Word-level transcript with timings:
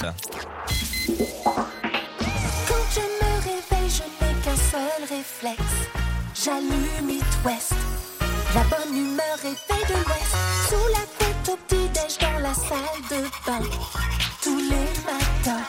Quand 0.00 0.14
je 2.94 3.00
me 3.00 3.30
réveille, 3.44 3.90
je 3.90 4.02
n'ai 4.02 4.32
qu'un 4.42 4.56
seul 4.56 5.00
réflexe. 5.10 5.76
J'allume 6.42 7.10
It 7.10 7.22
West. 7.44 7.74
La 8.54 8.62
bonne 8.64 8.96
humeur 8.96 9.38
est 9.44 9.58
faite 9.58 9.88
de 9.88 9.94
l'Ouest. 9.94 10.34
Sous 10.70 10.86
la 10.92 11.04
couette 11.18 11.48
au 11.52 11.56
petit-déj 11.66 12.16
dans 12.18 12.38
la 12.38 12.54
salle 12.54 13.02
de 13.10 13.20
bain. 13.46 13.60
Tous 14.42 14.58
les 14.58 14.88
matins. 15.04 15.66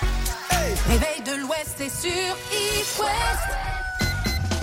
Réveil 0.87 1.21
de 1.25 1.41
l'Ouest, 1.41 1.75
c'est 1.77 1.89
sur 1.89 2.37
It 2.53 2.99
West. 2.99 3.49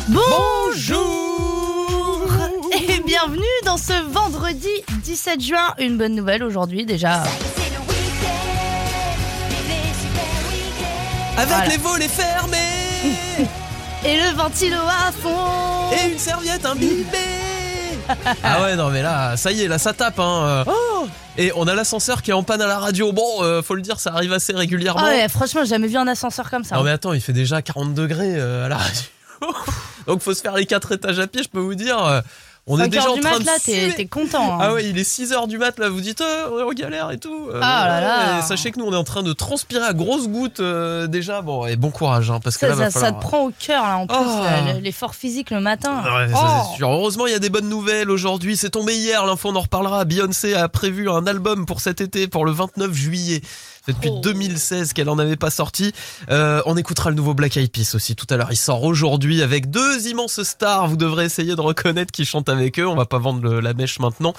Bonjour 0.09 0.99
et 2.73 3.01
bienvenue 3.01 3.45
dans 3.67 3.77
ce 3.77 3.93
vendredi 4.11 4.83
17 5.03 5.43
juin. 5.43 5.75
Une 5.79 5.99
bonne 5.99 6.15
nouvelle 6.15 6.43
aujourd'hui 6.43 6.87
déjà. 6.87 7.23
Avec 11.39 11.49
Voilà. 11.55 11.67
les 11.69 11.77
volets 11.77 12.09
fermés 12.09 12.59
Et 14.05 14.17
le 14.17 14.37
ventilo 14.37 14.77
à 14.77 15.13
fond. 15.13 15.91
et 15.93 16.11
une 16.13 16.19
serviette 16.19 16.67
imbibée. 16.67 17.07
ah 18.43 18.63
ouais, 18.63 18.75
non 18.77 18.89
mais 18.91 19.03
là, 19.03 19.37
ça 19.37 19.53
y 19.53 19.63
est, 19.63 19.69
là 19.69 19.79
ça 19.79 19.93
tape. 19.93 20.19
Hein. 20.19 20.65
Oh 20.67 21.07
et 21.37 21.53
on 21.55 21.69
a 21.69 21.75
l'ascenseur 21.75 22.23
qui 22.23 22.31
est 22.31 22.35
en 22.35 22.43
panne 22.43 22.61
à 22.63 22.67
la 22.67 22.79
radio. 22.79 23.13
Bon, 23.13 23.43
euh, 23.43 23.63
faut 23.63 23.75
le 23.77 23.83
dire, 23.83 24.01
ça 24.01 24.11
arrive 24.13 24.33
assez 24.33 24.53
régulièrement. 24.53 25.03
Ah 25.05 25.11
ouais, 25.11 25.29
franchement, 25.29 25.61
j'ai 25.63 25.71
jamais 25.71 25.87
vu 25.89 25.97
un 25.97 26.09
ascenseur 26.09 26.51
comme 26.51 26.65
ça. 26.65 26.75
Non 26.77 26.83
mais 26.83 26.91
attends, 26.91 27.13
il 27.13 27.21
fait 27.21 27.33
déjà 27.33 27.63
40 27.63 27.95
degrés 27.95 28.35
euh, 28.37 28.67
à 28.67 28.69
la 28.69 28.77
radio. 28.77 29.03
Donc 30.09 30.23
faut 30.23 30.35
se 30.35 30.41
faire 30.41 30.55
les 30.55 30.67
quatre 30.67 30.91
étages 30.93 31.19
à 31.21 31.27
pied, 31.29 31.43
je 31.45 31.49
peux 31.49 31.61
vous 31.61 31.75
dire. 31.77 32.23
On 32.71 32.79
est 32.79 32.83
5 32.83 32.91
déjà 32.91 33.05
heures 33.05 33.13
en 33.13 33.15
du 33.17 33.21
train 33.23 33.31
mat 33.33 33.39
de 33.41 33.45
là, 33.47 33.53
t'es 33.97 34.07
content. 34.07 34.55
hein. 34.55 34.59
Ah 34.61 34.73
ouais, 34.75 34.85
il 34.89 34.99
est 34.99 35.03
6h 35.09 35.49
du 35.49 35.59
mat 35.59 35.79
là, 35.79 35.89
vous 35.89 36.01
dites 36.01 36.21
euh, 36.21 36.49
on 36.53 36.59
est 36.61 36.63
en 36.63 36.69
galère 36.71 37.11
et 37.11 37.19
tout. 37.19 37.49
Euh, 37.51 37.59
Ah 37.63 37.87
là 37.89 38.01
là. 38.01 38.39
et 38.39 38.43
sachez 38.43 38.71
que 38.71 38.79
nous 38.79 38.85
on 38.85 38.93
est 38.93 38.97
en 38.97 39.05
train 39.05 39.23
de 39.23 39.33
transpirer 39.33 39.85
à 39.85 39.93
grosses 39.95 40.29
gouttes 40.29 40.61
euh, 40.61 41.07
déjà. 41.07 41.41
Bon, 41.43 41.67
et 41.67 41.77
bon 41.77 41.91
courage 41.91 42.31
hein, 42.31 42.41
parce 42.45 42.57
que 42.57 42.61
Ça, 42.67 42.69
là 42.69 42.75
va 42.75 42.91
ça- 42.91 43.01
ça 43.01 43.13
te 43.13 43.21
prend 43.21 43.45
au 43.47 43.53
cœur 43.59 43.83
là 43.85 43.97
en 43.99 44.07
plus, 44.07 44.17
Oh. 44.19 44.79
l'effort 44.83 45.15
physique 45.15 45.51
le 45.51 45.61
matin. 45.61 46.03
Ouais, 46.05 46.33
ça, 46.33 46.39
Oh. 46.63 46.67
c'est 46.71 46.77
sûr. 46.77 46.91
Heureusement, 46.91 47.27
il 47.27 47.33
y 47.33 47.37
a 47.37 47.39
des 47.39 47.51
bonnes 47.51 47.69
nouvelles 47.69 48.11
aujourd'hui. 48.11 48.57
C'est 48.57 48.71
tombé 48.71 48.95
hier, 48.97 49.25
l'info, 49.25 49.49
on 49.51 49.57
en 49.57 49.61
reparlera. 49.63 50.05
Beyoncé 50.05 50.55
a 50.55 50.69
prévu 50.69 51.09
un 51.11 51.27
album 51.27 51.65
pour 51.67 51.81
cet 51.81 52.01
été, 52.01 52.29
pour 52.29 52.45
le 52.45 52.53
29 52.53 52.93
juillet. 52.93 53.41
C'est 53.89 53.95
depuis 53.95 54.11
Oh. 54.13 54.21
2016 54.23 54.93
qu'elle 54.93 55.09
en 55.09 55.19
avait 55.19 55.37
pas 55.37 55.51
sorti. 55.51 55.93
Euh, 56.31 56.61
on 56.67 56.77
écoutera 56.77 57.09
le 57.09 57.17
nouveau 57.17 57.33
Black 57.33 57.57
Eyed 57.57 57.71
Peas 57.73 57.93
aussi 57.95 58.15
tout 58.15 58.27
à 58.29 58.37
l'heure. 58.37 58.49
Il 58.53 58.57
sort 58.57 58.83
aujourd'hui 58.85 59.41
avec 59.43 59.71
deux 59.71 60.07
immenses 60.09 60.43
stars. 60.43 60.89
Vous 60.89 60.97
devrez 60.99 61.25
essayer 61.25 61.57
de 61.57 61.61
reconnaître 61.61 62.13
qui 62.13 62.27
chante 62.27 62.51
avec 62.51 62.79
eux. 62.79 62.87
On 62.87 62.95
va 62.95 63.07
pas 63.07 63.19
vendre 63.19 63.41
le- 63.43 63.61
la 63.61 63.73
mèche 63.73 63.99
maintenant. 63.99 64.35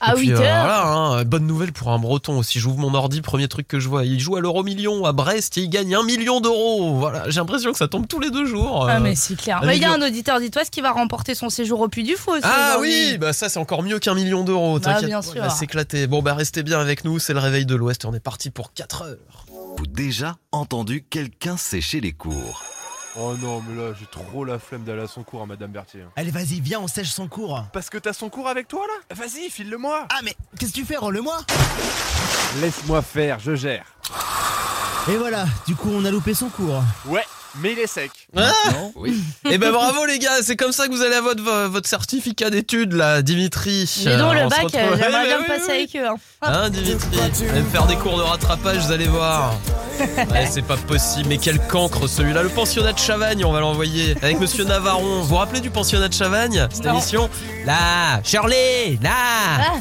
À 0.00 0.12
Et 0.12 0.16
puis, 0.16 0.26
8 0.28 0.32
euh, 0.32 0.36
voilà, 0.36 0.86
hein, 0.86 1.24
bonne 1.24 1.46
nouvelle 1.46 1.72
pour 1.72 1.90
un 1.90 1.98
breton 1.98 2.38
aussi. 2.38 2.58
J'ouvre 2.60 2.78
mon 2.78 2.94
ordi, 2.94 3.20
premier 3.20 3.48
truc 3.48 3.66
que 3.68 3.80
je 3.80 3.88
vois. 3.88 4.04
Il 4.04 4.20
joue 4.20 4.36
à 4.36 4.40
l'euro 4.40 4.62
million 4.62 5.04
à 5.04 5.12
Brest 5.12 5.56
et 5.58 5.62
il 5.62 5.68
gagne 5.68 5.94
un 5.94 6.02
million 6.02 6.40
d'euros. 6.40 6.94
Voilà, 6.98 7.28
j'ai 7.30 7.40
l'impression 7.40 7.72
que 7.72 7.78
ça 7.78 7.88
tombe 7.88 8.06
tous 8.06 8.20
les 8.20 8.30
deux 8.30 8.44
jours. 8.46 8.86
Ah 8.88 8.96
Euh, 8.96 9.00
mais 9.00 9.14
c'est 9.14 9.36
clair. 9.36 9.60
Mais 9.64 9.76
il 9.76 9.82
y 9.82 9.86
a 9.86 9.92
un 9.92 10.02
auditeur 10.02 10.40
d'Itoise 10.40 10.70
qui 10.70 10.80
va 10.80 10.92
remporter 10.92 11.34
son 11.34 11.48
séjour 11.48 11.80
au 11.80 11.88
Puy 11.88 12.02
du 12.02 12.16
Fou 12.16 12.32
aussi 12.32 12.40
Ah 12.44 12.76
oui, 12.80 13.16
bah 13.18 13.32
ça 13.32 13.48
c'est 13.48 13.58
encore 13.58 13.82
mieux 13.82 13.98
qu'un 13.98 14.14
million 14.14 14.44
d'euros. 14.44 14.78
Bah, 14.80 15.00
bien 15.02 15.20
on 15.20 15.22
sûr. 15.22 15.40
va 15.40 15.50
s'éclater. 15.50 16.06
Bon 16.06 16.22
bah 16.22 16.34
restez 16.34 16.62
bien 16.62 16.80
avec 16.80 17.04
nous, 17.04 17.18
c'est 17.18 17.32
le 17.32 17.40
réveil 17.40 17.66
de 17.66 17.74
l'Ouest. 17.74 18.04
On 18.04 18.14
est 18.14 18.20
parti 18.20 18.50
pour 18.50 18.72
4 18.72 19.02
heures. 19.02 19.46
Vous 19.78 19.86
déjà 19.86 20.36
entendu 20.52 21.04
quelqu'un 21.08 21.56
sécher 21.56 22.00
les 22.00 22.12
cours 22.12 22.62
Oh 23.16 23.34
non, 23.40 23.62
mais 23.66 23.80
là, 23.80 23.92
j'ai 23.98 24.06
trop 24.06 24.44
la 24.44 24.58
flemme 24.58 24.82
d'aller 24.82 25.02
à 25.02 25.06
son 25.06 25.22
cours 25.22 25.42
à 25.42 25.46
Madame 25.46 25.70
Berthier. 25.70 26.04
Allez, 26.16 26.32
vas-y, 26.32 26.60
viens, 26.60 26.80
on 26.80 26.88
sèche 26.88 27.10
son 27.10 27.28
cours. 27.28 27.64
Parce 27.72 27.88
que 27.88 27.98
t'as 27.98 28.12
son 28.12 28.28
cours 28.28 28.48
avec 28.48 28.66
toi 28.66 28.84
là? 28.88 29.14
Vas-y, 29.14 29.50
file-le-moi 29.50 30.06
Ah, 30.10 30.18
mais 30.24 30.34
qu'est-ce 30.58 30.72
que 30.72 30.78
tu 30.78 30.84
fais 30.84 30.96
Rends-le-moi? 30.96 31.38
Laisse-moi 32.60 33.02
faire, 33.02 33.38
je 33.38 33.54
gère. 33.54 33.84
Et 35.08 35.16
voilà, 35.16 35.44
du 35.66 35.76
coup, 35.76 35.90
on 35.92 36.04
a 36.04 36.10
loupé 36.10 36.34
son 36.34 36.48
cours. 36.48 36.82
Ouais, 37.06 37.24
mais 37.60 37.72
il 37.72 37.78
est 37.78 37.86
sec. 37.86 38.10
Oui. 38.96 39.22
Et 39.50 39.58
ben 39.58 39.70
bravo 39.70 40.04
les 40.06 40.18
gars, 40.18 40.42
c'est 40.42 40.56
comme 40.56 40.72
ça 40.72 40.88
que 40.88 40.92
vous 40.92 41.02
allez 41.02 41.14
avoir 41.14 41.34
votre, 41.36 41.66
votre 41.68 41.88
certificat 41.88 42.50
d'études 42.50 42.94
là, 42.94 43.22
Dimitri. 43.22 43.84
Donc 44.04 44.08
Euh, 44.08 44.32
le 44.44 44.48
bac, 44.48 44.62
retrouve- 44.62 44.96
j'aimerais 44.98 45.24
bien 45.26 45.38
oui, 45.40 45.46
passer 45.46 45.64
oui, 45.68 45.74
avec 45.74 45.96
eux. 45.96 46.06
hein. 46.08 46.16
Hein 46.42 46.70
Dimitri 46.70 47.20
allez 47.20 47.62
me 47.62 47.68
faire 47.70 47.86
des 47.86 47.96
cours 47.96 48.16
de 48.18 48.22
rattrapage, 48.22 48.78
vous 48.86 48.92
allez 48.92 49.06
voir. 49.08 49.54
Ouais, 50.30 50.46
c'est 50.50 50.62
pas 50.66 50.76
possible, 50.76 51.28
mais 51.28 51.38
quel 51.38 51.58
cancre 51.66 52.08
celui-là. 52.08 52.42
Le 52.42 52.48
pensionnat 52.48 52.92
de 52.92 52.98
Chavagne, 52.98 53.44
on 53.44 53.52
va 53.52 53.60
l'envoyer 53.60 54.16
avec 54.22 54.40
monsieur 54.40 54.64
Navarron. 54.64 55.20
Vous 55.20 55.24
vous 55.24 55.36
rappelez 55.36 55.60
du 55.60 55.70
pensionnat 55.70 56.08
de 56.08 56.14
Chavagne 56.14 56.66
Cette 56.72 56.84
Non. 56.84 56.92
émission? 56.94 57.28
Là, 57.64 58.20
Shirley, 58.24 58.98
là 59.02 59.10
Ah. 59.60 59.74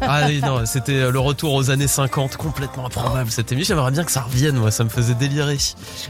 Ah 0.00 0.22
oui, 0.26 0.40
non, 0.40 0.64
c'était 0.66 1.00
euh, 1.00 1.10
le 1.10 1.18
retour 1.18 1.54
aux 1.54 1.70
années 1.70 1.86
50, 1.86 2.36
complètement 2.36 2.86
improbable 2.86 3.30
cette 3.30 3.52
émission. 3.52 3.74
J'aimerais 3.74 3.90
bien 3.90 4.04
que 4.04 4.12
ça 4.12 4.22
revienne, 4.22 4.56
moi, 4.56 4.70
ça 4.70 4.84
me 4.84 4.88
faisait 4.88 5.14
délirer. 5.14 5.58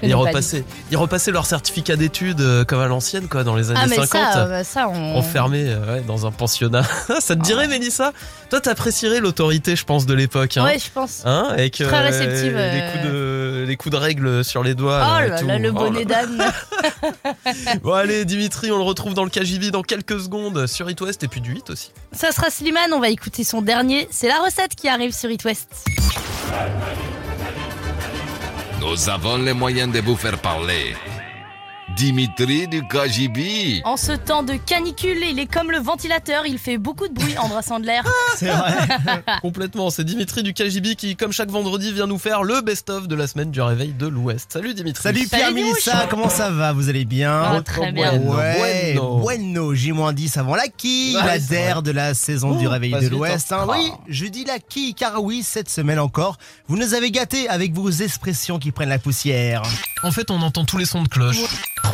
Ils 0.02 0.14
repassaient, 0.14 0.64
ils 0.90 0.96
repassaient 0.96 1.30
leur 1.30 1.46
certificat 1.46 1.96
d'études 1.96 2.40
euh, 2.40 2.64
comme 2.64 2.80
à 2.80 2.86
l'ancienne, 2.86 3.28
quoi, 3.28 3.44
dans 3.44 3.56
les 3.56 3.70
années 3.70 3.80
Ah 3.82 3.86
mais 3.88 3.96
50. 3.96 4.08
ça, 4.10 4.46
euh, 4.46 4.64
ça 4.64 4.88
on... 4.88 5.16
Enfermé 5.16 5.64
euh, 5.66 5.94
ouais, 5.94 6.00
dans 6.02 6.26
un 6.26 6.30
pensionnat. 6.30 6.82
ça 7.20 7.36
te 7.36 7.42
dirait, 7.42 7.68
Mélissa? 7.68 8.12
Toi, 8.50 8.60
t'apprécierais 8.60 9.20
l'autorité, 9.20 9.76
je 9.76 9.84
pense, 9.84 10.06
de 10.06 10.14
l'époque. 10.14 10.56
Hein? 10.56 10.64
Ouais, 10.64 10.78
je 10.78 10.90
pense. 10.92 11.22
Hein, 11.24 11.48
avec 11.50 11.74
Très 11.74 12.00
réceptive, 12.00 12.56
les 12.56 12.82
coups 12.92 13.04
de 13.04 13.64
les 13.66 13.76
coups 13.76 13.92
de 13.92 13.98
règle 13.98 14.44
sur 14.44 14.62
les 14.62 14.74
doigts. 14.74 15.00
Oh 15.02 15.28
là 15.28 15.42
là, 15.42 15.58
le 15.58 15.70
Oh 15.70 15.72
bonnet 15.72 16.04
d'âne. 16.04 16.42
Bon 17.82 17.92
allez, 17.92 18.24
Dimitri, 18.24 18.70
on 18.70 18.78
le 18.78 18.84
retrouve 18.84 19.14
dans 19.14 19.24
le 19.24 19.30
KGB 19.30 19.70
dans 19.70 19.82
quelques 19.82 20.20
secondes 20.20 20.66
sur 20.66 20.88
It 20.90 21.00
West 21.00 21.22
et 21.22 21.28
puis 21.28 21.40
du 21.40 21.52
8 21.52 21.70
aussi. 21.70 21.92
Ça 22.12 22.32
sera 22.32 22.50
Slimane, 22.50 22.92
on 22.92 23.00
va 23.00 23.10
écouter 23.10 23.44
son 23.44 23.57
dernier. 23.62 24.08
C'est 24.10 24.28
la 24.28 24.40
recette 24.40 24.74
qui 24.74 24.88
arrive 24.88 25.12
sur 25.12 25.30
It 25.30 25.44
West. 25.44 25.68
Nous 28.80 29.08
avons 29.08 29.38
les 29.38 29.52
moyens 29.52 29.92
de 29.92 30.00
vous 30.00 30.16
faire 30.16 30.38
parler. 30.38 30.94
Dimitri 31.98 32.68
du 32.68 32.82
KGB. 32.86 33.82
En 33.84 33.96
ce 33.96 34.12
temps 34.12 34.44
de 34.44 34.54
canicule, 34.54 35.18
il 35.28 35.40
est 35.40 35.52
comme 35.52 35.72
le 35.72 35.78
ventilateur, 35.78 36.46
il 36.46 36.56
fait 36.56 36.78
beaucoup 36.78 37.08
de 37.08 37.12
bruit 37.12 37.36
en 37.38 37.48
brassant 37.48 37.80
de 37.80 37.86
l'air. 37.86 38.04
C'est 38.36 38.46
vrai. 38.46 38.72
Complètement, 39.42 39.90
c'est 39.90 40.04
Dimitri 40.04 40.44
du 40.44 40.54
KGB 40.54 40.94
qui, 40.94 41.16
comme 41.16 41.32
chaque 41.32 41.50
vendredi, 41.50 41.92
vient 41.92 42.06
nous 42.06 42.18
faire 42.18 42.44
le 42.44 42.60
best-of 42.60 43.08
de 43.08 43.16
la 43.16 43.26
semaine 43.26 43.50
du 43.50 43.60
réveil 43.60 43.94
de 43.94 44.06
l'Ouest. 44.06 44.52
Salut 44.52 44.74
Dimitri. 44.74 45.02
Salut 45.02 45.26
Pierre 45.26 45.50
Mouche. 45.52 45.88
comment 46.08 46.28
ça 46.28 46.50
va? 46.50 46.72
Vous 46.72 46.88
allez 46.88 47.04
bien? 47.04 47.32
Ah, 47.42 47.62
très 47.62 47.90
bien. 47.90 48.16
Bueno, 48.16 48.36
Ouais, 48.36 48.94
bueno. 48.94 49.18
bueno, 49.18 49.74
J-10 49.74 50.38
avant 50.38 50.54
la 50.54 50.68
quille, 50.68 51.16
Ouais, 51.16 51.26
la 51.26 51.38
der 51.40 51.82
de 51.82 51.90
la 51.90 52.14
saison 52.14 52.54
du 52.54 52.68
réveil 52.68 52.92
de 52.92 53.08
l'Ouest. 53.08 53.50
hein. 53.50 53.66
Oui, 53.68 53.90
je 54.08 54.26
dis 54.26 54.44
la 54.44 54.60
quille 54.60 54.94
car 54.94 55.20
oui, 55.20 55.42
cette 55.42 55.68
semaine 55.68 55.98
encore, 55.98 56.36
vous 56.68 56.76
nous 56.76 56.94
avez 56.94 57.10
gâtés 57.10 57.48
avec 57.48 57.72
vos 57.72 57.90
expressions 57.90 58.60
qui 58.60 58.70
prennent 58.70 58.88
la 58.88 59.00
poussière. 59.00 59.62
En 60.04 60.12
fait, 60.12 60.30
on 60.30 60.40
entend 60.42 60.64
tous 60.64 60.78
les 60.78 60.84
sons 60.84 61.02
de 61.02 61.08
cloche. 61.08 61.38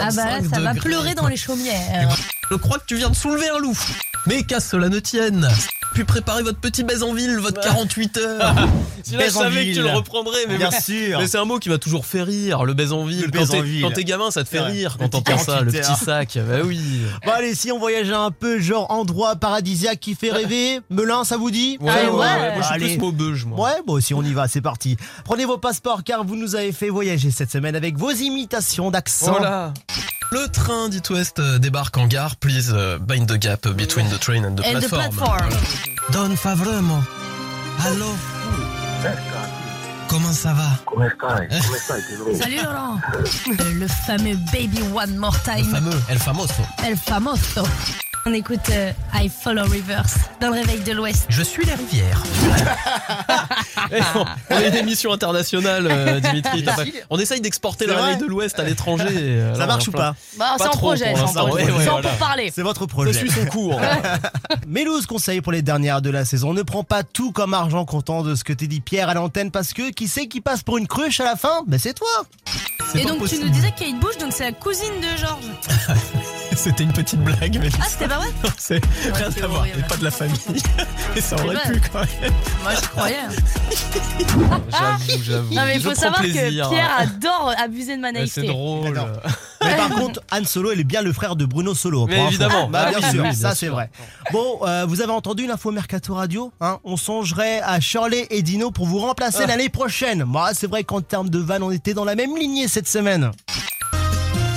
Ah 0.00 0.09
bah 0.15 0.25
là, 0.25 0.38
35 0.38 0.55
ça 0.55 0.60
va 0.60 0.72
degrés, 0.72 0.88
pleurer 0.88 1.15
dans 1.15 1.28
les 1.28 1.37
chaumières. 1.37 2.09
Je 2.50 2.56
crois 2.56 2.78
que 2.78 2.84
tu 2.87 2.97
viens 2.97 3.10
de 3.10 3.16
soulever 3.16 3.49
un 3.49 3.59
loup. 3.59 3.78
Mais 4.27 4.43
qu'à 4.43 4.60
cela 4.60 4.88
ne 4.88 4.99
tienne. 4.99 5.49
Puis 5.94 6.05
préparez 6.05 6.43
votre 6.43 6.59
petit 6.59 6.82
baise 6.84 7.03
en 7.03 7.12
ville, 7.15 7.38
votre 7.38 7.60
48 7.60 8.16
heures. 8.19 8.55
Si 9.06 9.16
là, 9.16 9.27
je 9.27 9.32
savais 9.32 9.66
que 9.66 9.75
tu 9.75 9.82
le 9.82 9.91
reprendrais, 9.91 10.47
mais 10.49 10.56
Bien 10.56 10.71
sûr. 10.71 11.19
Mais 11.19 11.27
c'est 11.27 11.37
un 11.37 11.44
mot 11.44 11.59
qui 11.59 11.69
m'a 11.69 11.77
toujours 11.77 12.06
fait 12.06 12.22
rire, 12.22 12.65
le 12.65 12.72
baise 12.72 12.91
en 12.94 13.05
ville. 13.05 13.27
Le 13.27 13.38
Quand 13.38 13.47
t'es- 13.47 13.60
ville. 13.60 13.82
Quand 13.82 13.91
t'es 13.91 14.03
gamin, 14.03 14.31
ça 14.31 14.43
te 14.44 14.49
fait 14.49 14.60
rire 14.62 14.97
quand 14.99 15.10
t'entends 15.10 15.37
ça, 15.37 15.60
le 15.60 15.71
48 15.71 15.78
petit 15.83 15.91
heures. 15.91 15.97
sac. 15.99 16.38
Bah 16.49 16.56
oui. 16.65 16.81
Bon 17.27 17.33
allez, 17.33 17.54
si 17.54 17.71
on 17.71 17.78
voyage 17.78 18.10
un 18.10 18.31
peu, 18.31 18.59
genre 18.60 18.91
endroit 18.91 19.37
paradisiaque 19.37 20.00
qui 20.00 20.15
fait 20.15 20.31
rêver, 20.33 20.81
Melun, 20.91 21.22
ça 21.25 21.37
vous 21.37 21.50
dit 21.50 21.77
Ouais, 21.83 21.93
ouais, 21.93 22.09
ouais. 22.09 22.16
ouais. 22.19 22.53
Moi, 22.54 22.60
je 22.60 22.65
suis 22.65 22.75
Allez. 22.75 22.88
plus 22.97 22.99
maubeuge, 22.99 23.44
moi. 23.44 23.60
Ouais, 23.69 23.77
bon, 23.87 24.00
si 24.00 24.15
on 24.15 24.22
y 24.22 24.33
va, 24.33 24.49
c'est 24.49 24.62
parti. 24.62 24.97
Prenez 25.27 25.44
vos 25.44 25.59
passeports 25.59 26.03
car 26.03 26.25
vous 26.25 26.37
nous 26.37 26.56
avez 26.56 26.72
fait 26.72 26.88
voyager 26.88 27.31
cette 27.31 27.50
semaine 27.53 27.77
avec 27.77 27.99
vos 27.99 28.10
imitations 28.10 28.91
d'accent. 28.91 29.33
Voilà. 29.33 29.75
Le 30.31 30.49
train 30.49 30.89
d'It 30.89 31.09
West 31.11 31.39
euh, 31.39 31.59
débarque 31.59 31.97
en 31.97 32.07
gare. 32.07 32.37
Please 32.37 32.73
uh, 32.73 32.99
bind 32.99 33.27
the 33.29 33.39
gap 33.39 33.69
between 33.69 34.09
the 34.09 34.19
train 34.19 34.45
and 34.45 34.57
the 34.57 34.65
And 34.67 34.81
the 34.81 34.89
platform. 34.89 35.49
Don 36.12 36.37
Favremo. 36.37 37.03
Allô 37.87 38.07
Comment 40.09 40.33
ça 40.33 40.53
va? 40.53 40.71
Salut 42.39 42.57
Laurent. 42.63 42.98
Euh, 43.48 43.72
Le 43.75 43.87
fameux 43.89 44.37
Baby 44.53 44.81
One 44.95 45.16
More 45.16 45.37
Le 45.47 45.54
Time. 45.63 45.71
fameux, 45.71 46.03
El 46.09 46.19
Famoso. 46.19 46.53
El 46.87 46.97
famoso. 46.97 47.63
On 48.26 48.32
écoute 48.32 48.60
euh, 48.71 48.91
I 49.15 49.28
Follow 49.28 49.65
Rivers 49.65 50.06
dans 50.41 50.48
le 50.48 50.54
réveil 50.54 50.80
de 50.80 50.92
l'Ouest. 50.92 51.26
Je 51.28 51.42
suis 51.42 51.65
les 51.65 51.74
rivières. 51.74 52.22
Eh, 53.92 54.00
on 54.15 54.24
on 54.50 54.59
est 54.59 54.68
une 54.71 54.76
émission 54.76 55.12
internationale, 55.12 55.86
euh, 55.91 56.18
Dimitri. 56.18 56.65
t'as 56.65 56.74
pas- 56.74 56.84
On 57.10 57.18
essaye 57.18 57.42
d'exporter 57.42 57.84
le 57.84 57.92
C'est 57.92 57.98
réveil 58.00 58.15
vrai 58.16 58.24
de 58.24 58.30
l'Ouest 58.30 58.59
à 58.59 58.65
l'étranger. 58.65 59.04
euh, 59.10 59.53
Ça 59.53 59.60
là, 59.60 59.66
marche 59.66 59.88
ou 59.88 59.92
plein- 59.92 60.12
pas 60.12 60.16
Bah, 60.38 60.54
c'est 60.56 60.65
en 60.65 60.71
trop 60.71 60.78
projet, 60.86 61.10
pour 61.10 61.16
c'est 61.18 61.22
en 61.22 61.26
l'instant. 61.26 61.47
projet. 61.48 61.65
Ouais, 61.66 61.71
ouais, 61.72 61.82
C'est 61.84 61.88
en 61.91 61.92
voilà. 61.92 62.09
pour 62.09 62.18
parler. 62.18 62.53
C'est 62.54 62.62
votre 62.62 62.86
projet. 62.86 63.12
suit 63.12 63.30
son 63.30 63.44
cours. 63.47 63.78
Mélouse 64.66 65.04
conseil 65.06 65.42
pour 65.42 65.53
les 65.53 65.60
dernières 65.60 66.00
de 66.00 66.09
la 66.09 66.24
saison. 66.24 66.54
Ne 66.54 66.62
prends 66.62 66.82
pas 66.82 67.03
tout 67.03 67.30
comme 67.30 67.53
argent 67.53 67.84
comptant 67.84 68.22
de 68.22 68.34
ce 68.34 68.42
que 68.42 68.54
t'es 68.54 68.66
dit 68.68 68.80
Pierre 68.80 69.10
à 69.10 69.15
l'antenne 69.15 69.50
parce 69.50 69.74
que 69.74 69.91
qui 69.91 70.09
c'est 70.09 70.26
qui 70.28 70.41
passe 70.41 70.62
pour 70.62 70.78
une 70.78 70.86
cruche 70.88 71.21
à 71.21 71.24
la 71.24 71.36
fin 71.36 71.62
Ben 71.66 71.78
c'est 71.78 71.92
toi. 71.94 72.09
C'est 72.91 73.00
Et 73.00 73.03
pas 73.03 73.10
donc 73.10 73.18
possible. 73.18 73.42
tu 73.42 73.47
nous 73.48 73.53
disais 73.54 73.72
Kate 73.78 74.00
Bush, 74.00 74.16
donc 74.18 74.32
c'est 74.32 74.44
la 74.44 74.53
cousine 74.53 74.86
de 75.03 75.18
George. 75.21 75.44
C'était 76.56 76.84
une 76.84 76.92
petite 76.92 77.21
blague, 77.21 77.59
mais 77.60 77.68
Ah, 77.80 77.84
c'était 77.88 78.06
pas 78.09 78.14
vrai 78.19 78.28
c'est 78.59 78.81
rien 79.15 79.31
c'est 79.34 79.43
à 79.43 79.47
voir. 79.47 79.66
Et 79.66 79.71
pas 79.89 79.97
de 79.97 80.05
la 80.05 80.11
famille. 80.11 80.39
Et 81.16 81.21
ça 81.21 81.37
aurait 81.45 81.57
pu 81.57 81.81
quand 81.93 82.01
même. 82.01 82.33
Moi, 82.63 82.72
je 82.75 82.89
croyais. 82.89 83.16
hein. 83.19 84.61
J'avoue, 84.71 85.22
j'avoue. 85.22 85.55
Non, 85.55 85.63
mais 85.65 85.77
il 85.77 85.83
faut 85.83 85.95
savoir 85.95 86.21
plaisir. 86.21 86.65
que 86.69 86.71
Pierre 86.75 86.91
adore 86.99 87.53
abuser 87.59 87.97
de 87.97 88.01
ma 88.01 88.09
Ouais, 88.09 88.13
naïveté. 88.15 88.41
C'est 88.43 88.47
drôle. 88.47 89.01
Mais 89.65 89.77
par 89.77 89.89
contre, 89.91 90.21
Han 90.33 90.45
Solo, 90.45 90.72
il 90.72 90.81
est 90.81 90.84
bien 90.84 91.03
le 91.03 91.13
frère 91.13 91.37
de 91.37 91.45
Bruno 91.45 91.75
Solo. 91.75 92.07
Mais 92.07 92.22
évidemment. 92.27 92.69
Bah, 92.69 92.84
Ah 92.87 92.91
bien 92.91 92.99
oui, 92.99 93.05
sûr, 93.15 93.22
oui, 93.22 93.31
bien 93.31 93.33
ça 93.33 93.55
c'est 93.55 93.69
vrai. 93.69 93.91
Bon, 94.33 94.59
euh, 94.67 94.84
vous 94.87 95.01
avez 95.01 95.13
entendu 95.13 95.47
l'info 95.47 95.71
Mercato 95.71 96.15
Radio 96.15 96.53
hein? 96.60 96.78
On 96.84 96.97
songerait 96.97 97.60
à 97.63 97.81
Shirley 97.81 98.27
et 98.31 98.43
Dino 98.43 98.71
pour 98.71 98.87
vous 98.87 98.99
remplacer 98.99 99.41
Ah. 99.45 99.47
l'année 99.47 99.69
prochaine. 99.69 100.25
Moi, 100.25 100.51
c'est 100.55 100.67
vrai 100.67 100.84
qu'en 100.84 101.01
termes 101.01 101.31
de 101.31 101.39
vannes, 101.39 101.63
on 101.63 101.71
était 101.71 101.95
dans 101.95 102.05
la 102.05 102.15
même 102.15 102.37
lignée 102.37 102.69
cette 102.69 102.89
semaine. 102.89 103.31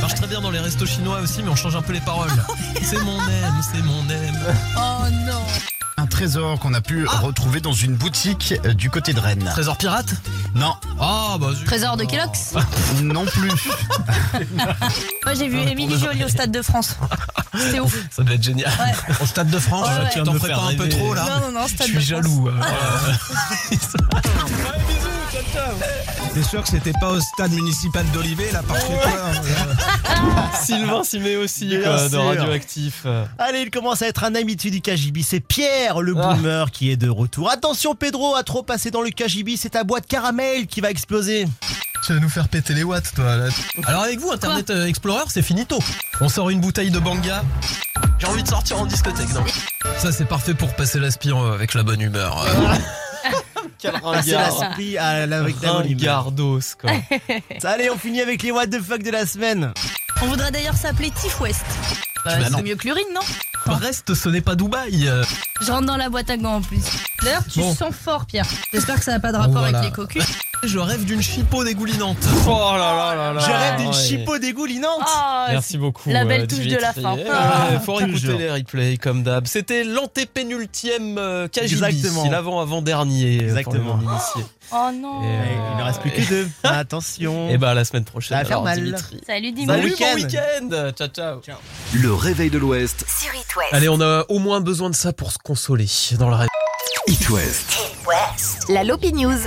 Marche 0.07 0.19
très 0.21 0.27
bien 0.27 0.39
dans 0.39 0.51
les 0.51 0.59
restos 0.59 0.85
chinois 0.85 1.19
aussi, 1.19 1.43
mais 1.43 1.49
on 1.49 1.55
change 1.57 1.75
un 1.75 1.81
peu 1.81 1.91
les 1.91 1.99
paroles. 1.99 2.31
c'est 2.81 3.03
mon 3.03 3.19
aime, 3.19 3.61
c'est 3.61 3.81
mon 3.83 4.07
aime. 4.09 4.55
Oh 4.77 5.03
non. 5.25 5.41
Un 5.97 6.05
trésor 6.05 6.59
qu'on 6.59 6.73
a 6.73 6.79
pu 6.79 7.05
retrouver 7.05 7.59
dans 7.59 7.73
une 7.73 7.93
boutique 7.95 8.53
euh, 8.63 8.73
du 8.73 8.89
côté 8.89 9.11
de 9.11 9.19
Rennes. 9.19 9.43
Trésor 9.51 9.75
pirate? 9.77 10.13
Non, 10.55 10.75
Ah 10.97 11.35
bah 11.41 11.47
zut. 11.53 11.65
Trésor 11.65 11.97
de 11.97 12.05
Kellogg's? 12.05 12.53
Non 13.03 13.25
plus. 13.25 13.51
Moi, 15.25 15.33
j'ai 15.37 15.49
vu 15.49 15.57
Émilie 15.59 15.99
Jolie 15.99 16.23
au 16.23 16.29
Stade 16.29 16.51
de 16.51 16.61
France. 16.61 16.95
C'était 17.57 17.81
ouf. 17.81 17.93
Ça 18.09 18.23
doit 18.23 18.35
être 18.35 18.43
génial. 18.43 18.71
Au 19.21 19.25
Stade 19.25 19.49
de 19.49 19.59
France, 19.59 19.89
Ouais, 19.89 20.03
ouais. 20.05 20.09
tu 20.13 20.23
T'en 20.23 20.33
ferais 20.35 20.53
pas 20.53 20.67
un 20.71 20.75
peu 20.75 20.87
trop 20.87 21.13
là? 21.15 21.25
Non, 21.41 21.47
non, 21.51 21.59
non, 21.59 21.67
Je 21.67 21.73
Stade 21.75 21.87
suis 21.87 21.95
de 21.95 21.99
jaloux. 21.99 22.49
France. 22.49 22.65
euh. 23.75 25.16
T'es 26.33 26.43
sûr 26.43 26.61
que 26.61 26.69
c'était 26.69 26.93
pas 26.99 27.09
au 27.09 27.19
stade 27.19 27.51
municipal 27.51 28.05
d'Olivet 28.13 28.51
là 28.51 28.61
par 28.61 28.77
chez 28.79 28.87
toi 28.87 29.11
Sylvain 30.63 31.03
s'y 31.03 31.19
met 31.19 31.35
aussi 31.35 31.69
quoi, 31.83 32.07
de 32.09 32.15
radioactif. 32.15 33.05
Allez, 33.39 33.61
il 33.61 33.71
commence 33.71 34.01
à 34.01 34.07
être 34.07 34.23
un 34.23 34.35
habitué 34.35 34.69
du 34.69 34.81
KGB. 34.81 35.21
C'est 35.23 35.39
Pierre, 35.39 36.01
le 36.01 36.13
Ah. 36.17 36.33
boomer, 36.35 36.71
qui 36.71 36.91
est 36.91 36.97
de 36.97 37.09
retour. 37.09 37.49
Attention, 37.49 37.95
Pedro 37.95 38.35
a 38.35 38.43
trop 38.43 38.63
passé 38.63 38.91
dans 38.91 39.01
le 39.01 39.09
KGB. 39.09 39.57
C'est 39.57 39.69
ta 39.69 39.83
boîte 39.83 40.05
caramel 40.07 40.67
qui 40.67 40.81
va 40.81 40.89
exploser. 40.91 41.47
Tu 42.05 42.13
vas 42.13 42.19
nous 42.19 42.29
faire 42.29 42.47
péter 42.47 42.73
les 42.73 42.83
watts 42.83 43.11
toi 43.15 43.35
là. 43.35 43.47
Alors 43.85 44.03
avec 44.03 44.19
vous, 44.19 44.31
Internet 44.31 44.69
euh, 44.69 44.85
Explorer, 44.85 45.23
c'est 45.29 45.41
finito. 45.41 45.79
On 46.21 46.29
sort 46.29 46.49
une 46.51 46.61
bouteille 46.61 46.91
de 46.91 46.99
banga. 46.99 47.43
J'ai 48.19 48.27
envie 48.27 48.43
de 48.43 48.47
sortir 48.47 48.79
en 48.79 48.85
discothèque. 48.85 49.33
Non? 49.33 49.43
Ça 49.97 50.11
c'est 50.11 50.25
parfait 50.25 50.53
pour 50.53 50.73
passer 50.75 50.99
l'aspirant 50.99 51.51
avec 51.51 51.73
la 51.73 51.83
bonne 51.83 52.01
humeur. 52.01 52.45
Quel 53.79 53.93
spie 54.73 54.97
à 54.97 55.25
la 55.25 55.39
avec. 55.39 55.55
Ringardos 55.61 56.59
quoi. 56.79 56.91
Allez, 57.63 57.89
on 57.89 57.97
finit 57.97 58.21
avec 58.21 58.43
les 58.43 58.51
what 58.51 58.67
the 58.67 58.81
fuck 58.81 59.03
de 59.03 59.11
la 59.11 59.25
semaine. 59.25 59.71
On 60.21 60.25
voudrait 60.27 60.51
d'ailleurs 60.51 60.75
s'appeler 60.75 61.11
Tiff 61.11 61.39
West. 61.41 61.63
Bah, 62.25 62.37
Bah 62.39 62.45
c'est 62.55 62.63
mieux 62.63 62.75
que 62.75 62.83
l'urine, 62.85 63.05
non 63.13 63.21
Reste, 63.65 64.13
ce 64.13 64.29
n'est 64.29 64.41
pas 64.41 64.55
Dubaï. 64.55 65.09
Je 65.61 65.71
rentre 65.71 65.85
dans 65.85 65.97
la 65.97 66.09
boîte 66.09 66.29
à 66.29 66.37
gants 66.37 66.55
en 66.55 66.61
plus. 66.61 66.81
D'ailleurs, 67.21 67.43
tu 67.51 67.59
Bon. 67.59 67.75
sens 67.75 67.93
fort, 67.93 68.25
Pierre. 68.25 68.45
J'espère 68.73 68.95
que 68.95 69.03
ça 69.03 69.11
n'a 69.11 69.19
pas 69.19 69.31
de 69.33 69.37
rapport 69.37 69.59
Voilà. 69.59 69.79
avec 69.79 69.89
les 69.91 69.95
cocus. 69.95 70.23
Je 70.63 70.79
rêve 70.79 71.05
d'une 71.05 71.21
chipot 71.21 71.63
dégoulinante. 71.63 72.17
Oh 72.47 72.49
là 72.73 72.77
là 72.77 73.15
là 73.15 73.33
là. 73.33 73.39
Je 73.39 73.51
rêve 73.51 73.77
d'une 73.77 73.87
Ouais. 73.89 73.93
chipot 73.93 74.37
dégoulinante. 74.39 75.01
Ah, 75.05 75.47
Merci 75.51 75.77
beaucoup. 75.77 76.09
La 76.09 76.25
belle 76.25 76.41
euh, 76.41 76.47
touche 76.47 76.65
de 76.65 76.75
la 76.77 76.93
fin. 76.93 77.13
Ouais, 77.15 77.25
Ah. 77.31 77.79
faut 77.79 77.93
réécouter 77.93 78.19
Toujours. 78.21 78.39
les 78.39 78.51
replays 78.51 78.97
comme 78.97 79.21
d'hab. 79.23 79.45
C'était 79.45 79.83
l'antépénultième 79.83 81.17
euh. 81.19 81.47
Exactement. 81.61 82.23
C'est 82.23 82.29
l'avant-avant-dernier. 82.31 83.37
euh, 83.41 83.43
Exactement. 83.43 83.99
Oh 84.71 84.75
non. 84.93 85.23
Et, 85.23 85.27
euh, 85.27 85.45
il 85.73 85.77
ne 85.77 85.83
reste 85.83 86.01
plus 86.01 86.11
que 86.11 86.27
deux. 86.27 86.49
Attention. 86.63 87.49
Et 87.49 87.57
bah 87.57 87.69
à 87.69 87.73
la 87.73 87.85
semaine 87.85 88.03
prochaine. 88.03 88.35
Ça 88.37 88.43
va 88.43 88.47
faire 88.47 88.57
alors, 88.57 88.63
mal. 88.65 88.83
Dimitri. 88.83 89.21
Salut 89.25 89.51
Dimitri. 89.51 89.75
Salut, 89.81 89.95
bon 89.99 90.15
week-end. 90.23 90.65
week-end. 90.69 90.91
Ciao, 90.97 91.07
ciao. 91.41 91.59
Le 91.93 92.13
réveil 92.13 92.49
de 92.49 92.57
l'Ouest, 92.57 93.05
Sur 93.07 93.33
It 93.33 93.55
West. 93.55 93.69
Allez, 93.73 93.89
on 93.89 94.01
a 94.01 94.25
au 94.27 94.39
moins 94.39 94.59
besoin 94.59 94.89
de 94.89 94.95
ça 94.95 95.13
pour 95.13 95.31
se 95.31 95.37
consoler 95.37 95.85
dans 96.19 96.29
le 96.29 96.35
rêve. 96.35 96.47
It 97.07 97.29
West, 97.29 97.77
La 98.69 98.83
Lopi 98.83 99.13
News. 99.13 99.37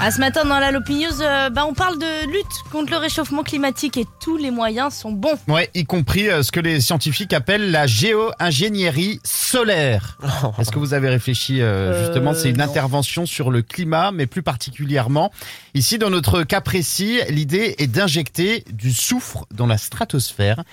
Ah, 0.00 0.10
ce 0.10 0.18
matin 0.18 0.44
dans 0.44 0.58
la 0.58 0.70
Lopi 0.70 0.94
News, 0.96 1.22
euh, 1.22 1.48
bah, 1.50 1.64
on 1.66 1.72
parle 1.72 1.98
de 1.98 2.26
lutte 2.26 2.44
contre 2.72 2.90
le 2.90 2.98
réchauffement 2.98 3.42
climatique 3.42 3.96
et 3.96 4.04
tous 4.20 4.36
les 4.36 4.50
moyens 4.50 4.92
sont 4.92 5.12
bons. 5.12 5.38
Ouais, 5.48 5.70
y 5.72 5.84
compris 5.84 6.28
euh, 6.28 6.42
ce 6.42 6.52
que 6.52 6.60
les 6.60 6.80
scientifiques 6.80 7.32
appellent 7.32 7.70
la 7.70 7.86
géo-ingénierie 7.86 9.20
solaire. 9.24 10.18
Est-ce 10.58 10.72
que 10.72 10.78
vous 10.78 10.92
avez 10.94 11.08
réfléchi 11.08 11.62
euh, 11.62 12.04
justement 12.06 12.32
Euh, 12.32 12.34
C'est 12.34 12.50
une 12.50 12.58
non. 12.58 12.64
intervention 12.64 13.24
sur 13.24 13.50
le 13.50 13.62
climat, 13.62 14.10
mais 14.12 14.26
plus 14.26 14.42
particulièrement 14.42 15.30
ici 15.74 15.96
dans 15.96 16.10
notre 16.10 16.42
cas 16.42 16.60
précis, 16.60 17.20
l'idée 17.30 17.76
est 17.78 17.86
d'injecter 17.86 18.64
du 18.72 18.92
soufre 18.92 19.46
dans 19.54 19.66
la 19.66 19.78
stratosphère, 19.78 20.64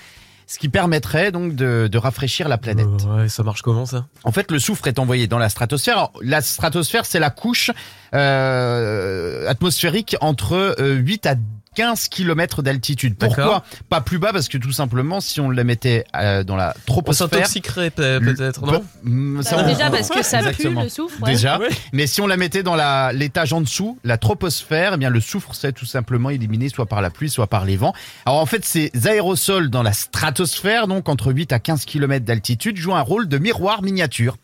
ce 0.46 0.58
qui 0.58 0.68
permettrait 0.68 1.32
donc 1.32 1.54
de, 1.54 1.88
de 1.90 1.98
rafraîchir 1.98 2.48
la 2.48 2.58
planète. 2.58 2.86
Ouais, 3.08 3.28
ça 3.28 3.42
marche 3.42 3.62
comment 3.62 3.86
ça 3.86 4.06
En 4.24 4.32
fait, 4.32 4.50
le 4.50 4.58
soufre 4.58 4.86
est 4.86 4.98
envoyé 4.98 5.26
dans 5.26 5.38
la 5.38 5.48
stratosphère. 5.48 5.96
Alors, 5.96 6.12
la 6.20 6.40
stratosphère, 6.40 7.06
c'est 7.06 7.20
la 7.20 7.30
couche 7.30 7.70
euh, 8.14 9.48
atmosphérique 9.48 10.16
entre 10.20 10.76
euh, 10.78 10.94
8 10.94 11.26
à 11.26 11.34
15 11.74 12.08
km 12.08 12.62
d'altitude. 12.62 13.16
Pourquoi. 13.16 13.64
Pas 13.88 14.00
plus 14.00 14.18
bas 14.18 14.32
parce 14.32 14.48
que 14.48 14.58
tout 14.58 14.72
simplement, 14.72 15.20
si 15.20 15.40
on 15.40 15.50
la 15.50 15.64
mettait 15.64 16.04
euh, 16.16 16.44
dans 16.44 16.56
la 16.56 16.74
On 16.76 16.80
troposphère, 16.86 17.28
s'intoxiquerait 17.30 17.90
peut- 17.90 18.20
peut-être, 18.22 18.66
non 19.04 19.42
ça, 19.42 19.56
Bah, 19.56 19.62
on- 19.64 19.68
déjà 19.68 19.90
parce 19.90 20.08
que 20.08 20.22
ça 20.22 20.38
Exactement. 20.38 20.80
pue 20.80 20.86
le 20.86 20.90
soufre. 20.90 21.22
ouais. 21.22 21.30
Déjà, 21.32 21.58
Ouais. 21.58 21.68
mais 21.92 22.06
si 22.06 22.20
on 22.20 22.26
la 22.26 22.36
mettait 22.36 22.62
dans 22.62 22.74
la 22.74 23.12
l'étage 23.12 23.52
en 23.52 23.60
dessous, 23.60 23.98
la 24.04 24.18
troposphère, 24.18 24.92
eh 24.94 24.96
bien 24.98 25.10
le 25.10 25.20
soufre 25.20 25.54
serait 25.54 25.72
tout 25.72 25.86
simplement 25.86 26.30
éliminé 26.30 26.68
soit 26.68 26.86
par 26.86 27.00
la 27.02 27.10
pluie, 27.10 27.30
soit 27.30 27.46
par 27.46 27.64
les 27.64 27.76
vents. 27.76 27.94
Alors 28.26 28.38
en 28.40 28.46
fait, 28.46 28.64
ces 28.64 28.90
aérosols 29.06 29.70
dans 29.70 29.82
la 29.82 29.92
stratosphère, 29.92 30.86
donc 30.88 31.08
entre 31.08 31.32
8 31.32 31.52
à 31.52 31.58
15 31.58 31.84
km 31.84 32.24
d'altitude, 32.24 32.76
jouent 32.76 32.94
un 32.94 33.00
rôle 33.00 33.28
de 33.28 33.38
miroir 33.38 33.82
miniature. 33.82 34.36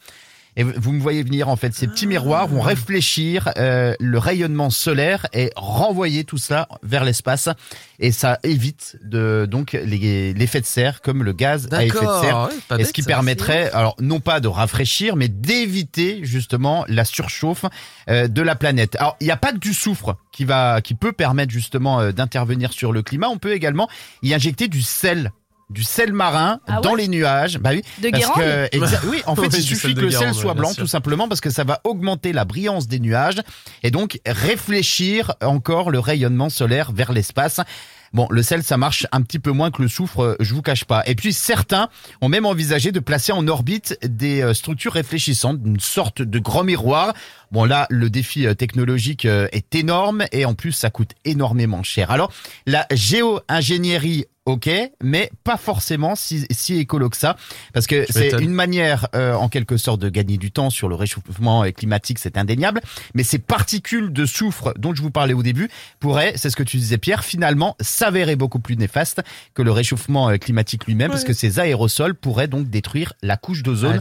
Et 0.59 0.65
vous 0.65 0.93
me 0.93 1.01
voyez 1.01 1.23
venir 1.23 1.49
en 1.49 1.55
fait, 1.55 1.73
ces 1.73 1.87
petits 1.87 2.09
miroirs 2.09 2.49
vont 2.49 2.61
réfléchir 2.61 3.49
euh, 3.59 3.95
le 4.01 4.19
rayonnement 4.19 4.71
solaire 4.71 5.29
et 5.33 5.53
renvoyer 5.55 6.25
tout 6.25 6.37
ça 6.37 6.67
vers 6.83 7.05
l'espace 7.05 7.49
et 8.01 8.11
ça 8.11 8.41
évite 8.43 8.97
de 9.05 9.47
donc 9.49 9.73
l'effet 9.73 10.61
de 10.61 10.67
serre 10.67 11.01
comme 11.01 11.23
le 11.23 11.33
gaz 11.33 11.69
à 11.71 11.85
effet 11.85 12.05
de 12.05 12.21
serre 12.21 12.51
ouais, 12.71 12.81
et 12.81 12.85
ce 12.85 12.93
qui 12.93 13.03
permettrait, 13.03 13.71
alors 13.71 13.95
non 14.01 14.19
pas 14.19 14.41
de 14.41 14.49
rafraîchir, 14.49 15.15
mais 15.15 15.29
d'éviter 15.29 16.25
justement 16.25 16.85
la 16.89 17.05
surchauffe 17.05 17.65
euh, 18.11 18.27
de 18.27 18.43
la 18.43 18.57
planète. 18.57 18.97
Alors 18.97 19.17
il 19.21 19.27
n'y 19.27 19.31
a 19.31 19.37
pas 19.37 19.53
que 19.53 19.59
du 19.59 19.73
soufre 19.73 20.17
qui 20.33 20.45
va, 20.45 20.81
qui 20.81 20.95
peut 20.95 21.13
permettre 21.13 21.53
justement 21.53 22.01
euh, 22.01 22.11
d'intervenir 22.11 22.73
sur 22.73 22.93
le 22.93 23.03
climat. 23.03 23.29
On 23.29 23.39
peut 23.39 23.53
également 23.53 23.89
y 24.25 24.35
injecter 24.35 24.67
du 24.67 24.83
sel. 24.83 25.31
Du 25.71 25.83
sel 25.83 26.15
marin 26.15 26.61
Ah 26.67 26.81
dans 26.81 26.93
ouais 26.93 27.03
les 27.03 27.09
nuages. 27.09 27.59
Bah 27.59 27.71
oui. 27.75 27.83
De 28.03 28.09
Parce 28.09 28.23
Guérande 28.23 28.37
que, 28.41 28.77
exa- 28.77 29.01
oui, 29.09 29.23
en 29.27 29.37
fait, 29.37 29.43
Oui, 29.43 29.49
il 29.53 29.63
suffit 29.63 29.95
que 29.95 30.01
le 30.01 30.11
sel 30.11 30.33
soit 30.33 30.55
blanc, 30.55 30.73
tout 30.73 30.87
simplement, 30.87 31.29
parce 31.29 31.43
que 31.43 31.51
ça 31.51 31.65
va 31.65 31.81
augmenter 31.85 32.33
la 32.33 32.47
brillance 32.47 32.89
des 32.89 33.01
nuages 33.01 33.43
et 33.83 33.91
donc 33.91 34.19
réfléchir 34.27 35.35
encore 35.43 35.91
le 35.91 35.99
rayonnement 35.99 36.49
solaire 36.49 36.91
vers 36.93 37.13
l'espace. 37.13 37.61
Bon, 38.15 38.27
le 38.31 38.43
sel, 38.43 38.63
ça 38.63 38.79
marche 38.79 39.07
un 39.13 39.21
petit 39.21 39.39
peu 39.39 39.51
moins 39.51 39.71
que 39.71 39.83
le 39.83 39.89
soufre, 39.89 40.21
euh, 40.23 40.37
je 40.41 40.55
vous 40.55 40.63
cache 40.63 40.85
pas. 40.87 41.03
Et 41.07 41.15
puis 41.15 41.35
certains 41.35 41.91
ont 42.23 42.31
même 42.31 42.47
envisagé 42.47 42.91
de 42.91 43.01
placer 43.01 43.33
en 43.33 43.47
orbite 43.47 43.99
des 44.03 44.41
euh, 44.41 44.55
structures 44.55 44.95
réfléchissantes, 44.95 45.59
une 45.63 45.79
sorte 45.79 46.23
de 46.23 46.39
grand 46.39 46.65
miroir. 46.65 47.13
Bon 47.51 47.65
là, 47.65 47.87
le 47.91 48.11
défi 48.11 48.47
euh, 48.47 48.55
technologique 48.55 49.25
euh, 49.25 49.49
est 49.53 49.75
énorme 49.75 50.25
et 50.33 50.45
en 50.45 50.55
plus 50.55 50.73
ça 50.73 50.91
coûte 50.91 51.13
énormément 51.25 51.83
cher. 51.83 52.11
Alors, 52.11 52.33
la 52.67 52.87
géo-ingénierie 52.93 54.27
ok, 54.49 54.71
mais 55.03 55.31
pas 55.45 55.57
forcément 55.57 56.17
si, 56.17 56.47
si 56.51 56.79
écolo 56.79 57.11
que 57.11 57.17
ça, 57.17 57.37
parce 57.75 57.87
que 57.87 58.07
c'est 58.09 58.33
une 58.41 58.53
manière 58.53 59.07
euh, 59.15 59.35
en 59.35 59.49
quelque 59.49 59.77
sorte 59.77 60.01
de 60.01 60.09
gagner 60.09 60.39
du 60.39 60.51
temps 60.51 60.71
sur 60.71 60.89
le 60.89 60.95
réchauffement 60.95 61.65
euh, 61.65 61.71
climatique, 61.71 62.19
c'est 62.19 62.39
indéniable, 62.39 62.81
mais 63.15 63.25
ces 63.25 63.39
particules 63.39 64.13
de 64.13 64.25
soufre 64.25 64.73
dont 64.79 64.95
je 64.95 65.03
vous 65.03 65.11
parlais 65.11 65.35
au 65.35 65.43
début 65.43 65.69
pourraient, 66.01 66.33
c'est 66.37 66.49
ce 66.49 66.57
que 66.57 66.63
tu 66.63 66.79
disais 66.79 66.99
Pierre, 66.99 67.25
finalement 67.25 67.77
s'avérer 67.81 68.37
beaucoup 68.37 68.59
plus 68.59 68.77
néfastes 68.77 69.21
que 69.55 69.63
le 69.63 69.71
réchauffement 69.71 70.37
climatique 70.39 70.87
lui-même, 70.87 71.11
parce 71.11 71.25
que 71.25 71.35
ces 71.35 71.61
aérosols 71.61 72.15
pourraient 72.15 72.49
donc 72.49 72.71
détruire 72.71 73.13
la 73.23 73.37
couche 73.37 73.63
d'ozone. 73.63 74.01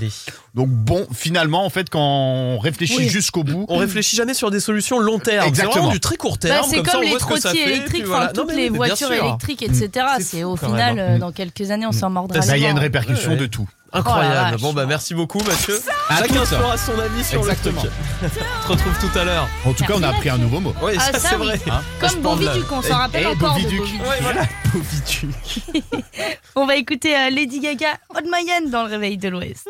Donc 0.56 0.70
bon, 0.70 1.06
finalement, 1.14 1.66
en 1.66 1.70
fait, 1.70 1.90
quand 1.90 2.00
on 2.00 2.58
réfléchit 2.58 2.98
Oui. 2.98 3.10
jusqu'au 3.10 3.37
bout, 3.44 3.66
On 3.70 3.78
réfléchit 3.78 4.16
jamais 4.16 4.34
sur 4.34 4.52
des 4.52 4.60
solutions 4.60 5.00
long 5.00 5.20
terme. 5.20 5.50
C'est 5.54 5.64
vraiment 5.66 5.90
du 5.90 6.00
très 6.00 6.18
court 6.18 6.38
terme. 6.38 6.62
Bah, 6.62 6.68
c'est 6.70 6.84
comme, 6.84 7.02
les 7.04 7.18
trottiers 7.18 7.64
électriques. 7.70 8.06
Non, 8.08 8.28
toutes 8.34 8.48
mais 8.48 8.56
les 8.56 8.70
mais 8.70 8.78
voitures 8.78 9.12
électriques, 9.12 9.64
etc. 9.64 10.06
C'est 10.20 10.44
au 10.44 10.56
final, 10.56 10.96
même. 10.96 11.16
euh, 11.16 11.20
dans 11.20 11.32
quelques 11.32 11.72
années, 11.72 11.86
on 11.88 11.92
s'en 11.92 12.10
mordra. 12.10 12.40
il 12.56 12.62
y 12.62 12.66
a 12.66 12.70
une 12.70 12.80
répercussion 12.80 13.30
Ouais, 13.32 13.36
ouais. 13.36 13.42
de 13.42 13.46
tout. 13.48 13.68
Incroyable. 13.94 14.58
Oh 14.60 14.62
bon 14.62 14.74
bah 14.74 14.86
merci 14.86 15.14
beaucoup 15.16 15.40
Mathieu. 15.40 15.80
À 16.10 16.18
Chacun 16.18 16.44
fera 16.44 16.78
son 16.78 17.00
avis 17.00 17.24
sur 17.24 17.40
Exactement. 17.40 17.82
le 17.82 17.88
truc. 18.30 18.42
On 18.66 18.68
se 18.68 18.68
retrouve 18.74 18.94
tout 19.12 19.18
à 19.18 19.24
l'heure. 19.24 19.48
En 19.66 19.72
tout 19.72 19.86
cas, 19.86 19.94
on 19.96 20.04
a 20.04 20.10
appris 20.10 20.30
un 20.30 20.38
nouveau 20.38 20.60
mot. 20.60 20.74
Oui, 20.84 20.92
Ah, 20.98 21.04
ça, 21.14 21.20
ça, 21.20 21.30
c'est 21.30 21.36
oui. 21.38 21.48
vrai. 21.48 21.60
Hein 21.72 21.82
Comme. 22.02 22.20
Boviduc, 22.22 22.70
on 22.70 22.82
s'en 22.82 22.98
rappelle 22.98 23.24
et 23.24 23.26
encore 23.28 23.56
de 23.56 23.62
Boviduc. 23.62 23.80
Boviduc. 23.80 24.02
Ouais, 24.02 24.18
voilà. 24.22 24.42
On 26.56 26.66
va 26.66 26.76
écouter 26.76 27.16
euh, 27.16 27.30
Lady 27.30 27.60
Gaga, 27.62 27.88
Old 28.16 28.28
Mayenne 28.30 28.70
dans 28.70 28.84
le 28.84 28.90
réveil 28.90 29.18
de 29.18 29.30
l'Ouest. 29.30 29.68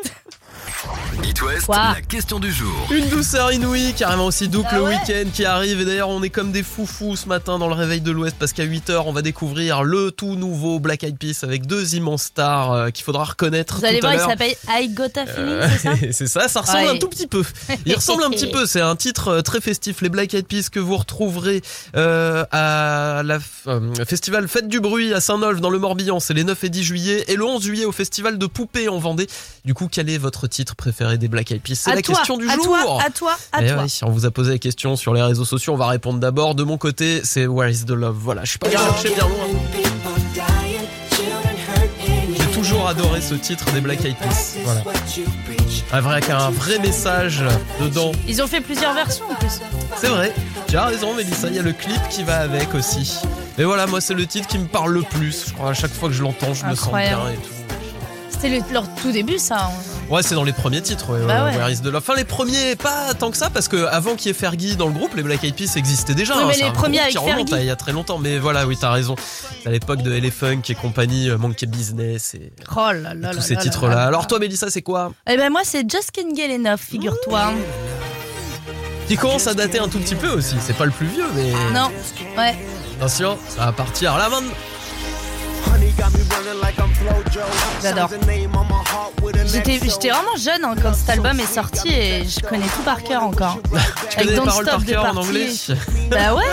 It 1.24 1.42
West, 1.42 1.66
Quoi 1.66 1.76
la 1.94 2.00
question 2.00 2.38
du 2.38 2.52
jour. 2.52 2.72
Une 2.90 3.08
douceur 3.08 3.52
inouïe, 3.52 3.92
carrément 3.94 4.26
aussi 4.26 4.48
doux 4.48 4.62
que 4.62 4.68
Ah 4.70 4.76
le 4.76 4.82
ouais 4.84 4.94
week-end 4.96 5.28
qui 5.32 5.44
arrive. 5.44 5.80
Et 5.80 5.84
d'ailleurs, 5.84 6.08
on 6.08 6.22
est 6.22 6.30
comme 6.30 6.52
des 6.52 6.62
foufous 6.62 7.16
ce 7.16 7.26
matin 7.28 7.58
dans 7.58 7.68
le 7.68 7.74
réveil 7.74 8.00
de 8.00 8.10
l'Ouest 8.10 8.36
parce 8.38 8.52
qu'à 8.52 8.64
8h, 8.64 9.02
on 9.06 9.12
va 9.12 9.22
découvrir 9.22 9.82
le 9.82 10.10
tout 10.10 10.36
nouveau 10.36 10.78
Black 10.78 11.02
Eyed 11.04 11.18
Peas 11.18 11.40
avec 11.42 11.66
deux 11.66 11.94
immenses 11.96 12.24
stars 12.24 12.72
euh, 12.72 12.90
qu'il 12.90 13.04
faudra 13.04 13.24
reconnaître 13.24 13.78
Vous 13.78 13.84
allez 13.84 14.00
tout 14.00 14.06
à 14.06 14.16
voir, 14.16 14.26
il 14.26 14.30
s'appelle 14.30 14.54
I 14.68 14.88
Got 14.90 15.04
a 15.16 15.26
Feeling, 15.26 15.48
Euh, 15.48 15.68
c'est 15.70 15.78
ça 15.78 15.94
c'est 16.12 16.26
ça, 16.26 16.48
ça 16.48 16.60
ressemble 16.60 16.78
Ouais. 16.84 16.88
un 16.90 16.98
tout 16.98 17.08
petit 17.08 17.26
peu. 17.26 17.42
Il 17.86 17.94
ressemble 17.94 18.22
un 18.24 18.30
petit 18.30 18.46
peu, 18.50 18.66
c'est 18.66 18.80
un 18.80 18.96
titre 18.96 19.28
euh, 19.28 19.42
très 19.42 19.60
festif, 19.60 20.00
les 20.02 20.08
Black 20.08 20.32
Eyed 20.34 20.46
Peas 20.46 20.68
que 20.70 20.80
vous 20.80 20.96
retrouverez 20.96 21.62
euh, 21.96 22.44
à 22.52 23.22
la 23.24 23.38
euh, 23.66 23.94
festival 24.06 24.48
Fête 24.48 24.68
du 24.68 24.80
Bruit 24.80 25.12
à 25.14 25.20
Saint-Nolf 25.20 25.60
dans 25.60 25.70
le 25.70 25.78
Morbihan, 25.78 26.20
c'est 26.20 26.34
les 26.34 26.44
9 26.44 26.64
et 26.64 26.68
10 26.70 26.84
juillet 26.84 27.24
et 27.28 27.36
le 27.36 27.44
11 27.44 27.62
juillet 27.62 27.84
au 27.84 27.92
festival 27.92 28.38
de 28.38 28.46
Poupées 28.46 28.88
en 28.88 28.98
Vendée. 28.98 29.26
Du 29.64 29.74
coup, 29.74 29.88
quel 29.90 30.08
est 30.08 30.18
votre 30.18 30.46
titre 30.48 30.74
préféré 30.74 31.18
des 31.18 31.28
Black 31.28 31.50
Eyed 31.52 31.62
Peas 31.62 31.74
C'est 31.76 31.94
la 31.94 32.02
toi, 32.02 32.14
question 32.16 32.36
du 32.36 32.48
à 32.48 32.54
jour. 32.54 32.64
Toi, 32.66 32.98
à 33.06 33.10
toi, 33.10 33.36
à 33.52 33.62
Eh 33.62 33.68
toi. 33.68 33.82
oui, 33.84 33.98
on 34.02 34.10
vous 34.10 34.26
a 34.26 34.30
posé 34.30 34.52
la 34.52 34.58
question 34.58 34.96
sur 34.96 35.14
les 35.14 35.22
réseaux 35.22 35.44
sociaux, 35.44 35.74
on 35.74 35.76
va 35.76 35.86
répondre 35.88 36.18
d'abord. 36.18 36.54
De 36.54 36.64
mon 36.64 36.78
côté, 36.78 37.20
c'est 37.24 37.46
Where 37.46 37.70
is 37.70 37.84
the 37.84 37.90
Love? 37.90 38.16
Voilà, 38.18 38.44
je 38.44 38.50
suis 38.50 38.58
pas 38.58 38.66
allé 38.66 38.76
chercher 38.76 39.14
bien 39.14 39.24
loin. 39.28 39.46
J'ai 42.38 42.46
toujours 42.64 42.88
adoré 42.88 43.20
ce 43.20 43.34
titre 43.34 43.70
des 43.72 43.80
Black 43.80 44.04
Eyed 44.04 44.16
Peas. 44.16 44.56
Voilà. 44.64 44.82
Un 45.92 46.00
vrai, 46.00 46.12
avec 46.14 46.30
un 46.30 46.50
vrai 46.50 46.78
message 46.80 47.42
dedans. 47.80 48.12
Ils 48.26 48.42
ont 48.42 48.46
fait 48.46 48.60
plusieurs 48.60 48.94
versions 48.94 49.24
en 49.30 49.34
plus. 49.34 49.60
C'est 49.96 50.08
vrai, 50.08 50.32
tu 50.68 50.76
as 50.76 50.84
raison 50.86 51.14
Mélissa, 51.14 51.48
il 51.48 51.54
y 51.54 51.58
a 51.58 51.62
le 51.62 51.72
clip 51.72 52.00
qui 52.10 52.24
va 52.24 52.38
avec 52.40 52.74
aussi. 52.74 53.18
Mais 53.56 53.64
voilà, 53.64 53.86
moi 53.86 54.00
c'est 54.00 54.14
le 54.14 54.26
titre 54.26 54.46
qui 54.48 54.58
me 54.58 54.66
parle 54.66 54.92
le 54.92 55.02
plus. 55.02 55.46
Je 55.48 55.54
crois 55.54 55.70
à 55.70 55.74
chaque 55.74 55.92
fois 55.92 56.08
que 56.08 56.14
je 56.14 56.22
l'entends, 56.22 56.52
je 56.54 56.64
me 56.66 56.74
sens 56.74 56.84
Incroyable. 56.86 57.22
bien 57.22 57.30
et 57.32 57.36
tout. 57.36 57.48
C'était 58.40 58.58
le- 58.60 58.72
leur 58.72 58.84
tout 58.94 59.10
début, 59.10 59.38
ça. 59.38 59.70
Ouais, 60.08 60.22
c'est 60.22 60.34
dans 60.34 60.44
les 60.44 60.52
premiers 60.52 60.80
titres, 60.80 61.10
ouais, 61.12 61.26
Bah 61.26 61.44
ouais, 61.44 61.50
ouais. 61.50 61.56
Where 61.56 61.70
is 61.70 61.80
the 61.80 61.86
Love. 61.86 61.96
Enfin, 61.96 62.14
les 62.14 62.24
premiers, 62.24 62.76
pas 62.76 63.12
tant 63.14 63.30
que 63.30 63.36
ça, 63.36 63.50
parce 63.50 63.66
que 63.68 63.84
avant 63.86 64.14
qu'il 64.14 64.28
y 64.28 64.30
ait 64.30 64.34
Fergie 64.34 64.76
dans 64.76 64.86
le 64.86 64.92
groupe, 64.92 65.14
les 65.16 65.22
Black 65.22 65.42
Eyed 65.44 65.54
Peas 65.56 65.72
existaient 65.76 66.14
déjà. 66.14 66.34
Oui, 66.36 66.42
hein, 66.44 66.46
mais 66.48 66.56
les 66.64 66.70
premiers 66.72 67.00
avec 67.00 67.18
remonte 67.18 67.48
Fergie. 67.48 67.54
à 67.54 67.60
il 67.60 67.66
y 67.66 67.70
a 67.70 67.76
très 67.76 67.92
longtemps. 67.92 68.18
Mais 68.18 68.38
voilà, 68.38 68.66
oui, 68.66 68.76
t'as 68.80 68.90
raison. 68.92 69.16
C'est 69.62 69.68
à 69.68 69.72
l'époque 69.72 70.02
de 70.02 70.12
Elephunk 70.12 70.70
et 70.70 70.74
compagnie, 70.74 71.28
euh, 71.28 71.36
Monkey 71.36 71.66
Business 71.66 72.34
et, 72.34 72.52
Oh 72.76 72.92
là 72.92 73.12
là 73.14 73.30
tous 73.30 73.36
là 73.38 73.42
ces 73.42 73.54
là 73.56 73.60
titres-là. 73.60 73.88
là 73.90 74.00
là. 74.02 74.06
Alors 74.06 74.26
toi, 74.26 74.38
Mélissa, 74.38 74.70
c'est 74.70 74.82
quoi? 74.82 75.12
Eh 75.28 75.36
ben 75.36 75.50
moi, 75.50 75.62
c'est 75.64 75.90
Just 75.90 76.12
Can't 76.12 76.34
Get 76.36 76.54
Enough, 76.54 76.78
figure-toi. 76.78 77.52
Qui 79.08 79.16
commence 79.16 79.46
à 79.46 79.54
dater 79.54 79.78
un 79.78 79.88
tout 79.88 79.98
petit 79.98 80.14
peu 80.14 80.28
aussi. 80.28 80.56
C'est 80.60 80.76
pas 80.76 80.84
le 80.84 80.90
plus 80.92 81.06
vieux, 81.06 81.24
mais 81.34 81.50
Non, 81.74 81.88
ouais. 82.36 82.54
attention, 82.98 83.38
ça 83.48 83.64
va 83.66 83.72
partir 83.72 84.16
là 84.18 84.28
maintenant. 84.28 84.52
J'adore. 87.82 88.10
J'étais 89.46 89.80
j'étais 89.82 90.10
vraiment 90.10 90.36
jeune 90.36 90.64
hein, 90.64 90.74
quand 90.80 90.94
cet 90.94 91.10
album 91.10 91.38
est 91.40 91.46
sorti 91.46 91.88
et 91.88 92.24
je 92.24 92.40
connais 92.40 92.66
tout 92.66 92.82
par 92.84 93.02
cœur 93.02 93.22
encore. 93.22 93.58
Tu 94.10 94.16
connais 94.18 94.30
les 94.30 94.36
Don't 94.36 94.44
paroles 94.46 94.64
Stop 94.66 94.74
par 94.74 94.80
de 94.80 94.90
cœur 94.90 95.04
en 95.06 95.16
anglais 95.16 95.48
Bah 96.10 96.34
ouais. 96.34 96.44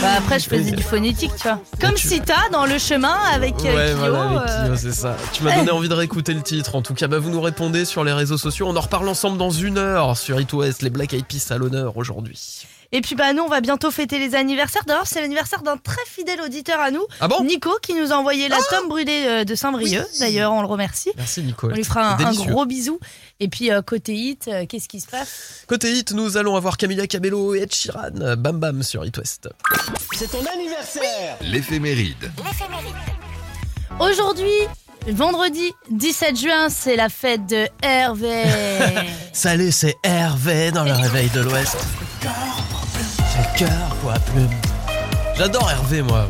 Bah 0.00 0.08
après 0.18 0.38
je 0.38 0.48
faisais 0.48 0.70
du 0.72 0.82
phonétique, 0.82 1.32
tu 1.36 1.42
vois. 1.48 1.58
Comme 1.80 1.94
tu- 1.94 2.08
Sita 2.08 2.34
dans 2.52 2.66
le 2.66 2.78
chemin 2.78 3.16
avec 3.32 3.54
euh, 3.64 3.74
Ouais, 3.74 3.92
Kyo, 3.92 3.98
voilà, 3.98 4.22
avec 4.28 4.50
euh, 4.50 4.68
Kyo, 4.68 4.76
c'est 4.76 4.92
ça. 4.92 5.16
Tu 5.32 5.42
m'as 5.42 5.56
donné 5.56 5.70
envie 5.70 5.88
de 5.88 5.94
réécouter 5.94 6.34
le 6.34 6.42
titre. 6.42 6.74
En 6.74 6.82
tout 6.82 6.94
cas, 6.94 7.08
bah, 7.08 7.18
vous 7.18 7.30
nous 7.30 7.40
répondez 7.40 7.84
sur 7.84 8.04
les 8.04 8.12
réseaux 8.12 8.36
sociaux. 8.38 8.66
On 8.68 8.76
en 8.76 8.80
reparle 8.80 9.08
ensemble 9.08 9.38
dans 9.38 9.50
une 9.50 9.78
heure 9.78 10.16
sur 10.16 10.40
It 10.40 10.52
West. 10.52 10.82
Les 10.82 10.90
Black 10.90 11.12
Eyed 11.14 11.24
Peas 11.26 11.46
à 11.50 11.56
l'honneur 11.58 11.96
aujourd'hui. 11.96 12.66
Et 12.94 13.00
puis 13.00 13.14
bah 13.14 13.32
nous 13.32 13.42
on 13.42 13.48
va 13.48 13.60
bientôt 13.62 13.90
fêter 13.90 14.18
les 14.18 14.34
anniversaires. 14.34 14.84
D'ailleurs 14.86 15.06
c'est 15.06 15.20
l'anniversaire 15.20 15.62
d'un 15.62 15.76
très 15.78 16.04
fidèle 16.06 16.40
auditeur 16.42 16.78
à 16.78 16.90
nous, 16.90 17.04
Ah 17.20 17.28
bon? 17.28 17.42
Nico, 17.42 17.70
qui 17.82 17.94
nous 17.94 18.12
a 18.12 18.16
envoyé 18.16 18.48
la 18.48 18.58
tome 18.70 18.88
brûlée 18.88 19.24
euh, 19.26 19.44
de 19.44 19.54
Saint-Brieuc. 19.54 20.04
D'ailleurs 20.20 20.52
on 20.52 20.60
le 20.60 20.66
remercie. 20.66 21.10
Merci 21.16 21.40
On 21.40 21.44
Nicole. 21.44 21.72
lui 21.74 21.84
fera 21.84 22.16
un, 22.22 22.32
gros 22.34 22.66
bisou. 22.66 23.00
Et 23.40 23.48
puis 23.48 23.70
euh, 23.70 23.80
côté 23.82 24.14
hit, 24.14 24.48
euh, 24.48 24.66
qu'est-ce 24.66 24.88
qui 24.88 25.00
se 25.00 25.06
passe? 25.06 25.64
Côté 25.66 25.90
hit, 25.92 26.12
nous 26.12 26.36
allons 26.36 26.54
avoir 26.54 26.76
Camila 26.76 27.06
Cabello 27.06 27.54
et 27.54 27.62
Ed 27.62 27.74
Sheeran. 27.74 28.36
Bam 28.36 28.58
bam 28.60 28.82
sur 28.82 29.04
It 29.06 29.16
West. 29.16 29.48
L'éphéméride. 31.40 32.30
Aujourd'hui, 34.00 34.50
vendredi 35.10 35.74
17 35.90 36.38
juin, 36.38 36.68
c'est 36.68 36.96
la 36.96 37.08
fête 37.08 37.46
de 37.46 37.66
Hervé. 37.82 38.44
Salut, 39.32 39.72
c'est 39.72 39.96
Hervé 40.02 40.70
dans 40.70 40.84
le 40.84 40.92
réveil 40.92 41.28
de 41.30 41.40
l'Ouest. 41.40 41.76
C'est 42.20 43.58
cœur, 43.64 43.96
quoi, 44.02 44.14
plume. 44.32 44.48
J'adore 45.36 45.70
Hervé, 45.70 46.02
moi. 46.02 46.28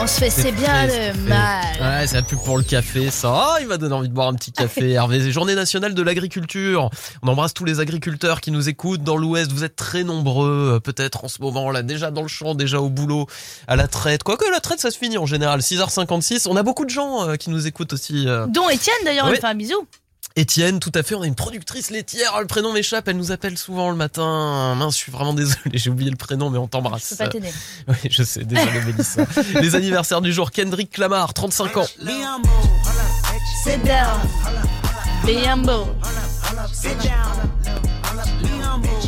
On 0.00 0.06
se 0.06 0.18
fait 0.18 0.28
c'est 0.28 0.52
bien 0.52 0.86
le 0.86 1.14
mal. 1.28 1.64
Ouais, 1.80 2.06
c'est 2.06 2.16
la 2.16 2.22
pub 2.22 2.38
pour 2.40 2.58
le 2.58 2.64
café, 2.64 3.10
ça. 3.10 3.32
Oh, 3.32 3.56
il 3.60 3.66
va 3.68 3.78
donner 3.78 3.94
envie 3.94 4.08
de 4.08 4.12
boire 4.12 4.28
un 4.28 4.34
petit 4.34 4.52
café, 4.52 4.90
Hervé. 4.90 5.20
C'est 5.20 5.30
Journée 5.30 5.54
nationale 5.54 5.94
de 5.94 6.02
l'agriculture. 6.02 6.90
On 7.22 7.28
embrasse 7.28 7.54
tous 7.54 7.64
les 7.64 7.80
agriculteurs 7.80 8.40
qui 8.40 8.50
nous 8.50 8.68
écoutent 8.68 9.02
dans 9.02 9.16
l'Ouest. 9.16 9.52
Vous 9.52 9.64
êtes 9.64 9.76
très 9.76 10.02
nombreux, 10.04 10.74
euh, 10.74 10.80
peut-être 10.80 11.24
en 11.24 11.28
ce 11.28 11.40
moment, 11.40 11.70
là, 11.70 11.82
déjà 11.82 12.10
dans 12.10 12.22
le 12.22 12.28
champ, 12.28 12.54
déjà 12.54 12.80
au 12.80 12.90
boulot, 12.90 13.26
à 13.68 13.76
la 13.76 13.86
traite. 13.86 14.24
Quoique 14.24 14.44
la 14.50 14.60
traite, 14.60 14.80
ça 14.80 14.90
se 14.90 14.98
finit 14.98 15.16
en 15.16 15.26
général. 15.26 15.60
6h56. 15.60 16.48
On 16.50 16.56
a 16.56 16.62
beaucoup 16.62 16.84
de 16.84 16.90
gens 16.90 17.28
euh, 17.28 17.36
qui 17.36 17.48
nous 17.50 17.66
écoutent 17.66 17.92
aussi. 17.92 18.28
euh. 18.28 18.46
Dont 18.48 18.68
Étienne 18.68 18.94
d'ailleurs, 19.04 19.30
lui 19.30 19.36
fait 19.38 19.46
un 19.46 19.54
bisou. 19.54 19.86
Étienne, 20.36 20.80
tout 20.80 20.90
à 20.96 21.04
fait. 21.04 21.14
On 21.14 21.22
a 21.22 21.26
une 21.26 21.36
productrice 21.36 21.90
laitière. 21.90 22.40
Le 22.40 22.46
prénom 22.46 22.72
m'échappe. 22.72 23.06
Elle 23.06 23.16
nous 23.16 23.30
appelle 23.30 23.56
souvent 23.56 23.90
le 23.90 23.96
matin. 23.96 24.74
Mince, 24.74 24.94
je 24.94 24.98
suis 24.98 25.12
vraiment 25.12 25.32
désolé. 25.32 25.60
J'ai 25.74 25.90
oublié 25.90 26.10
le 26.10 26.16
prénom, 26.16 26.50
mais 26.50 26.58
on 26.58 26.64
Je 26.64 26.70
t'embrasse. 26.70 27.10
peux 27.10 27.16
pas 27.16 27.28
t'aider. 27.28 27.52
Oui, 27.88 27.94
je 28.10 28.22
sais. 28.24 28.42
Désolé, 28.44 28.80
Mélissa. 28.86 29.22
Les 29.60 29.76
anniversaires 29.76 30.20
du 30.20 30.32
jour. 30.32 30.50
Kendrick 30.50 30.98
Lamar, 30.98 31.34
35 31.34 31.76
ans. 31.76 31.86
C'est 33.62 33.82
down. 33.84 34.20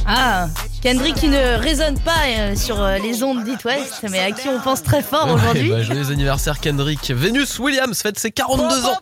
Ah, 0.06 0.48
Kendrick 0.82 1.16
qui 1.16 1.28
ne 1.28 1.58
résonne 1.58 1.98
pas 1.98 2.22
euh, 2.28 2.54
sur 2.56 2.80
euh, 2.80 2.98
les 2.98 3.22
ondes 3.24 3.42
d'It 3.44 3.62
West, 3.64 4.06
mais 4.08 4.20
à 4.20 4.30
qui 4.30 4.48
on 4.48 4.60
pense 4.60 4.82
très 4.82 5.02
fort 5.02 5.28
aujourd'hui. 5.32 5.70
Ouais, 5.72 5.78
bah, 5.78 5.82
joyeux 5.82 6.10
anniversaire 6.10 6.60
Kendrick. 6.60 7.10
Venus 7.10 7.58
Williams 7.58 8.00
fête 8.00 8.18
ses 8.18 8.30
42 8.30 8.86
ans. 8.86 8.98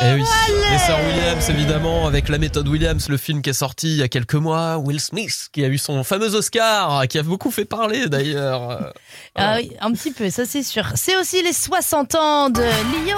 Eh 0.00 0.14
oui, 0.14 0.22
les 0.70 0.78
sœurs 0.78 0.98
Williams 1.06 1.48
évidemment 1.50 2.06
avec 2.06 2.28
la 2.28 2.38
méthode 2.38 2.66
Williams, 2.66 3.08
le 3.08 3.16
film 3.16 3.42
qui 3.42 3.50
est 3.50 3.52
sorti 3.52 3.88
il 3.88 3.96
y 3.98 4.02
a 4.02 4.08
quelques 4.08 4.34
mois, 4.34 4.78
Will 4.78 5.00
Smith 5.00 5.48
qui 5.52 5.64
a 5.64 5.68
eu 5.68 5.78
son 5.78 6.02
fameux 6.02 6.34
Oscar, 6.34 7.06
qui 7.08 7.18
a 7.18 7.22
beaucoup 7.22 7.50
fait 7.50 7.64
parler 7.64 8.08
d'ailleurs. 8.08 8.92
Ah 9.34 9.54
oui, 9.56 9.72
un 9.80 9.92
petit 9.92 10.10
peu, 10.10 10.28
ça 10.28 10.44
c'est 10.44 10.62
sûr. 10.62 10.84
C'est 10.94 11.16
aussi 11.16 11.42
les 11.42 11.54
60 11.54 12.14
ans 12.16 12.50
de 12.50 12.60
Lio. 12.60 13.16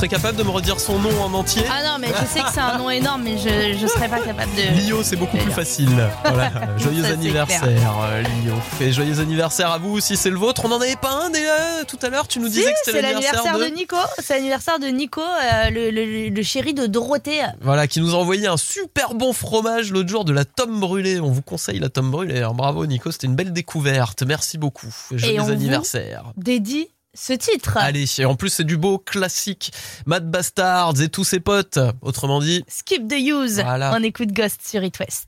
Serais 0.00 0.08
capable 0.08 0.38
de 0.38 0.42
me 0.42 0.48
redire 0.50 0.80
son 0.80 0.98
nom 0.98 1.10
en 1.22 1.34
entier 1.34 1.62
Ah 1.70 1.82
non, 1.84 1.98
mais 2.00 2.08
je 2.08 2.24
sais 2.26 2.40
que 2.40 2.50
c'est 2.54 2.60
un 2.60 2.78
nom 2.78 2.88
énorme, 3.00 3.22
mais 3.22 3.36
je, 3.36 3.76
je 3.78 3.86
serais 3.86 4.08
pas 4.08 4.20
capable 4.20 4.50
de. 4.56 4.80
Lio, 4.80 5.02
c'est 5.02 5.16
beaucoup 5.16 5.36
plus 5.36 5.50
facile. 5.52 5.90
Voilà. 6.24 6.50
Joyeux 6.78 7.02
Ça, 7.02 7.08
anniversaire, 7.10 7.92
euh, 8.02 8.22
Lio. 8.22 8.54
Et 8.80 8.92
joyeux 8.92 9.20
anniversaire 9.20 9.70
à 9.70 9.76
vous 9.78 10.00
si 10.00 10.16
c'est 10.16 10.30
le 10.30 10.38
vôtre. 10.38 10.62
On 10.64 10.68
n'en 10.68 10.80
avait 10.80 10.96
pas 10.96 11.12
un 11.26 11.28
déjà 11.28 11.84
tout 11.86 11.98
à 12.00 12.08
l'heure. 12.08 12.26
Tu 12.28 12.38
nous 12.40 12.46
Si, 12.46 12.52
disais 12.54 12.70
que 12.72 12.78
c'était 12.84 12.98
c'est 13.00 13.02
l'anniversaire 13.02 13.58
de... 13.58 13.64
de 13.64 13.68
Nico. 13.74 13.96
C'est 14.20 14.36
l'anniversaire 14.36 14.78
de 14.78 14.86
Nico, 14.86 15.20
euh, 15.20 15.68
le, 15.70 15.90
le- 15.90 16.28
le 16.30 16.42
chéri 16.42 16.72
de 16.72 16.86
Dorothée. 16.86 17.42
Voilà, 17.60 17.86
qui 17.86 18.00
nous 18.00 18.14
a 18.14 18.18
envoyé 18.18 18.46
un 18.46 18.56
super 18.56 19.12
bon 19.14 19.34
fromage 19.34 19.90
l'autre 19.92 20.08
jour 20.08 20.24
de 20.24 20.32
la 20.32 20.46
tome 20.46 20.80
brûlée. 20.80 21.20
On 21.20 21.30
vous 21.30 21.42
conseille 21.42 21.78
la 21.78 21.90
tome 21.90 22.10
brûlée. 22.10 22.38
Alors, 22.38 22.54
bravo 22.54 22.86
Nico, 22.86 23.10
c'était 23.12 23.26
une 23.26 23.34
belle 23.36 23.52
découverte. 23.52 24.22
Merci 24.22 24.56
beaucoup. 24.56 24.88
Joyeux 25.12 25.40
anniversaire. 25.42 26.32
Dédie 26.38 26.88
ce 27.14 27.32
titre. 27.32 27.76
Allez, 27.76 28.06
et 28.18 28.24
en 28.24 28.34
plus 28.34 28.50
c'est 28.50 28.64
du 28.64 28.76
beau 28.76 28.98
classique. 28.98 29.72
Mad 30.06 30.30
Bastards 30.30 31.00
et 31.00 31.08
tous 31.08 31.24
ses 31.24 31.40
potes. 31.40 31.78
Autrement 32.02 32.40
dit, 32.40 32.64
Skip 32.68 33.08
the 33.08 33.16
use. 33.18 33.60
Voilà. 33.60 33.92
On 33.94 34.02
écoute 34.02 34.32
Ghost 34.32 34.60
sur 34.66 34.82
It 34.82 34.98
West. 34.98 35.26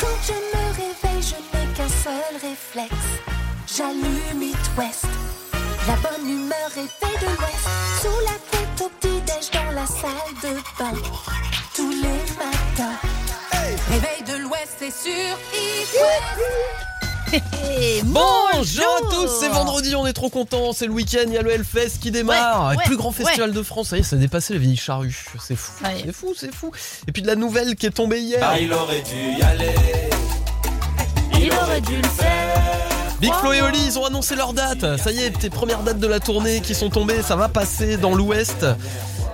Quand 0.00 0.16
je 0.26 0.32
me 0.32 0.66
réveille, 0.74 1.22
je 1.22 1.36
n'ai 1.58 1.66
qu'un 1.74 1.88
seul 1.88 2.34
réflexe. 2.40 2.94
J'allume 3.76 4.42
It 4.42 4.70
West. 4.76 5.06
La 5.86 5.96
bonne 5.96 6.28
humeur 6.28 6.70
est 6.76 6.88
faite 6.88 7.20
de 7.20 7.26
l'Ouest. 7.26 7.68
Sous 8.02 8.20
la 8.24 8.36
tête 8.50 8.80
au 8.84 8.90
petit-déj 9.00 9.50
dans 9.52 9.72
la 9.72 9.86
salle 9.86 10.34
de 10.42 10.54
bain. 10.78 11.00
Tous 11.74 11.90
les 11.90 12.22
matins. 12.36 12.98
Réveil 13.90 14.22
de 14.26 14.42
l'Ouest, 14.42 14.76
c'est 14.78 14.90
sur 14.92 15.38
It 15.54 15.88
West. 15.94 16.97
Bonjour 18.04 18.86
à 18.98 19.10
tous, 19.10 19.28
c'est 19.40 19.48
vendredi, 19.48 19.94
on 19.94 20.06
est 20.06 20.12
trop 20.12 20.30
contents, 20.30 20.72
c'est 20.72 20.86
le 20.86 20.92
week-end, 20.92 21.24
il 21.26 21.34
y 21.34 21.38
a 21.38 21.42
le 21.42 21.50
Hellfest 21.50 21.98
qui 22.00 22.10
démarre, 22.10 22.68
Ouais, 22.70 22.76
le 22.76 22.82
plus 22.84 22.96
grand 22.96 23.12
festival 23.12 23.52
de 23.52 23.62
France, 23.62 23.88
ça 23.88 23.96
y 23.96 24.00
est, 24.00 24.02
ça 24.02 24.16
a 24.16 24.18
dépassé 24.18 24.52
la 24.54 24.58
vieille 24.58 24.76
charrue, 24.76 25.24
c'est 25.40 25.56
fou, 25.56 25.72
y 25.84 26.02
c'est 26.06 26.12
fou, 26.12 26.34
c'est 26.36 26.54
fou. 26.54 26.70
Et 27.06 27.12
puis 27.12 27.22
de 27.22 27.26
la 27.26 27.36
nouvelle 27.36 27.76
qui 27.76 27.86
est 27.86 27.90
tombée 27.90 28.20
hier, 28.20 28.40
Il 31.40 31.52
aurait 31.52 31.80
dû 31.80 31.96
le 31.96 32.08
faire. 32.08 32.62
Big 33.20 33.32
Flo 33.34 33.52
et 33.52 33.60
Oli, 33.62 33.78
ils 33.84 33.98
ont 33.98 34.04
annoncé 34.04 34.36
leur 34.36 34.52
date, 34.52 34.96
ça 34.98 35.10
y 35.10 35.20
est, 35.20 35.30
tes 35.30 35.50
premières 35.50 35.82
dates 35.82 35.98
de 35.98 36.06
la 36.06 36.20
tournée 36.20 36.60
qui 36.60 36.74
sont 36.74 36.88
tombées, 36.88 37.22
ça 37.22 37.34
va 37.36 37.48
passer 37.48 37.96
dans 37.96 38.14
l'Ouest. 38.14 38.64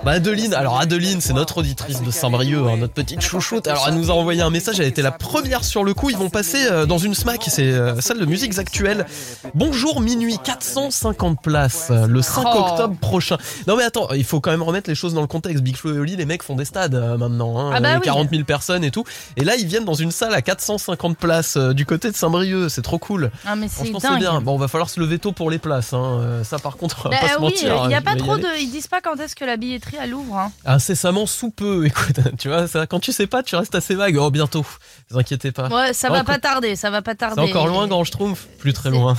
Bah 0.05 0.11
Adeline, 0.11 0.53
alors 0.53 0.79
Adeline, 0.79 1.19
c'est 1.19 1.33
notre 1.33 1.57
auditrice 1.57 2.03
de 2.03 2.11
Saint-Brieuc, 2.11 2.59
hein, 2.69 2.77
notre 2.77 2.93
petite 2.93 3.21
chouchoute. 3.21 3.67
Alors 3.67 3.85
elle 3.87 3.95
nous 3.95 4.11
a 4.11 4.13
envoyé 4.13 4.43
un 4.43 4.51
message, 4.51 4.79
elle 4.79 4.85
était 4.85 5.01
la 5.01 5.09
première 5.11 5.63
sur 5.63 5.83
le 5.83 5.95
coup. 5.95 6.11
Ils 6.11 6.17
vont 6.17 6.29
passer 6.29 6.67
euh, 6.69 6.85
dans 6.85 6.99
une 6.99 7.15
SMAC, 7.15 7.43
c'est 7.47 7.63
euh, 7.71 7.99
salle 8.01 8.19
de 8.19 8.25
musique 8.25 8.55
actuelle. 8.59 9.07
Bonjour 9.55 10.01
minuit, 10.01 10.37
450 10.43 11.41
places 11.41 11.87
euh, 11.89 12.05
le 12.05 12.21
5 12.21 12.43
Oh. 12.45 12.59
octobre 12.59 12.95
prochain. 13.01 13.37
Non 13.65 13.75
mais 13.77 13.83
attends, 13.83 14.07
il 14.13 14.23
faut 14.23 14.39
quand 14.41 14.51
même 14.51 14.61
remettre 14.61 14.87
les 14.91 14.95
choses 14.95 15.15
dans 15.15 15.21
le 15.21 15.27
contexte. 15.27 15.63
Big 15.63 15.75
Flo 15.75 15.95
et 15.95 15.97
Oli, 15.97 16.15
les 16.15 16.25
mecs 16.25 16.43
font 16.43 16.55
des 16.55 16.65
stades 16.65 16.93
euh, 16.93 17.17
maintenant, 17.17 17.57
hein, 17.59 17.71
Ah 17.75 17.79
bah 17.79 17.93
euh, 17.93 17.95
oui. 17.95 18.01
40 18.03 18.29
000 18.29 18.43
personnes 18.43 18.83
et 18.83 18.91
tout. 18.91 19.05
Et 19.37 19.43
là 19.43 19.55
ils 19.55 19.65
viennent 19.65 19.85
dans 19.85 19.95
une 19.95 20.11
salle 20.11 20.35
à 20.35 20.43
450 20.43 21.17
places 21.17 21.57
euh, 21.57 21.73
du 21.73 21.87
côté 21.87 22.11
de 22.11 22.15
Saint-Brieuc, 22.15 22.69
c'est 22.69 22.83
trop 22.83 22.99
cool. 22.99 23.31
Ah 23.43 23.55
mais 23.55 23.67
c'est 23.67 23.77
Franchement 23.77 23.99
c'est 23.99 24.07
dingue. 24.09 24.19
bien. 24.19 24.41
Bon, 24.41 24.53
on 24.53 24.57
va 24.59 24.67
falloir 24.67 24.91
se 24.91 24.99
lever 24.99 25.17
tôt 25.17 25.31
pour 25.31 25.49
les 25.49 25.57
places. 25.57 25.93
Hein. 25.93 26.19
euh, 26.21 26.43
Ça 26.43 26.59
par 26.59 26.77
contre, 26.77 27.07
on 27.07 27.09
va 27.09 27.15
Bah, 27.15 27.21
pas 27.21 27.27
se 27.33 27.37
oui, 27.37 27.41
mentir. 27.41 27.81
il 27.85 27.91
y 27.91 27.93
a 27.95 27.97
hein, 27.97 28.01
pas 28.03 28.11
je 28.11 28.15
vais 28.17 28.21
y 28.21 28.23
trop 28.23 28.33
aller. 28.33 28.43
de. 28.43 28.49
Ils 28.61 28.69
disent 28.69 28.87
pas 28.87 29.01
quand 29.01 29.19
est-ce 29.19 29.35
que 29.35 29.45
la 29.45 29.57
billetterie 29.57 29.94
elle 30.01 30.13
ouvre. 30.13 30.37
Hein. 30.37 30.51
Incessamment 30.65 31.25
sous 31.25 31.49
peu, 31.51 31.85
écoute, 31.87 32.19
tu 32.37 32.47
vois, 32.49 32.67
ça, 32.67 32.85
quand 32.87 32.99
tu 32.99 33.11
sais 33.11 33.27
pas, 33.27 33.43
tu 33.43 33.55
restes 33.55 33.75
assez 33.75 33.95
vague. 33.95 34.17
Oh, 34.17 34.29
bientôt, 34.31 34.59
ne 34.59 35.13
vous 35.13 35.19
inquiétez 35.19 35.51
pas. 35.51 35.67
Ouais, 35.69 35.93
ça 35.93 36.09
va 36.09 36.23
pas 36.23 36.39
tarder, 36.39 36.75
ça 36.75 36.89
va 36.89 37.01
pas 37.01 37.11
C'est 37.11 37.17
tarder. 37.17 37.41
encore 37.41 37.67
loin, 37.67 37.87
Grand 37.87 38.03
Schtroumpf 38.03 38.47
Plus 38.59 38.73
très 38.73 38.89
C'est- 38.89 38.95
loin. 38.95 39.15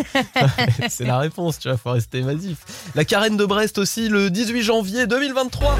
C'est 0.88 1.04
la 1.04 1.18
réponse, 1.18 1.58
tu 1.58 1.68
vois, 1.68 1.76
faut 1.76 1.90
rester 1.90 2.18
évasif. 2.18 2.58
La 2.94 3.04
carène 3.04 3.36
de 3.36 3.44
Brest 3.44 3.78
aussi, 3.78 4.08
le 4.08 4.30
18 4.30 4.62
janvier 4.62 5.06
2023. 5.06 5.76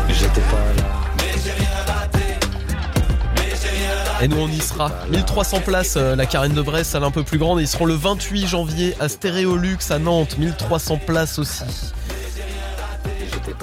Et 4.23 4.29
nous 4.29 4.39
on 4.39 4.49
y 4.49 4.61
sera. 4.61 4.91
1300 5.11 5.61
places, 5.61 5.95
euh, 5.97 6.15
la 6.17 6.25
carène 6.25 6.53
de 6.55 6.63
Brest, 6.63 6.93
salle 6.93 7.05
un 7.05 7.11
peu 7.11 7.25
plus 7.25 7.37
grande. 7.39 7.59
Et 7.61 7.63
ils 7.65 7.69
seront 7.69 7.85
le 7.85 7.95
28 7.95 8.47
janvier 8.47 8.95
à 9.01 9.09
Stéréolux 9.09 9.79
à 9.91 9.99
Nantes. 9.99 10.39
1300 10.39 10.99
places 11.05 11.39
aussi. 11.39 11.65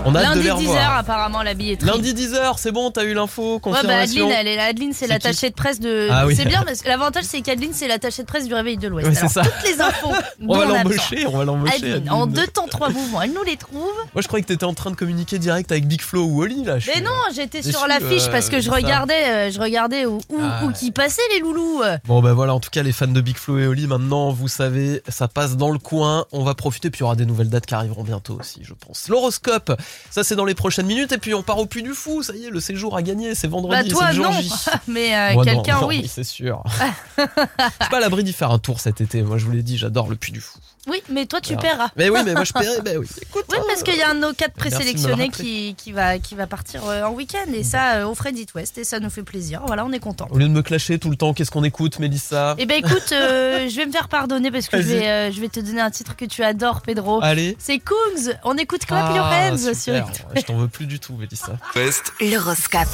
On 0.06 0.16
a 0.16 0.22
Lundi 0.24 0.44
les 0.44 0.50
10h 0.50 0.56
revoir. 0.58 0.98
apparemment 0.98 1.44
la 1.44 1.54
billetterie. 1.54 1.90
Lundi 1.90 2.14
10h, 2.14 2.54
c'est 2.58 2.72
bon, 2.72 2.92
t'as 2.92 3.04
eu 3.04 3.14
l'info, 3.14 3.54
Ouais, 3.54 3.60
bah 3.60 3.60
confirmation. 3.62 4.26
Adeline, 4.26 4.40
elle 4.40 4.48
est 4.48 4.56
là. 4.56 4.66
Adeline, 4.66 4.94
c'est 4.94 5.08
l'attachée 5.08 5.50
de 5.50 5.56
presse 5.56 5.80
de. 5.80 6.08
Ah 6.12 6.26
oui. 6.26 6.36
C'est 6.36 6.46
bien 6.46 6.64
parce 6.64 6.82
que 6.82 6.88
l'avantage, 6.88 7.24
c'est 7.24 7.42
qu'Adeline, 7.42 7.72
c'est 7.74 7.88
l'attachée 7.88 8.22
de 8.24 8.28
presse 8.28 8.48
du 8.48 8.54
Réveil 8.54 8.78
de 8.78 8.88
l'Ouest. 8.88 9.08
Ouais, 9.08 9.14
c'est 9.16 9.22
Alors, 9.22 9.32
ça. 9.32 9.42
toutes 9.44 9.70
les 9.70 9.82
infos. 9.82 10.12
on 10.48 10.58
va 10.58 10.66
l'embaucher, 10.66 11.26
on 11.28 11.38
va 11.38 11.46
l'embaucher. 11.46 11.76
Adeline, 11.76 11.94
Adeline. 11.94 12.12
en 12.12 12.28
deux 12.28 12.48
temps, 12.48 12.68
trois 12.68 12.90
mouvements, 12.90 13.22
elle 13.22 13.34
nous 13.34 13.44
les 13.44 13.58
trouve. 13.58 13.82
Moi 14.14 14.22
je 14.22 14.28
croyais 14.28 14.44
que 14.44 14.48
t'étais 14.48 14.66
en 14.66 14.74
train 14.74 14.92
de 14.92 14.96
communiquer 14.96 15.40
direct 15.40 15.72
avec 15.72 15.88
Big 15.88 16.02
Flo 16.02 16.24
ou 16.24 16.42
Oli 16.44 16.64
là. 16.64 16.80
je 16.80 16.90
Mais 16.94 17.02
non, 17.02 17.12
j'étais 17.34 17.62
déçu, 17.62 17.72
sur 17.72 17.88
l'affiche 17.88 18.28
euh, 18.28 18.32
parce 18.32 18.50
que 18.50 18.60
je 18.60 18.70
regardais, 18.70 19.30
euh, 19.48 19.52
je 19.52 19.60
regardais 19.60 20.06
où, 20.06 20.18
où, 20.30 20.38
Ah 20.42 20.64
où 20.66 20.72
qui 20.72 20.92
passaient 20.92 21.22
les 21.34 21.40
loulous. 21.40 21.82
Bon 22.06 22.22
bah 22.22 22.34
voilà, 22.34 22.54
en 22.54 22.60
tout 22.60 22.70
cas 22.70 22.84
les 22.84 22.92
fans 22.92 23.08
de 23.08 23.22
Big 23.22 23.38
Flo 23.38 23.58
et 23.60 23.68
Oli 23.68 23.88
maintenant, 23.88 24.32
vous 24.32 24.48
savez, 24.48 25.02
ça 25.08 25.28
passe 25.28 25.58
dans 25.58 25.70
le 25.72 25.80
coin, 25.80 26.26
on 26.32 26.44
va 26.44 26.54
profiter, 26.54 26.90
puis 26.90 27.00
il 27.00 27.02
y 27.02 27.06
aura 27.06 27.16
des 27.16 27.26
nouvelles 27.26 27.50
dates 27.50 27.66
qui 27.66 27.74
arriveront 27.74 28.04
bientôt 28.04 28.38
aussi, 28.40 28.62
je 28.64 28.74
pense. 28.74 29.08
L'horoscope, 29.10 29.71
ça 30.10 30.24
c'est 30.24 30.36
dans 30.36 30.46
les 30.46 30.56
prochaines 30.56 30.86
minutes, 30.86 31.12
et 31.12 31.18
puis 31.18 31.34
on 31.34 31.44
part 31.44 31.58
au 31.60 31.66
Puy 31.66 31.84
du 31.84 31.94
Fou, 31.94 32.24
ça 32.24 32.34
y 32.36 32.46
est, 32.46 32.50
le 32.50 32.60
séjour 32.60 32.96
a 32.96 33.02
gagné, 33.02 33.36
c'est 33.36 33.48
Bah 33.48 33.58
vendredi, 33.58 33.90
toi 33.90 34.04
c'est 34.08 34.18
le 34.18 34.24
jour 34.24 34.32
non, 34.32 34.42
J. 34.42 34.52
mais 34.88 35.16
euh, 35.16 35.34
Moi, 35.34 35.46
non, 35.46 35.52
quelqu'un 35.52 35.86
oui. 35.86 36.10
c'est 36.12 36.24
sûr. 36.24 36.64
je 37.18 37.24
suis 37.24 37.90
pas 37.90 37.98
à 37.98 38.00
l'abri 38.00 38.24
d'y 38.24 38.34
faire 38.34 38.52
un 38.52 38.60
tour 38.60 38.80
cet 38.80 39.02
été, 39.02 39.22
moi 39.22 39.38
je 39.38 39.46
vous 39.46 39.52
l'ai 39.52 39.64
dit, 39.64 39.78
j'adore 39.78 40.10
le 40.10 40.16
Puy 40.16 40.32
du 40.32 40.42
Fou. 40.42 40.60
Oui, 40.88 41.04
mais 41.10 41.26
toi 41.28 41.40
tu 41.42 41.56
paieras. 41.58 41.90
Mais 41.96 42.10
oui, 42.10 42.20
mais 42.26 42.34
moi 42.34 42.44
je 42.44 42.54
paierai, 42.54 42.82
bah 42.82 42.92
oui. 42.98 43.08
Écoute, 43.22 43.46
Oui, 43.52 43.58
parce 43.68 43.84
qu'il 43.84 43.96
y 43.96 44.02
a 44.02 44.10
un 44.10 44.16
de 44.16 44.20
nos 44.22 44.34
quatre 44.34 44.54
présélectionnés 44.54 45.30
qui, 45.30 45.76
qui, 45.78 45.92
va, 45.92 46.18
qui 46.20 46.34
va 46.36 46.48
partir 46.48 46.82
euh, 46.88 47.04
en 47.04 47.12
week-end 47.12 47.52
et 47.54 47.64
ça 47.64 47.98
euh, 47.98 48.06
au 48.08 48.16
Fred 48.16 48.38
It 48.38 48.54
West 48.56 48.78
et 48.78 48.84
ça 48.84 49.00
nous 49.00 49.10
fait 49.10 49.24
plaisir. 49.24 49.62
Voilà, 49.68 49.86
on 49.86 49.92
est 49.92 50.00
content. 50.00 50.28
au 50.32 50.38
lieu 50.38 50.46
de 50.48 50.54
me 50.54 50.62
clasher 50.64 50.98
tout 50.98 51.10
le 51.10 51.16
temps, 51.16 51.34
qu'est-ce 51.34 51.52
qu'on 51.52 51.64
écoute, 51.64 52.00
Mélissa? 52.00 52.56
Eh 52.58 52.66
ben 52.66 52.78
écoute, 52.84 53.12
euh, 53.12 53.68
je 53.70 53.76
vais 53.76 53.86
me 53.86 53.92
faire 53.92 54.08
pardonner 54.10 54.50
parce 54.52 54.68
que 54.68 54.78
je 54.82 54.88
vais, 54.88 55.08
euh, 55.08 55.32
je 55.32 55.40
vais 55.40 55.50
te 55.50 55.60
donner 55.60 55.82
un 55.82 55.92
titre 55.92 56.16
que 56.16 56.26
tu 56.26 56.44
adores, 56.44 56.82
Pedro. 56.82 57.20
Allez. 57.22 57.56
C'est 57.60 57.78
Kungs. 57.80 58.34
On 58.44 58.58
écoute 58.58 58.86
Clap 58.86 59.16
Your 59.16 59.26
Ah, 59.26 59.52
Hands 59.52 59.58
sur. 59.76 59.94
Je 60.36 60.42
t'en 60.42 60.58
veux 60.58 60.68
plus 60.68 60.88
du 60.88 61.00
tout, 61.00 61.14
Mélissa. 61.14 61.54
L'horoscope. 62.22 62.88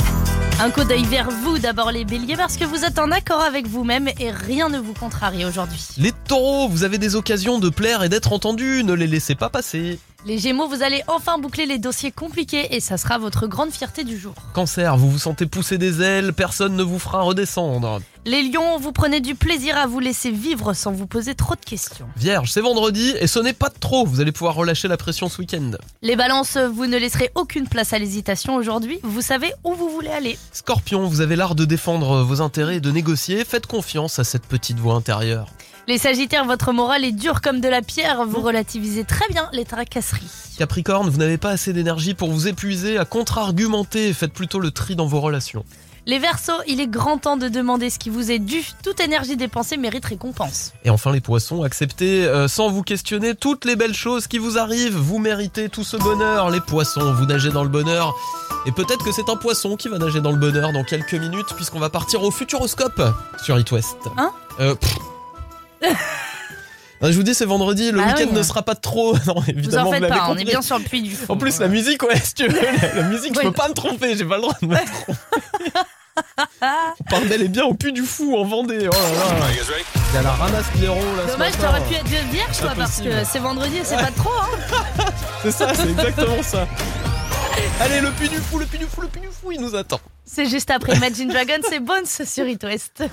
Un 0.60 0.72
coup 0.72 0.84
d'œil 0.84 1.06
vers 1.06 1.30
vous 1.30 1.60
d'abord 1.60 1.92
les 1.92 2.04
béliers 2.04 2.36
parce 2.36 2.58
que 2.58 2.66
vous 2.66 2.84
êtes 2.84 2.98
en 2.98 3.12
accord 3.12 3.42
avec 3.42 3.68
vous-même 3.68 4.08
et 4.20 4.32
rien 4.32 4.70
ne 4.70 4.80
vous 4.80 4.94
contrarie 4.94 5.46
aujourd'hui. 5.46 5.80
Les 5.98 6.12
taureaux, 6.12 6.68
vous 6.68 6.84
avez 6.84 6.98
des 6.98 7.16
occasions 7.16 7.60
de 7.60 7.70
plaire 7.78 8.04
et 8.04 8.10
d'être 8.10 8.34
entendus, 8.34 8.84
ne 8.84 8.94
les 8.94 9.06
laissez 9.06 9.36
pas 9.36 9.50
passer. 9.50 10.00
Les 10.26 10.40
gémeaux, 10.40 10.68
vous 10.68 10.82
allez 10.82 11.04
enfin 11.08 11.38
boucler 11.38 11.68
les 11.68 11.78
dossiers 11.78 12.12
compliqués 12.12 12.76
et 12.76 12.80
ça 12.80 12.98
sera 12.98 13.20
votre 13.20 13.46
grande 13.46 13.70
fierté 13.70 14.04
du 14.04 14.18
jour. 14.18 14.34
Cancer, 14.54 14.98
vous 14.98 15.12
vous 15.12 15.20
sentez 15.20 15.46
pousser 15.46 15.78
des 15.78 16.02
ailes, 16.02 16.34
personne 16.34 16.76
ne 16.76 16.82
vous 16.82 16.98
fera 16.98 17.22
redescendre. 17.22 18.02
Les 18.26 18.42
lions, 18.42 18.80
vous 18.80 18.92
prenez 18.92 19.22
du 19.22 19.36
plaisir 19.36 19.78
à 19.78 19.86
vous 19.86 20.00
laisser 20.00 20.32
vivre 20.32 20.74
sans 20.74 20.92
vous 20.92 21.06
poser 21.06 21.36
trop 21.36 21.54
de 21.54 21.64
questions. 21.64 22.08
Vierge, 22.18 22.52
c'est 22.52 22.62
vendredi 22.62 23.14
et 23.20 23.28
ce 23.28 23.38
n'est 23.38 23.54
pas 23.54 23.70
de 23.70 23.78
trop, 23.80 24.06
vous 24.06 24.20
allez 24.20 24.32
pouvoir 24.32 24.56
relâcher 24.56 24.88
la 24.88 24.98
pression 24.98 25.30
ce 25.30 25.40
week-end. 25.40 25.72
Les 26.02 26.16
balances, 26.16 26.58
vous 26.58 26.88
ne 26.88 26.98
laisserez 26.98 27.30
aucune 27.36 27.68
place 27.68 27.94
à 27.94 28.00
l'hésitation 28.00 28.56
aujourd'hui, 28.56 29.00
vous 29.04 29.22
savez 29.22 29.54
où 29.64 29.76
vous 29.76 29.90
voulez 29.90 30.10
aller. 30.10 30.38
Scorpion, 30.52 31.06
vous 31.08 31.22
avez 31.22 31.36
l'art 31.36 31.54
de 31.54 31.64
défendre 31.64 32.24
vos 32.24 32.42
intérêts 32.42 32.78
et 32.78 32.82
de 32.82 32.92
négocier, 32.92 33.46
faites 33.46 33.68
confiance 33.68 34.18
à 34.18 34.24
cette 34.24 34.48
petite 34.48 34.80
voix 34.80 34.96
intérieure. 34.96 35.48
Les 35.90 35.98
sagittaires, 35.98 36.44
votre 36.44 36.74
morale 36.74 37.06
est 37.06 37.14
dure 37.14 37.40
comme 37.40 37.62
de 37.62 37.70
la 37.70 37.82
pierre, 37.82 38.26
vous 38.26 38.42
relativisez 38.42 39.06
très 39.06 39.26
bien 39.30 39.48
les 39.54 39.64
tracasseries. 39.64 40.30
Capricorne, 40.58 41.10
vous 41.10 41.18
n'avez 41.18 41.38
pas 41.38 41.52
assez 41.52 41.72
d'énergie 41.72 42.14
pour 42.14 42.30
vous 42.30 42.50
épuiser 42.50 42.98
à 42.98 43.06
contre-argumenter, 43.06 44.12
faites 44.14 44.34
plutôt 44.34 44.60
le 44.60 44.72
tri 44.72 44.98
dans 44.98 45.06
vos 45.06 45.22
relations. 45.22 45.64
Les 46.06 46.20
versos, 46.20 46.62
il 46.68 46.82
est 46.82 46.88
grand 46.88 47.20
temps 47.20 47.38
de 47.38 47.48
demander 47.48 47.90
ce 47.90 48.00
qui 48.00 48.10
vous 48.10 48.32
est 48.32 48.40
dû, 48.40 48.66
toute 48.84 49.00
énergie 49.00 49.38
dépensée 49.38 49.78
mérite 49.78 50.04
récompense. 50.04 50.74
Et 50.84 50.90
enfin 50.90 51.14
les 51.14 51.22
poissons, 51.22 51.64
acceptez 51.64 52.26
euh, 52.26 52.50
sans 52.50 52.70
vous 52.70 52.84
questionner 52.84 53.34
toutes 53.34 53.64
les 53.64 53.78
belles 53.78 53.96
choses 53.96 54.28
qui 54.28 54.40
vous 54.40 54.58
arrivent, 54.58 54.98
vous 54.98 55.20
méritez 55.20 55.70
tout 55.70 55.86
ce 55.86 55.96
bonheur. 55.96 56.50
Les 56.50 56.60
poissons, 56.60 57.14
vous 57.14 57.26
nagez 57.26 57.50
dans 57.50 57.64
le 57.64 57.70
bonheur. 57.70 58.14
Et 58.66 58.74
peut-être 58.74 59.06
que 59.06 59.14
c'est 59.14 59.30
un 59.30 59.38
poisson 59.38 59.78
qui 59.78 59.88
va 59.88 60.00
nager 60.00 60.20
dans 60.20 60.32
le 60.32 60.38
bonheur 60.38 60.74
dans 60.74 60.84
quelques 60.84 61.14
minutes 61.14 61.54
puisqu'on 61.56 61.80
va 61.80 61.90
partir 61.90 62.24
au 62.24 62.32
Futuroscope 62.32 63.02
sur 63.42 63.58
It 63.58 63.72
West. 63.72 63.96
Hein? 64.18 64.32
Euh, 64.60 64.76
pff. 64.76 64.98
Non, 65.82 65.90
je 67.12 67.16
vous 67.18 67.24
dis 67.24 67.34
c'est 67.34 67.46
vendredi, 67.46 67.92
le 67.92 68.00
Ah 68.02 68.08
week-end 68.08 68.28
oui. 68.32 68.38
ne 68.38 68.44
sera 68.44 68.64
pas 68.64 68.76
trop. 68.76 69.16
Non, 69.28 69.36
Vous 69.42 69.50
évidemment, 69.50 69.90
en 69.90 69.92
faites 69.94 70.02
l'avez 70.02 70.14
pas, 70.14 70.26
on 70.30 70.34
est 70.34 70.40
compris. 70.40 70.46
bien 70.46 70.62
sur 70.62 70.78
le 70.78 70.84
puits 70.84 71.02
du 71.02 71.16
fond. 71.16 71.34
En 71.34 71.38
plus, 71.38 71.60
la 71.60 71.68
musique, 71.68 72.04
ouais, 72.04 72.20
si 72.20 72.34
tu 72.34 72.48
veux, 72.48 72.60
la, 72.62 72.94
la 72.96 73.04
musique, 73.04 73.36
je 73.36 73.42
peux 73.42 73.52
pas 73.52 73.68
me 73.70 73.74
tromper, 73.74 74.16
j'ai 74.18 74.26
pas 74.26 74.36
le 74.36 74.42
droit 74.42 74.56
de 74.62 74.68
me 74.68 74.76
tromper. 74.76 75.20
On 77.00 77.04
part 77.12 77.22
bel 77.30 77.44
et 77.44 77.48
bien 77.48 77.64
au 77.66 77.76
puits 77.76 77.94
du 77.94 78.02
fou 78.02 78.36
en 78.38 78.44
Vendée. 78.44 78.90
Oh 78.92 78.96
là 78.96 79.40
là. 79.40 79.46
Il 80.10 80.16
y 80.16 80.18
a 80.18 80.22
la 80.24 80.32
ramasse 80.32 80.66
Pierrot 80.76 80.96
là. 80.96 81.24
ce 81.28 81.32
Dommage, 81.34 81.52
matin. 81.58 81.68
t'aurais 81.68 81.82
pu 81.88 81.94
être 81.94 82.30
vierge, 82.32 82.58
toi, 82.60 82.72
parce 82.76 83.02
que 83.02 83.24
c'est 83.24 83.38
vendredi 83.38 83.78
et 83.78 83.84
c'est 83.84 83.98
pas 83.98 84.10
trop, 84.18 84.32
hein. 84.32 85.06
C'est 85.44 85.52
ça, 85.52 85.72
c'est 85.76 85.90
exactement 85.92 86.42
ça. 86.42 86.68
Allez, 87.80 88.02
le 88.02 88.10
puits 88.12 88.30
du 88.30 88.38
fou, 88.38 88.58
le 88.58 88.66
puits 88.66 88.80
du 88.80 88.86
fou, 88.86 89.02
le 89.02 89.08
puits 89.10 89.22
du 89.22 89.28
fou, 89.28 89.52
il 89.52 89.62
nous 89.62 89.76
attend. 89.76 90.00
C'est 90.26 90.48
juste 90.48 90.72
après 90.72 90.96
Imagine 90.96 91.28
Dragon, 91.30 91.60
c'est 91.70 91.80
Bones 91.80 92.06
sur 92.08 92.48
It 92.48 92.64
West. 92.64 93.04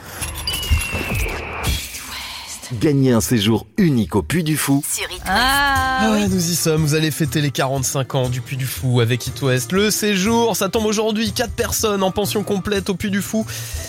Gagnez 2.81 3.13
un 3.13 3.21
séjour 3.21 3.67
unique 3.77 4.17
au 4.17 4.23
Puy 4.23 4.43
du 4.43 4.57
Fou 4.57 4.83
Sur 4.91 5.05
It 5.11 5.21
Ah, 5.27 5.99
Ah, 6.01 6.11
oui. 6.15 6.27
nous 6.29 6.51
y 6.51 6.55
sommes, 6.55 6.83
vous 6.83 6.95
allez 6.95 7.11
fêter 7.11 7.41
les 7.41 7.51
45 7.51 8.15
ans 8.15 8.29
du 8.29 8.41
Puy 8.41 8.57
du 8.57 8.67
Fou 8.67 9.01
avec 9.01 9.27
It 9.27 9.41
West. 9.43 9.73
Le 9.73 9.91
séjour, 9.91 10.57
ça 10.57 10.69
tombe 10.69 10.87
aujourd'hui, 10.87 11.33
4 11.33 11.53
personnes 11.53 12.03
en 12.03 12.11
pension 12.11 12.43
complète 12.43 12.91
au 12.91 12.95
Puy 12.95 13.11
du 13.11 13.21
Fou. 13.23 13.47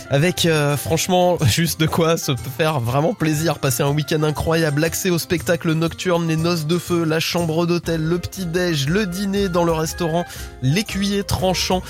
Avec 0.09 0.45
euh, 0.45 0.77
franchement 0.77 1.37
juste 1.45 1.79
de 1.79 1.87
quoi 1.87 2.17
se 2.17 2.33
faire 2.57 2.79
vraiment 2.79 3.13
plaisir, 3.13 3.59
passer 3.59 3.81
un 3.83 3.89
week-end 3.91 4.23
incroyable, 4.23 4.83
accès 4.83 5.09
au 5.09 5.17
spectacle 5.17 5.71
nocturne, 5.73 6.27
les 6.27 6.35
noces 6.37 6.67
de 6.67 6.77
feu, 6.77 7.03
la 7.05 7.19
chambre 7.19 7.65
d'hôtel, 7.65 8.01
le 8.03 8.19
petit-déj, 8.19 8.87
le 8.87 9.05
dîner 9.05 9.49
dans 9.49 9.63
le 9.63 9.71
restaurant, 9.71 10.25
l'écuyer 10.61 11.23
tranchant. 11.23 11.81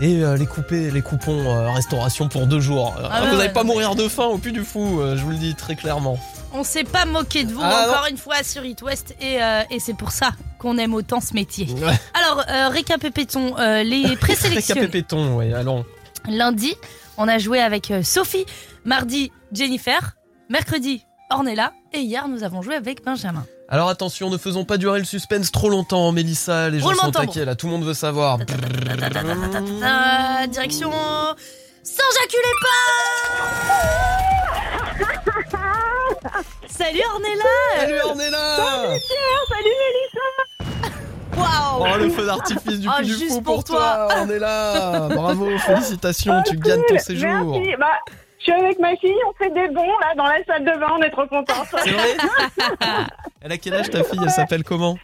Et 0.00 0.22
euh, 0.22 0.36
les 0.36 0.46
coupés, 0.46 0.90
les 0.90 1.02
coupons 1.02 1.48
euh, 1.48 1.70
restauration 1.70 2.28
pour 2.28 2.46
deux 2.46 2.60
jours. 2.60 2.94
Ah 2.98 3.02
ouais, 3.02 3.30
vous 3.30 3.36
n'allez 3.36 3.48
ouais, 3.48 3.52
pas 3.52 3.62
mourir 3.62 3.94
de 3.94 4.08
faim 4.08 4.26
au 4.26 4.38
Puy 4.38 4.52
du 4.52 4.64
Fou, 4.64 5.00
euh, 5.00 5.16
je 5.16 5.22
vous 5.22 5.30
le 5.30 5.36
dis 5.36 5.54
très 5.54 5.76
clairement. 5.76 6.18
On 6.52 6.64
s'est 6.64 6.84
pas 6.84 7.04
moqué 7.04 7.44
de 7.44 7.52
vous 7.52 7.60
Ah, 7.62 7.86
encore 7.88 8.06
une 8.10 8.16
fois 8.16 8.42
sur 8.42 8.64
It 8.64 8.80
West 8.82 9.16
et, 9.20 9.38
et 9.70 9.80
c'est 9.80 9.94
pour 9.94 10.12
ça 10.12 10.32
qu'on 10.58 10.78
aime 10.78 10.94
autant 10.94 11.20
ce 11.20 11.34
métier. 11.34 11.66
Alors, 12.14 12.44
récapépétons 12.70 13.56
les 13.82 14.14
présélectionnés. 14.20 14.82
Récapépétons, 14.82 15.36
ouais, 15.36 15.52
allons. 15.52 15.84
Lundi, 16.28 16.76
on 17.16 17.26
a 17.26 17.38
joué 17.38 17.60
avec 17.60 17.92
Sophie. 18.04 18.46
Mardi, 18.84 19.32
Jennifer. 19.50 20.14
Mercredi, 20.48 21.04
Ornella. 21.28 21.72
Et 21.92 21.98
hier, 21.98 22.28
nous 22.28 22.44
avons 22.44 22.62
joué 22.62 22.76
avec 22.76 23.04
Benjamin. 23.04 23.44
Alors 23.68 23.88
attention, 23.88 24.28
ne 24.30 24.36
faisons 24.38 24.64
pas 24.64 24.76
durer 24.76 24.98
le 24.98 25.04
suspense 25.04 25.50
trop 25.50 25.70
longtemps, 25.70 26.12
Mélissa. 26.12 26.68
Les 26.70 26.78
gens 26.80 26.86
Roulement 26.86 27.04
sont 27.04 27.10
tambour. 27.12 27.32
taqués 27.34 27.44
là, 27.46 27.54
tout 27.56 27.66
le 27.66 27.72
monde 27.72 27.84
veut 27.84 27.94
savoir. 27.94 28.38
Direction 30.48 30.90
Saint-Jacques-les-Pins 31.82 32.68
Salut 36.68 37.00
Ornella 37.12 37.44
Salut 37.80 38.00
Ornella 38.04 38.56
Waouh 41.36 41.80
Oh 41.80 41.96
le 41.98 42.10
feu 42.10 42.26
d'artifice 42.26 42.80
du 42.80 42.88
Oh, 42.88 42.92
Puy 42.98 43.06
du 43.06 43.14
Fou 43.28 43.40
pour 43.42 43.64
toi, 43.64 44.08
Ornella 44.18 45.08
Bravo, 45.10 45.58
félicitations, 45.58 46.42
tu 46.46 46.56
gagnes 46.58 46.82
ton 46.88 46.98
séjour. 46.98 47.28
Merci. 47.58 47.74
Bah, 47.78 47.86
je 48.46 48.52
suis 48.52 48.60
avec 48.60 48.78
ma 48.78 48.94
fille, 48.96 49.14
on 49.28 49.32
fait 49.42 49.50
des 49.50 49.68
bons 49.68 49.98
là 50.00 50.14
dans 50.16 50.24
la 50.26 50.44
salle 50.44 50.64
de 50.64 50.78
bain, 50.78 50.88
on 50.98 51.02
est 51.02 51.10
trop 51.10 51.26
contents. 51.26 51.64
C'est 51.82 51.90
vrai 51.90 52.16
Elle 53.40 53.52
a 53.52 53.58
quel 53.58 53.74
âge 53.74 53.90
ta 53.90 54.02
fille? 54.04 54.20
Elle 54.22 54.30
s'appelle 54.30 54.64
comment? 54.64 54.98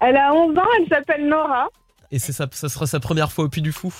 Elle 0.00 0.16
a 0.16 0.32
11 0.32 0.56
ans, 0.58 0.62
elle 0.78 0.88
s'appelle 0.88 1.26
Nora. 1.26 1.68
Et 2.10 2.18
c'est 2.18 2.32
ça, 2.32 2.46
ça 2.52 2.68
sera 2.68 2.86
sa 2.86 3.00
première 3.00 3.32
fois 3.32 3.44
au 3.44 3.48
Puy 3.48 3.62
du 3.62 3.72
Fou? 3.72 3.92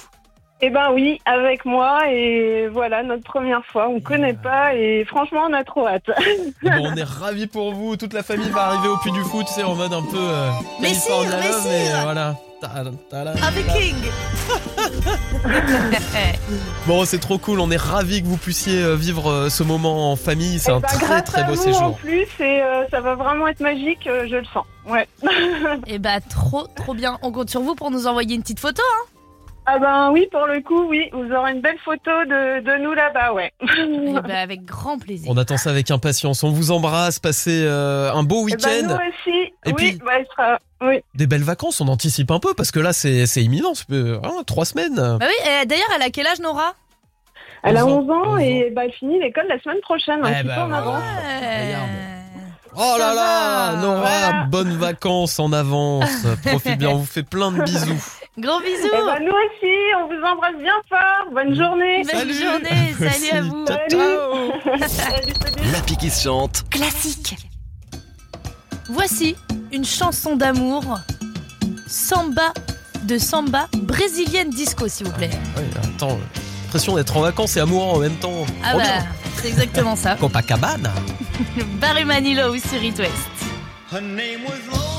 Eh 0.61 0.71
ben 0.71 0.91
oui, 0.93 1.21
avec 1.25 1.65
moi 1.65 2.11
et 2.11 2.67
voilà 2.69 3.05
notre 3.05 3.23
première 3.23 3.65
fois. 3.67 3.89
On 3.89 4.01
connaît 4.01 4.35
pas 4.35 4.75
et 4.75 5.05
franchement 5.05 5.45
on 5.49 5.53
a 5.53 5.63
trop 5.63 5.87
hâte. 5.87 6.11
Ben, 6.63 6.81
on 6.81 6.97
est 6.97 7.05
ravis 7.05 7.47
pour 7.47 7.73
vous. 7.75 7.97
Toute 7.97 8.13
la 8.13 8.25
famille 8.25 8.51
va 8.51 8.63
arriver 8.67 8.89
au 8.89 8.97
Puy 8.99 9.13
du 9.13 9.23
Fou, 9.23 9.45
tu 9.45 9.53
sais, 9.53 9.63
en 9.63 9.77
mode 9.77 9.93
un 9.93 10.03
peu. 10.03 10.19
Euh, 10.19 10.51
California 10.81 11.31
Love, 11.31 11.65
mais 11.65 11.71
Messire. 11.71 12.01
voilà. 12.03 12.35
Un 12.63 13.51
viking 13.51 13.95
Bon, 16.87 17.05
c'est 17.05 17.19
trop 17.19 17.39
cool. 17.39 17.61
On 17.61 17.71
est 17.71 17.77
ravis 17.77 18.23
que 18.23 18.27
vous 18.27 18.37
puissiez 18.37 18.83
euh, 18.83 18.95
vivre 18.97 19.31
euh, 19.31 19.49
ce 19.49 19.63
moment 19.63 20.11
en 20.13 20.17
famille. 20.17 20.59
C'est 20.59 20.73
Eh 20.73 20.75
un 20.75 20.81
ben, 20.81 20.89
très 20.89 21.23
très 21.23 21.41
à 21.43 21.45
beau 21.45 21.55
vous, 21.55 21.61
En 21.61 21.65
séjour. 21.65 21.97
plus 21.99 22.27
et 22.41 22.63
euh, 22.63 22.85
ça 22.91 23.01
va 23.01 23.15
vraiment 23.15 23.47
être 23.49 23.61
magique, 23.61 24.07
euh, 24.07 24.27
je 24.29 24.37
le 24.37 24.45
sens. 24.53 24.65
Ouais. 24.87 25.07
Et 25.87 25.99
bah 25.99 26.21
trop 26.21 26.67
trop 26.75 26.95
bien. 26.95 27.19
On 27.23 27.31
compte 27.31 27.51
sur 27.51 27.61
vous 27.61 27.75
pour 27.75 27.91
nous 27.91 28.07
envoyer 28.07 28.35
une 28.35 28.43
petite 28.43 28.61
photo. 28.61 28.83
Hein 28.83 29.07
Ah 29.71 29.79
ben 29.79 30.11
oui, 30.13 30.27
pour 30.33 30.47
le 30.47 30.63
coup, 30.63 30.85
oui, 30.89 31.11
vous 31.13 31.31
aurez 31.31 31.53
une 31.53 31.61
belle 31.61 31.77
photo 31.85 32.11
de, 32.25 32.61
de 32.61 32.83
nous 32.83 32.95
là-bas, 32.95 33.35
ouais. 33.35 33.53
Et 33.61 34.13
bah 34.27 34.39
avec 34.41 34.65
grand 34.65 34.99
plaisir. 34.99 35.31
On 35.31 35.37
attend 35.37 35.59
ça 35.59 35.69
avec 35.71 35.91
impatience. 35.91 36.43
On 36.43 36.51
vous 36.51 36.71
embrasse. 36.71 37.19
Passez 37.19 37.65
euh, 37.67 38.11
un 38.13 38.23
beau 38.23 38.47
Eh 38.49 38.57
ben, 38.57 38.83
nous 38.85 38.89
week-end. 38.89 38.99
aussi. 39.09 39.39
Et 39.67 39.73
oui, 39.73 39.75
puis- 39.75 39.99
bah, 40.05 40.13
il 40.21 40.27
sera... 40.35 40.59
oui. 40.81 41.01
Des 41.15 41.27
belles 41.27 41.43
vacances. 41.43 41.81
On 41.83 41.89
anticipe 41.89 42.31
un 42.31 42.39
peu 42.39 42.55
parce 42.55 42.71
que 42.71 42.81
là, 42.81 42.95
c'est 42.95 43.27
c'est 43.27 43.43
imminent. 43.45 43.75
C'est, 43.75 43.85
hein, 43.93 44.43
trois 44.47 44.65
semaines. 44.65 44.95
Bah 44.97 45.19
oui, 45.21 45.51
et 45.63 45.67
d'ailleurs 45.67 45.89
elle 45.97 46.03
a 46.03 46.09
quel 46.11 46.27
âge 46.27 46.41
Nora? 46.41 46.73
Elle 47.63 47.77
a 47.77 47.85
11 47.85 48.05
11 48.05 48.11
ans, 48.11 48.15
ans 48.15 48.23
11 48.27 48.29
ans. 48.35 48.37
et 48.39 48.71
bah, 48.75 48.83
elle 48.87 48.93
finit 48.93 49.19
l'école 49.21 49.47
la 49.49 49.61
semaine 49.61 49.81
prochaine, 49.83 50.21
un 50.25 50.31
Eh 50.31 50.35
petit 50.37 50.47
ben, 50.47 50.55
peu 50.55 50.61
en 50.63 50.73
avance. 50.73 51.03
Oh 52.77 52.97
là 52.99 53.15
là. 53.15 53.77
Nora, 53.77 54.01
Voilà. 54.01 54.47
bonnes 54.51 54.77
vacances 54.77 55.39
en 55.39 55.53
avance. 55.53 56.09
Profite 56.45 56.79
bien. 56.79 56.91
On 56.91 56.97
vous 56.97 57.07
fait 57.07 57.23
plein 57.23 57.51
de 57.53 57.63
bisous. 57.63 58.03
Gros 58.39 58.61
bisous 58.61 58.89
Eh 58.93 59.05
ben, 59.07 59.19
nous 59.25 59.33
aussi, 59.33 59.75
on 60.01 60.07
vous 60.07 60.23
embrasse 60.25 60.57
bien 60.61 60.75
fort. 60.89 61.33
Bonne 61.33 61.55
journée. 61.57 62.03
Belle 62.05 62.33
journée, 62.33 62.95
salut 62.99 63.39
à 63.39 63.43
vous 63.43 63.67
Ciao, 63.67 63.79
ciao. 63.91 64.89
Salut, 64.89 65.35
salut. 65.43 65.73
L'appli 65.73 65.97
qui 65.97 66.11
se 66.11 66.23
chante. 66.23 66.65
Classique 66.71 67.37
Voici 68.91 69.37
une 69.73 69.85
chanson 69.85 70.37
d'amour 70.37 70.83
Samba 71.87 72.53
de 73.05 73.17
samba 73.19 73.67
brésilienne 73.77 74.51
disco 74.51 74.87
s'il 74.89 75.07
vous 75.07 75.13
plaît. 75.13 75.31
Ouais, 75.57 75.65
attends, 75.83 76.11
euh, 76.11 76.17
l'impression 76.65 76.97
d'être 76.97 77.17
en 77.17 77.21
vacances 77.23 77.57
et 77.57 77.61
amoureux 77.61 77.97
en 77.97 77.99
même 78.01 78.17
temps. 78.17 78.45
Ah 78.63 78.71
Trop 78.71 78.79
bah 78.79 78.85
bien. 78.85 79.07
C'est 79.41 79.49
exactement 79.49 79.97
ça. 79.97 80.17
Copacabana. 80.17 80.93
Barry 81.81 82.05
Manilow 82.05 82.57
sur 82.59 82.83
It 82.83 82.99
West. 82.99 83.13
Her 83.93 84.01
name 84.01 84.45
was 84.45 84.98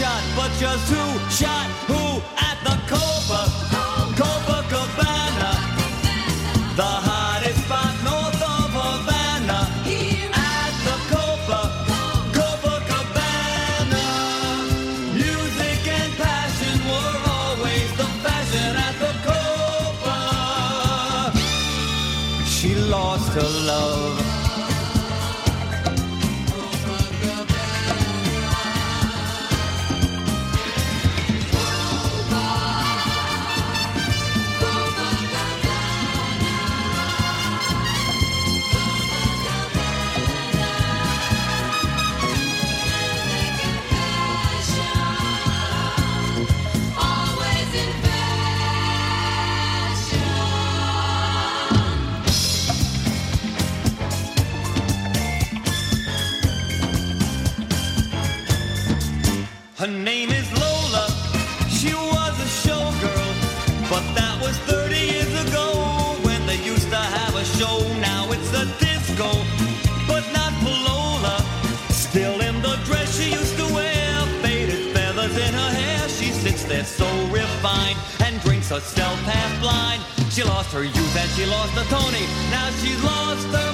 gunshot, 0.00 0.22
but 0.36 0.50
just 0.58 0.88
who 0.88 1.30
shot. 1.30 1.66
Who 1.88 2.09
she 81.40 81.46
lost 81.46 81.72
her 81.72 81.84
Tony. 81.84 82.26
Now 82.50 82.68
she's 82.80 83.02
lost 83.02 83.46
her 83.46 83.69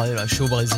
Oh, 0.00 0.02
croirais 0.02 0.14
là, 0.14 0.26
je 0.26 0.34
suis 0.34 0.42
au 0.42 0.48
Brésil. 0.48 0.76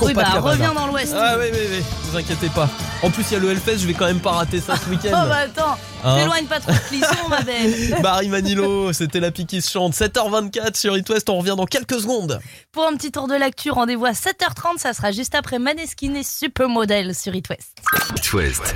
Oui 0.00 0.12
bah 0.12 0.24
reviens 0.40 0.74
dans 0.74 0.88
l'ouest. 0.88 1.14
Ah 1.16 1.36
oui, 1.38 1.46
oui, 1.52 1.58
oui, 1.70 1.82
vous 2.02 2.16
inquiétez 2.18 2.48
pas. 2.48 2.68
En 3.02 3.10
plus, 3.10 3.24
il 3.30 3.34
y 3.34 3.36
a 3.36 3.38
le 3.38 3.50
Hellfest, 3.52 3.78
je 3.78 3.86
vais 3.86 3.94
quand 3.94 4.04
même 4.06 4.20
pas 4.20 4.32
rater 4.32 4.60
ça 4.60 4.74
ce 4.76 4.82
Oh 4.86 4.90
week-end. 4.90 5.10
bah 5.12 5.36
attends, 5.44 5.78
Hein 6.02 6.18
T'éloigne 6.18 6.44
pas 6.46 6.60
trop 6.60 6.72
de 6.72 6.78
Clisson, 6.88 7.28
ma 7.30 7.40
belle. 7.42 7.96
Barry 8.02 8.28
Manilo, 8.28 8.92
c'était 8.92 9.20
la 9.20 9.30
pique 9.30 9.48
qui 9.50 9.62
se 9.62 9.70
chante. 9.70 9.94
7h24 9.94 10.76
sur 10.76 10.96
It 10.98 11.08
West, 11.08 11.30
on 11.30 11.38
revient 11.38 11.54
dans 11.56 11.64
quelques 11.66 12.00
secondes. 12.00 12.40
Pour 12.72 12.86
un 12.86 12.94
petit 12.96 13.12
tour 13.12 13.28
de 13.28 13.34
l'actu, 13.34 13.70
rendez-vous 13.70 14.04
à 14.04 14.12
7h30, 14.12 14.78
ça 14.78 14.92
sera 14.92 15.12
juste 15.12 15.34
après 15.34 15.58
Maneskin 15.58 16.14
et 16.14 16.24
Supermodel 16.24 17.14
sur 17.14 17.34
It 17.34 17.48
West. 17.48 17.78
It 18.16 18.32
West. 18.34 18.74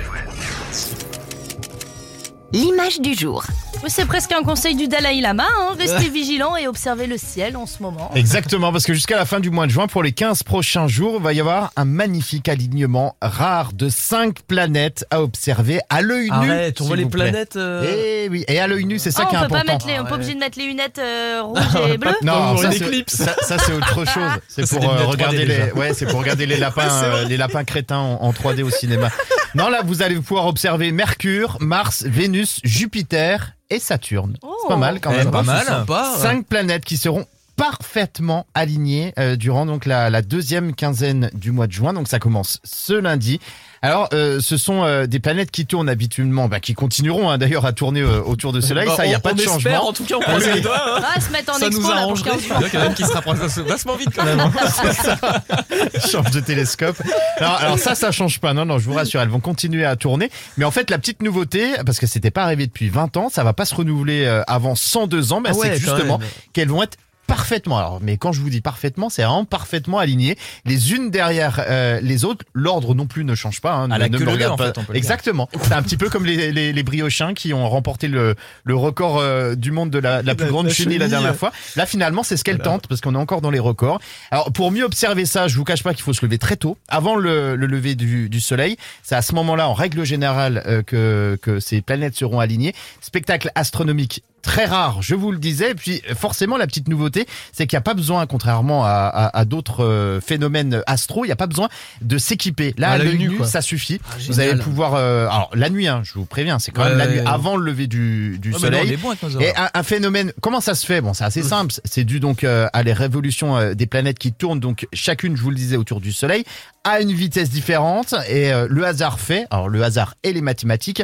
L'image 2.51 2.99
du 2.99 3.13
jour. 3.13 3.43
Oui, 3.83 3.89
c'est 3.89 4.05
presque 4.05 4.31
un 4.31 4.41
conseil 4.41 4.75
du 4.75 4.87
Dalai 4.87 5.21
Lama, 5.21 5.45
hein. 5.59 5.75
restez 5.77 6.09
vigilant 6.09 6.55
et 6.57 6.67
observez 6.67 7.05
le 7.05 7.15
ciel 7.17 7.55
en 7.55 7.65
ce 7.67 7.81
moment. 7.81 8.09
Exactement, 8.15 8.71
parce 8.71 8.85
que 8.85 8.93
jusqu'à 8.93 9.15
la 9.17 9.25
fin 9.25 9.39
du 9.39 9.51
mois 9.51 9.67
de 9.67 9.71
juin, 9.71 9.85
pour 9.87 10.01
les 10.03 10.11
15 10.11 10.41
prochains 10.43 10.87
jours, 10.87 11.15
il 11.19 11.23
va 11.23 11.31
y 11.33 11.39
avoir 11.39 11.71
un 11.77 11.85
magnifique 11.85 12.49
alignement 12.49 13.15
rare 13.21 13.71
de 13.73 13.87
5 13.87 14.41
planètes 14.41 15.05
à 15.11 15.21
observer 15.21 15.79
à 15.89 16.01
l'œil 16.01 16.25
nu. 16.25 16.31
Arrête, 16.51 16.81
on 16.81 16.85
voit 16.85 16.95
les 16.97 17.05
plaît. 17.05 17.29
planètes. 17.29 17.55
euh, 17.55 18.23
Eh 18.25 18.29
oui, 18.29 18.43
et 18.47 18.59
à 18.59 18.67
l'œil 18.67 18.85
nu, 18.85 18.97
c'est 18.99 19.11
ça 19.11 19.23
Ah, 19.25 19.29
qui 19.29 19.35
est 19.35 19.37
on 19.37 19.41
peut 19.43 19.47
pas 19.49 19.55
important. 19.59 19.73
mettre 19.73 19.87
les, 19.87 19.99
on 19.99 20.03
peut 20.03 20.09
Ah, 20.11 20.15
obligé 20.15 20.33
de 20.33 20.39
mettre 20.39 20.57
les 20.59 20.65
lunettes 20.65 20.99
euh, 20.99 21.41
rouges 21.45 21.59
et 21.93 21.97
bleues. 21.99 22.11
Non, 22.23 22.57
ça 22.57 22.65
une 22.65 22.71
c'est, 22.73 22.85
éclipse. 22.85 23.13
ça, 23.15 23.35
ça, 23.43 23.57
c'est 23.59 23.73
autre 23.73 24.05
chose. 24.11 24.31
C'est 24.47 24.67
pour 24.67 24.83
euh, 24.91 25.05
regarder 25.05 25.45
3D 25.45 25.47
les, 25.67 25.71
ouais, 25.73 25.93
c'est 25.93 26.07
pour 26.07 26.19
regarder 26.19 26.47
les 26.47 26.57
lapins, 26.57 27.03
euh, 27.03 27.25
les 27.25 27.37
lapins 27.37 27.63
crétins 27.63 27.99
en, 27.99 28.15
en 28.23 28.31
3D 28.31 28.63
au 28.63 28.71
cinéma. 28.71 29.09
Non, 29.55 29.69
là, 29.69 29.81
vous 29.83 30.01
allez 30.01 30.15
pouvoir 30.15 30.45
observer 30.47 30.91
Mercure, 30.91 31.57
Mars, 31.59 32.03
Vénus, 32.03 32.59
Jupiter 32.63 33.53
et 33.69 33.79
Saturne. 33.79 34.37
C'est 34.41 34.67
pas 34.67 34.77
mal 34.77 34.99
quand 34.99 35.11
eh, 35.11 35.17
même. 35.17 35.31
pas 35.31 35.43
mal. 35.43 35.65
Sympa. 35.65 36.13
Cinq 36.17 36.45
planètes 36.45 36.85
qui 36.85 36.97
seront 36.97 37.25
parfaitement 37.55 38.45
alignées 38.53 39.13
euh, 39.19 39.35
durant 39.35 39.65
donc 39.65 39.85
la, 39.85 40.09
la 40.09 40.21
deuxième 40.21 40.73
quinzaine 40.73 41.29
du 41.33 41.51
mois 41.51 41.67
de 41.67 41.71
juin. 41.71 41.93
Donc 41.93 42.07
ça 42.07 42.19
commence 42.19 42.59
ce 42.63 42.93
lundi. 42.93 43.39
Alors, 43.81 44.09
euh, 44.13 44.39
ce 44.41 44.57
sont 44.57 44.83
euh, 44.83 45.05
des 45.07 45.19
planètes 45.19 45.51
qui 45.51 45.65
tournent 45.65 45.87
habituellement, 45.87 46.49
bah, 46.49 46.59
qui 46.59 46.73
continueront 46.73 47.29
hein, 47.29 47.37
d'ailleurs 47.37 47.65
à 47.65 47.71
tourner 47.71 48.01
euh, 48.01 48.21
autour 48.21 48.51
du 48.51 48.61
Soleil. 48.61 48.87
Bah, 48.87 48.95
ça, 48.97 49.05
il 49.05 49.09
n'y 49.09 49.15
a 49.15 49.19
pas 49.21 49.31
on 49.31 49.35
de 49.35 49.39
espère, 49.41 49.53
changement. 49.53 49.87
en 49.87 49.93
tout 49.93 50.03
cas, 50.03 50.15
on 50.17 50.19
croise 50.19 50.45
les 50.53 50.59
doigts. 50.61 50.97
hein. 50.97 51.01
Ah, 51.15 51.19
se 51.21 51.31
mettre 51.31 51.53
en 51.55 51.57
Ça 51.57 51.67
expo 51.67 51.81
nous 51.81 51.89
arrangerait. 51.89 52.31
15 52.31 52.41
jours. 52.41 52.57
Il 52.59 52.61
y 52.61 52.63
en 52.63 52.67
a 52.67 52.69
quand 52.69 52.79
même 52.81 52.93
qui 52.93 53.03
se 53.05 53.11
rapproche 53.13 53.37
vachement 53.37 53.95
vite 53.95 54.09
quand 54.15 54.25
même. 54.25 54.39
hein. 54.39 54.51
Change 56.11 56.31
de 56.31 56.39
télescope. 56.41 57.01
Alors, 57.37 57.55
alors 57.55 57.79
ça, 57.79 57.95
ça 57.95 58.11
change 58.11 58.39
pas. 58.39 58.53
Non, 58.53 58.65
non, 58.65 58.79
je 58.79 58.85
vous 58.85 58.93
rassure, 58.93 59.21
elles 59.21 59.29
vont 59.29 59.39
continuer 59.39 59.85
à 59.85 59.95
tourner. 59.95 60.29
Mais 60.57 60.65
en 60.65 60.71
fait, 60.71 60.89
la 60.89 60.97
petite 60.97 61.21
nouveauté, 61.21 61.73
parce 61.85 61.99
que 61.99 62.07
c'était 62.07 62.31
pas 62.31 62.43
arrivé 62.43 62.67
depuis 62.67 62.89
20 62.89 63.15
ans, 63.17 63.29
ça 63.29 63.43
va 63.43 63.53
pas 63.53 63.65
se 63.65 63.75
renouveler 63.75 64.25
euh, 64.25 64.41
avant 64.47 64.75
102 64.75 65.31
ans, 65.33 65.41
bah, 65.41 65.51
Ah 65.53 65.55
ouais, 65.57 65.67
c'est 65.73 65.79
justement 65.79 66.19
qu'elles 66.53 66.69
vont 66.69 66.83
être 66.83 66.97
parfaitement. 67.29 67.77
Alors, 67.77 67.99
mais 68.01 68.17
quand 68.17 68.31
je 68.33 68.41
vous 68.41 68.49
dis 68.49 68.61
parfaitement, 68.61 69.09
c'est 69.09 69.23
vraiment 69.23 69.45
parfaitement 69.45 69.99
aligné, 69.99 70.37
les 70.65 70.93
unes 70.93 71.09
derrière 71.11 71.63
euh, 71.67 71.99
les 72.01 72.25
autres. 72.25 72.45
L'ordre 72.53 72.93
non 72.95 73.05
plus 73.07 73.23
ne 73.23 73.35
change 73.35 73.61
pas. 73.61 73.73
Hein, 73.73 73.91
À 73.91 73.95
ne- 73.95 73.99
la 73.99 74.09
ne 74.09 74.17
queue 74.17 74.25
me 74.25 74.47
en 74.49 74.57
pas. 74.57 74.65
fait, 74.67 74.77
on 74.77 74.83
peut 74.83 74.93
le 74.93 74.93
dire. 74.93 74.95
Exactement. 74.97 75.47
C'est 75.63 75.73
un 75.73 75.81
petit 75.83 75.97
peu 75.97 76.09
comme 76.09 76.25
les, 76.25 76.51
les, 76.51 76.73
les 76.73 76.83
briochins 76.83 77.33
qui 77.33 77.53
ont 77.53 77.69
remporté 77.69 78.07
le, 78.07 78.35
le 78.63 78.75
record 78.75 79.19
euh, 79.19 79.55
du 79.55 79.71
monde 79.71 79.89
de 79.91 79.99
la, 79.99 80.21
de 80.21 80.27
la 80.27 80.35
plus 80.35 80.45
La- 80.45 80.51
grande 80.51 80.67
la 80.67 80.73
chenille 80.73 80.97
la 80.97 81.07
dernière 81.07 81.35
fois. 81.35 81.51
Là, 81.75 81.85
finalement, 81.85 82.23
c'est 82.23 82.35
ce 82.37 82.43
qu'elle 82.43 82.59
tente 82.59 82.87
parce 82.87 83.01
qu'on 83.01 83.15
est 83.15 83.19
encore 83.19 83.41
dans 83.41 83.51
les 83.51 83.59
records. 83.59 83.99
Alors, 84.31 84.51
pour 84.51 84.71
mieux 84.71 84.83
observer 84.83 85.25
ça, 85.25 85.47
je 85.47 85.55
vous 85.55 85.63
cache 85.63 85.83
pas 85.83 85.93
qu'il 85.93 86.03
faut 86.03 86.13
se 86.13 86.25
lever 86.25 86.37
très 86.37 86.55
tôt, 86.57 86.77
avant 86.87 87.15
le, 87.15 87.55
le 87.55 87.67
lever 87.67 87.95
du, 87.95 88.29
du 88.29 88.39
soleil. 88.41 88.77
C'est 89.03 89.15
à 89.15 89.21
ce 89.21 89.33
moment-là, 89.35 89.67
en 89.69 89.73
règle 89.73 90.03
générale, 90.03 90.63
euh, 90.65 90.81
que, 90.83 91.37
que 91.41 91.59
ces 91.59 91.81
planètes 91.81 92.15
seront 92.15 92.39
alignées. 92.39 92.73
Spectacle 93.01 93.51
astronomique 93.55 94.23
très 94.41 94.65
rare, 94.65 95.01
je 95.01 95.15
vous 95.15 95.31
le 95.31 95.37
disais. 95.37 95.71
Et 95.71 95.75
puis, 95.75 96.01
forcément, 96.15 96.57
la 96.57 96.67
petite 96.67 96.87
nouveauté, 96.87 97.27
c'est 97.51 97.67
qu'il 97.67 97.75
n'y 97.77 97.79
a 97.79 97.83
pas 97.83 97.93
besoin, 97.93 98.25
contrairement 98.27 98.83
à, 98.85 98.89
à, 98.89 99.37
à 99.39 99.45
d'autres 99.45 99.83
euh, 99.83 100.19
phénomènes 100.21 100.81
astro, 100.87 101.25
il 101.25 101.27
n'y 101.27 101.31
a 101.31 101.35
pas 101.37 101.47
besoin 101.47 101.69
de 102.01 102.17
s'équiper. 102.17 102.73
Là, 102.77 102.91
À 102.91 102.97
l'œil 102.97 103.17
nu, 103.17 103.31
quoi. 103.37 103.45
ça 103.47 103.61
suffit. 103.61 103.99
Ah, 104.11 104.15
vous 104.27 104.39
allez 104.39 104.55
pouvoir... 104.59 104.95
euh, 104.95 105.27
alors, 105.27 105.49
la 105.53 105.69
nuit, 105.69 105.87
hein, 105.87 106.01
je 106.03 106.13
vous 106.13 106.25
préviens, 106.25 106.59
c'est 106.59 106.71
quand 106.71 106.83
Ouais, 106.83 106.89
même 106.89 106.97
la 106.97 107.05
ouais, 107.05 107.11
nuit 107.13 107.19
ouais. 107.19 107.27
avant 107.27 107.55
le 107.57 107.65
lever 107.65 107.87
du, 107.87 108.37
du 108.39 108.49
Ah, 108.49 108.53
non, 108.53 108.59
soleil. 108.59 108.97
bon 108.97 109.13
Et 109.39 109.55
un, 109.55 109.69
un 109.73 109.83
phénomène, 109.83 110.31
comment 110.41 110.61
ça 110.61 110.75
se 110.75 110.85
fait? 110.85 111.01
Bon, 111.01 111.13
c'est 111.13 111.23
assez 111.25 111.43
simple. 111.43 111.73
C'est 111.85 112.03
dû 112.03 112.19
donc 112.19 112.43
euh, 112.43 112.67
à 112.73 112.83
les 112.83 112.93
révolutions 112.93 113.57
euh, 113.57 113.73
des 113.73 113.85
planètes 113.85 114.19
qui 114.19 114.33
tournent 114.33 114.59
donc 114.59 114.87
chacune, 114.93 115.35
je 115.35 115.41
vous 115.41 115.49
le 115.49 115.55
disais, 115.55 115.77
autour 115.77 116.01
du 116.01 116.11
Soleil 116.11 116.43
à 116.83 117.01
une 117.01 117.11
vitesse 117.11 117.49
différente. 117.49 118.13
Et 118.29 118.51
le 118.69 118.85
hasard 118.85 119.19
fait, 119.19 119.45
alors 119.51 119.67
le 119.69 119.83
hasard 119.83 120.15
et 120.23 120.31
les 120.33 120.41
mathématiques 120.41 121.03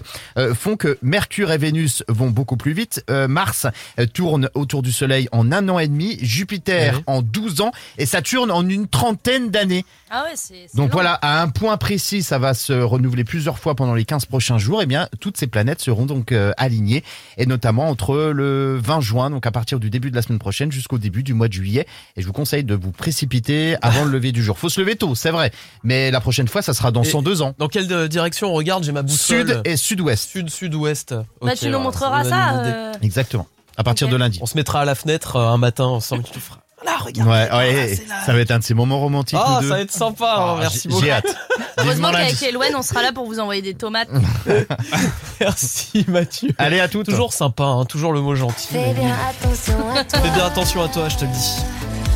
font 0.54 0.78
que 0.78 0.98
Mercure 1.02 1.52
et 1.52 1.58
Vénus 1.58 2.04
vont 2.08 2.30
beaucoup 2.30 2.58
plus 2.58 2.74
vite. 2.74 3.04
Euh, 3.10 3.25
Mars 3.28 3.68
euh, 4.00 4.06
tourne 4.06 4.50
autour 4.54 4.82
du 4.82 4.92
Soleil 4.92 5.28
en 5.32 5.52
un 5.52 5.70
an 5.70 5.80
et 5.80 5.88
demi, 5.88 6.18
Jupiter 6.22 7.02
en 7.08 7.22
12 7.22 7.62
ans 7.62 7.72
et 7.98 8.06
Saturne 8.06 8.52
en 8.52 8.68
une 8.68 8.88
trentaine 8.88 9.50
d'années. 9.50 9.86
Ah 10.18 10.24
ouais, 10.24 10.32
c'est. 10.36 10.68
c'est 10.70 10.78
Donc 10.78 10.90
long. 10.90 10.94
voilà, 10.94 11.14
à 11.16 11.42
un 11.42 11.50
point 11.50 11.76
précis, 11.78 12.24
ça 12.24 12.40
va 12.40 12.54
se 12.54 12.72
renouveler 12.74 13.24
plusieurs 13.26 13.60
fois 13.60 13.76
pendant 13.76 13.94
les 13.94 14.06
15 14.06 14.26
prochains 14.26 14.58
jours. 14.58 14.82
Et 14.82 14.86
bien, 14.86 15.10
toutes 15.20 15.36
ces 15.38 15.48
planètes 15.48 15.82
seront 15.82 16.06
donc 16.06 16.32
euh, 16.32 16.52
alignées, 16.58 17.04
et 17.38 17.46
notamment 17.46 17.90
entre 17.90 18.16
le 18.34 18.78
20 18.82 19.02
juin, 19.02 19.30
donc 19.30 19.46
à 19.46 19.52
partir 19.52 19.80
du 19.80 19.90
début 19.90 20.12
de 20.12 20.16
la 20.16 20.22
semaine 20.22 20.40
prochaine, 20.40 20.72
jusqu'au 20.72 20.98
début 20.98 21.22
du 21.24 21.34
mois 21.34 21.48
de 21.50 21.54
juillet. 21.54 21.86
Et 22.16 22.22
je 22.22 22.28
vous 22.28 22.34
conseille 22.34 22.64
de 22.64 22.76
vous 22.76 22.92
précipiter 22.92 23.76
avant 23.82 24.06
le 24.06 24.12
lever 24.12 24.32
du 24.32 24.44
jour. 24.44 24.58
Faut 24.58 24.70
se 24.70 24.80
lever 24.80 24.96
tôt, 24.96 25.16
c'est 25.16 25.32
vrai, 25.32 25.52
mais 25.84 26.12
la 26.12 26.22
prochaine 26.22 26.48
fois, 26.48 26.62
ça 26.62 26.74
sera 26.74 26.92
dans 26.92 27.04
Et- 27.04 27.10
102 27.10 27.42
ans. 27.42 27.54
Dans 27.58 27.68
quelle 27.68 27.92
euh, 27.92 28.08
direction 28.08 28.50
on 28.52 28.54
regarde? 28.54 28.84
J'ai 28.84 28.92
ma 28.92 29.02
boussole. 29.02 29.48
Sud 29.48 29.62
et 29.66 29.76
sud-ouest. 29.78 30.30
Sud, 30.30 30.50
sud-ouest. 30.50 31.14
Bah, 31.42 31.56
tu 31.56 31.68
nous 31.70 31.80
montreras 31.80 32.24
ça. 32.24 32.64
euh, 32.64 32.94
Exactement. 33.02 33.48
À 33.78 33.84
partir 33.84 34.08
de 34.08 34.16
lundi. 34.16 34.40
On 34.42 34.46
se 34.46 34.56
mettra 34.56 34.82
à 34.82 34.86
la 34.86 34.96
fenêtre 34.96 35.36
euh, 35.36 35.50
un 35.50 35.58
matin 35.58 35.84
ensemble. 35.86 36.24
Tu 36.32 36.40
feras. 36.40 36.60
Là, 36.86 36.98
regarde. 37.04 37.28
Ouais, 37.30 37.96
là. 38.08 38.26
ça 38.26 38.34
va 38.34 38.40
être 38.40 38.52
un 38.52 38.60
de 38.60 38.64
ces 38.64 38.74
moments 38.76 39.00
romantiques. 39.00 39.40
Deux. 39.62 39.68
ça 39.70 39.74
va 39.76 39.82
être 39.82 39.92
sympa. 39.92 40.36
hein, 40.38 40.46
Ah, 40.54 40.58
merci 40.60 40.82
j'ai- 40.84 40.90
beaucoup. 40.90 41.04
J'ai 41.04 41.12
hâte. 41.12 41.36
Heureusement 41.78 42.12
qu'avec. 42.12 42.42
Elouen, 42.44 42.76
on 42.76 42.82
sera 42.84 43.02
là 43.02 43.12
pour 43.12 43.26
vous 43.26 43.40
envoyer 43.40 43.62
des 43.62 43.74
tomates. 43.74 44.10
Merci 45.40 46.06
Mathieu. 46.08 46.50
Allez, 46.58 46.80
à 46.80 46.88
toutes. 46.88 47.06
Toujours 47.08 47.34
sympa, 47.34 47.64
hein, 47.64 47.86
toujours 47.86 48.14
le 48.14 48.22
mot 48.22 48.36
gentil. 48.36 48.68
Fais 48.72 48.94
bien 48.94 49.16
attention 49.30 49.74
à 49.96 50.04
toi. 50.04 50.20
Fais 50.20 50.30
bien 50.30 50.46
attention 50.46 50.84
à 50.84 50.88
toi, 50.88 51.10
je 51.10 51.16
te 51.18 51.26
le 51.26 51.32
dis. 51.32 51.52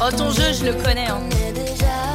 Oh, 0.02 0.10
ton 0.16 0.32
jeu, 0.32 0.54
je 0.58 0.66
le 0.66 0.74
connais. 0.74 1.08
Hein. 1.08 1.20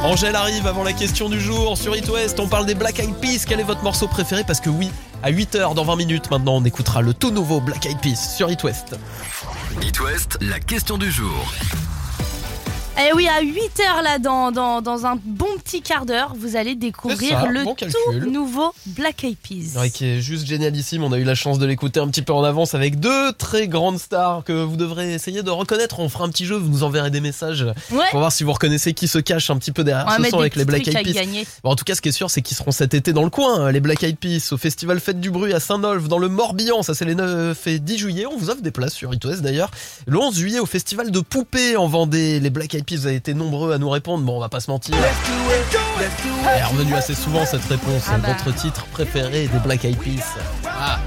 Angèle 0.03 0.35
arrive 0.35 0.65
avant 0.67 0.83
la 0.83 0.93
question 0.93 1.29
du 1.29 1.39
jour 1.39 1.77
sur 1.77 1.95
It 1.95 2.07
West. 2.09 2.39
On 2.39 2.47
parle 2.47 2.65
des 2.65 2.75
Black 2.75 2.99
Eyed 2.99 3.13
Peas. 3.15 3.45
Quel 3.47 3.59
est 3.59 3.63
votre 3.63 3.83
morceau 3.83 4.07
préféré? 4.07 4.43
Parce 4.45 4.59
que 4.59 4.69
oui, 4.69 4.89
à 5.23 5.31
8h 5.31 5.73
dans 5.75 5.83
20 5.83 5.95
minutes 5.95 6.31
maintenant, 6.31 6.55
on 6.55 6.63
écoutera 6.65 7.01
le 7.01 7.13
tout 7.13 7.31
nouveau 7.31 7.59
Black 7.59 7.85
Eyed 7.85 7.99
Peas 7.99 8.15
sur 8.35 8.49
It 8.49 8.63
West. 8.63 8.95
It 9.83 9.99
West, 9.99 10.37
la 10.41 10.59
question 10.59 10.97
du 10.97 11.11
jour. 11.11 11.33
Eh 12.97 13.13
oui, 13.13 13.27
à 13.27 13.41
8h 13.43 14.03
là, 14.03 14.19
dans, 14.19 14.53
dans, 14.53 14.81
dans 14.81 15.05
un 15.05 15.17
bon 15.25 15.47
petit 15.61 15.81
quart 15.81 16.05
d'heure, 16.05 16.33
vous 16.39 16.55
allez 16.55 16.75
découvrir 16.75 17.41
ça, 17.41 17.45
le 17.47 17.65
bon 17.65 17.75
tout 17.75 18.29
nouveau 18.31 18.73
Black 18.85 19.21
Eyed 19.25 19.35
Peas. 19.37 19.77
Ouais, 19.77 19.89
qui 19.89 20.05
est 20.05 20.21
juste 20.21 20.45
génialissime. 20.47 21.03
On 21.03 21.11
a 21.11 21.17
eu 21.17 21.25
la 21.25 21.35
chance 21.35 21.59
de 21.59 21.65
l'écouter 21.65 21.99
un 21.99 22.07
petit 22.07 22.21
peu 22.21 22.31
en 22.31 22.43
avance 22.45 22.73
avec 22.73 23.01
deux 23.01 23.33
très 23.33 23.67
grandes 23.67 23.99
stars 23.99 24.43
que 24.45 24.53
vous 24.63 24.77
devrez 24.77 25.13
essayer 25.13 25.43
de 25.43 25.49
reconnaître. 25.51 25.99
On 25.99 26.07
fera 26.07 26.23
un 26.23 26.29
petit 26.29 26.45
jeu, 26.45 26.55
vous 26.55 26.69
nous 26.69 26.83
enverrez 26.83 27.11
des 27.11 27.19
messages 27.19 27.65
Ouais. 27.91 28.05
pour 28.11 28.19
voir 28.19 28.31
si 28.31 28.45
vous 28.45 28.53
reconnaissez 28.53 28.93
qui 28.93 29.09
se 29.09 29.19
cache 29.19 29.49
un 29.49 29.57
petit 29.57 29.73
peu 29.73 29.83
derrière 29.83 30.05
On 30.07 30.23
ce 30.23 30.29
son 30.29 30.39
avec 30.39 30.55
les 30.55 30.63
Black 30.63 30.87
Eyed 30.87 31.03
Peas. 31.03 31.45
Bon, 31.63 31.71
en 31.71 31.75
tout 31.75 31.83
cas, 31.83 31.95
ce 31.95 32.01
qui 32.01 32.09
est 32.09 32.13
sûr, 32.13 32.29
c'est 32.29 32.41
qu'ils 32.41 32.55
seront 32.55 32.71
cet 32.71 32.93
été 32.93 33.11
dans 33.11 33.23
le 33.23 33.29
coin, 33.29 33.59
hein, 33.59 33.71
les 33.73 33.81
Black 33.81 34.03
Eyed 34.03 34.17
Peas, 34.17 34.53
au 34.53 34.57
festival 34.57 35.01
Fête 35.01 35.19
du 35.19 35.31
Bruit 35.31 35.53
à 35.53 35.59
Saint-Nolf, 35.59 36.07
dans 36.07 36.17
le 36.17 36.29
Morbihan. 36.29 36.81
Ça, 36.81 36.93
c'est 36.93 37.05
les 37.05 37.15
9 37.15 37.67
et 37.67 37.79
10 37.79 37.97
juillet. 37.97 38.25
On 38.25 38.37
vous 38.37 38.49
offre 38.49 38.61
des 38.61 38.71
places 38.71 38.93
sur 38.93 39.13
It 39.13 39.21
d'ailleurs. 39.41 39.69
Le 40.07 40.17
11 40.17 40.37
juillet, 40.37 40.59
au 40.59 40.65
festival 40.65 41.11
de 41.11 41.19
Poupées 41.19 41.75
en 41.75 41.87
Vendée. 41.87 42.39
Les 42.39 42.49
Black 42.49 42.73
Eyed 42.73 42.84
Peas, 42.85 42.97
vous 42.97 43.07
avez 43.07 43.15
été 43.15 43.33
nombreux 43.33 43.73
à 43.73 43.77
nous 43.77 43.89
répondre. 43.89 44.23
Bon, 44.23 44.37
on 44.37 44.39
va 44.39 44.49
pas 44.49 44.59
se 44.59 44.69
mentir. 44.69 44.95
Elle 44.97 46.59
est 46.59 46.63
revenue 46.63 46.93
assez 46.93 47.15
souvent 47.15 47.45
cette 47.45 47.65
réponse. 47.65 48.03
Ah 48.07 48.17
bah. 48.17 48.29
Votre 48.29 48.55
titre 48.55 48.85
préféré 48.87 49.47
des 49.47 49.59
Black 49.59 49.85
Eyed 49.85 49.97
Peas. 49.97 50.37
Ah. 50.65 50.99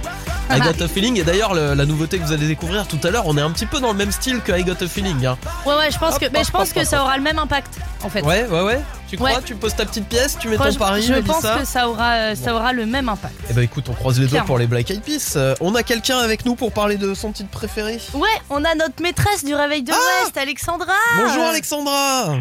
I 0.56 0.60
Got 0.60 0.82
a 0.82 0.88
Feeling. 0.88 1.18
Et 1.18 1.24
d'ailleurs, 1.24 1.54
le- 1.54 1.74
la 1.74 1.84
nouveauté 1.86 2.18
que 2.18 2.24
vous 2.24 2.32
allez 2.32 2.46
découvrir 2.46 2.86
tout 2.88 2.98
à 3.04 3.10
l'heure, 3.10 3.24
on 3.26 3.36
est 3.36 3.40
un 3.40 3.50
petit 3.50 3.66
peu 3.66 3.80
dans 3.80 3.92
le 3.92 3.98
même 3.98 4.12
style 4.12 4.40
que 4.40 4.52
I 4.52 4.64
Got 4.64 4.82
a 4.82 4.88
Feeling. 4.88 5.26
hein. 5.26 5.36
Ouais, 5.66 5.74
ouais, 5.76 5.90
je 5.90 5.98
pense 5.98 6.14
Hop, 6.14 6.20
que, 6.20 6.26
mais 6.32 6.40
hop, 6.40 6.46
je 6.46 6.50
pense 6.50 6.68
hop, 6.68 6.74
que 6.74 6.80
hop, 6.80 6.86
ça 6.86 6.98
hop. 7.00 7.04
aura 7.06 7.16
le 7.16 7.22
même 7.22 7.38
impact, 7.38 7.78
en 8.02 8.08
fait. 8.08 8.22
Ouais, 8.22 8.46
ouais, 8.46 8.62
ouais. 8.62 8.80
Tu 9.08 9.16
crois 9.16 9.30
Ouais. 9.30 9.36
Tu 9.44 9.54
poses 9.54 9.74
ta 9.74 9.86
petite 9.86 10.06
pièce, 10.08 10.36
tu 10.38 10.48
mets 10.48 10.56
ton 10.56 10.64
Franchement, 10.64 10.86
pari, 10.86 11.02
je 11.02 11.14
pense 11.14 11.42
que 11.42 11.64
ça 11.64 11.88
aura, 11.88 12.12
euh, 12.12 12.34
ça 12.34 12.54
aura 12.54 12.72
le 12.72 12.84
même 12.86 13.08
impact. 13.08 13.34
Eh 13.50 13.54
ben 13.54 13.62
écoute, 13.62 13.86
on 13.88 13.94
croise 13.94 14.16
les 14.18 14.24
doigts 14.26 14.30
Clairement. 14.32 14.46
pour 14.46 14.58
les 14.58 14.66
Black 14.66 14.90
Eyed 14.90 15.02
Peas. 15.02 15.34
Euh, 15.36 15.54
on 15.60 15.74
a 15.74 15.82
quelqu'un 15.82 16.18
avec 16.18 16.44
nous 16.44 16.54
pour 16.54 16.72
parler 16.72 16.96
de 16.98 17.14
son 17.14 17.32
titre 17.32 17.48
préféré? 17.50 17.98
Ouais, 18.14 18.28
on 18.50 18.64
a 18.64 18.74
notre 18.74 19.02
maîtresse 19.02 19.44
du 19.46 19.54
réveil 19.54 19.82
de 19.82 19.92
l'Ouest, 19.92 20.36
Alexandra. 20.36 20.92
Bonjour 21.16 21.44
Alexandra 21.44 22.36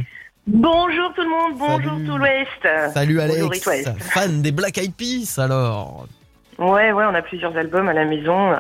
Bonjour 0.49 1.11
tout 1.13 1.21
le 1.23 1.29
monde, 1.29 1.57
bonjour 1.59 1.91
Salut. 1.97 2.05
tout 2.07 2.17
l'Ouest. 2.17 2.93
Salut 2.93 3.19
Alex, 3.21 3.69
fan 4.13 4.41
des 4.41 4.51
Black 4.53 4.77
Eyed 4.77 4.93
Peas 4.93 5.39
alors. 5.41 6.05
Ouais, 6.59 6.91
ouais, 6.91 7.05
on 7.05 7.13
a 7.15 7.21
plusieurs 7.21 7.55
albums 7.57 7.87
à 7.89 7.93
la 7.93 8.05
maison. 8.05 8.51
euh, 8.51 8.57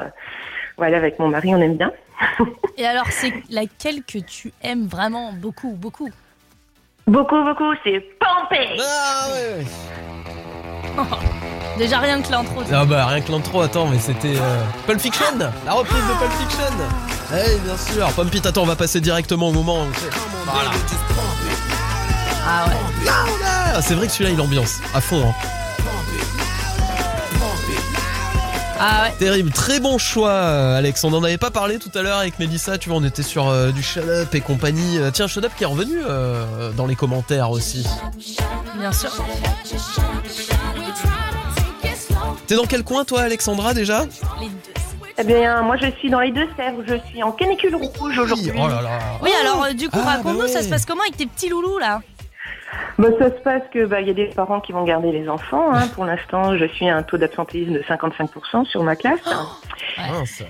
Voilà, 0.77 0.97
avec 0.97 1.17
mon 1.19 1.27
mari, 1.29 1.53
on 1.55 1.61
aime 1.61 1.77
bien. 1.77 1.91
Et 2.77 2.85
alors, 2.85 3.07
c'est 3.09 3.33
laquelle 3.49 4.03
que 4.03 4.17
tu 4.19 4.51
aimes 4.63 4.87
vraiment 4.87 5.33
beaucoup, 5.33 5.71
beaucoup? 5.71 6.09
Beaucoup, 7.07 7.43
beaucoup, 7.43 7.73
c'est 7.83 7.99
Pampé. 8.19 8.77
Ah 8.79 9.27
ouais, 9.33 9.65
Déjà 11.77 11.99
rien 11.99 12.21
que 12.21 12.31
l'intro. 12.31 12.61
Ah 12.73 12.85
bah 12.85 13.05
rien 13.05 13.21
que 13.21 13.31
l'intro, 13.31 13.61
attends, 13.61 13.85
mais 13.87 13.99
c'était 13.99 14.35
euh, 14.39 14.63
Pulp 14.87 14.99
Fiction 14.99 15.25
La 15.65 15.73
reprise 15.73 15.95
de 16.03 16.13
Pulp 16.19 16.31
Fiction 16.31 16.63
Eh 17.33 17.59
bien 17.59 17.77
sûr, 17.77 18.11
Pumpit, 18.13 18.41
attends, 18.47 18.63
on 18.63 18.65
va 18.65 18.75
passer 18.75 18.99
directement 18.99 19.49
au 19.49 19.51
moment 19.51 19.83
où... 19.83 19.87
Voilà. 20.45 20.71
Ah 22.49 22.65
ouais. 22.67 23.07
Ah, 23.75 23.81
c'est 23.81 23.93
vrai 23.93 24.07
que 24.07 24.13
celui-là 24.13 24.31
il 24.31 24.41
ambiance, 24.41 24.79
à 24.95 25.01
fond. 25.01 25.21
hein. 25.29 25.33
Ah 28.79 29.03
ouais. 29.05 29.13
Terrible, 29.17 29.51
très 29.51 29.79
bon 29.79 29.97
choix 29.97 30.29
euh, 30.29 30.77
Alex, 30.77 31.03
on 31.03 31.13
en 31.13 31.23
avait 31.23 31.37
pas 31.37 31.51
parlé 31.51 31.79
tout 31.79 31.91
à 31.95 32.01
l'heure 32.01 32.19
avec 32.19 32.37
Mélissa, 32.39 32.77
tu 32.77 32.89
vois 32.89 32.97
on 32.99 33.03
était 33.03 33.23
sur 33.23 33.47
euh, 33.47 33.71
du 33.71 33.81
Shut 33.81 34.03
Up 34.07 34.33
et 34.35 34.41
compagnie. 34.41 34.97
Euh, 34.99 35.09
Tiens 35.11 35.27
Shut 35.27 35.43
Up 35.43 35.51
qui 35.57 35.63
est 35.63 35.67
revenu 35.67 35.97
euh, 36.07 36.71
dans 36.73 36.85
les 36.85 36.95
commentaires 36.95 37.49
aussi. 37.51 37.85
Bien 38.79 38.91
sûr. 38.91 39.11
T'es 42.47 42.55
dans 42.55 42.65
quel 42.65 42.83
coin 42.83 43.03
toi 43.03 43.21
Alexandra 43.21 43.73
déjà? 43.73 44.05
Eh 45.19 45.23
bien, 45.23 45.63
moi, 45.63 45.75
je 45.81 45.89
suis 45.97 46.09
dans 46.11 46.19
les 46.19 46.31
Deux-Sèvres. 46.31 46.83
Je 46.87 46.93
suis 47.09 47.23
en 47.23 47.31
canicule 47.31 47.75
rouge 47.75 48.19
aujourd'hui. 48.19 48.51
Oh 48.55 48.67
là 48.67 48.81
là 48.83 48.99
Oui, 49.21 49.31
alors 49.41 49.67
du 49.73 49.89
coup, 49.89 49.97
Ah, 49.99 50.05
bah 50.05 50.11
raconte-nous, 50.17 50.47
ça 50.47 50.59
ouais. 50.59 50.63
se 50.63 50.69
passe 50.69 50.85
comment 50.85 51.01
avec 51.01 51.17
tes 51.17 51.25
petits 51.25 51.49
loulous 51.49 51.79
là? 51.79 52.01
Bah, 52.99 53.09
ça 53.19 53.25
se 53.29 53.41
passe 53.41 53.63
que 53.71 53.85
bah, 53.85 54.01
il 54.01 54.07
y 54.07 54.11
a 54.11 54.13
des 54.13 54.25
parents 54.27 54.59
qui 54.59 54.71
vont 54.71 54.83
garder 54.83 55.11
les 55.11 55.29
enfants. 55.29 55.71
hein. 55.73 55.87
Pour 55.95 56.05
l'instant, 56.05 56.57
je 56.57 56.65
suis 56.65 56.89
à 56.89 56.97
un 56.97 57.03
taux 57.03 57.17
d'absentéisme 57.17 57.73
de 57.73 57.81
55% 57.83 58.65
sur 58.65 58.83
ma 58.83 58.95
classe. 58.95 59.19
Mince. 59.97 60.43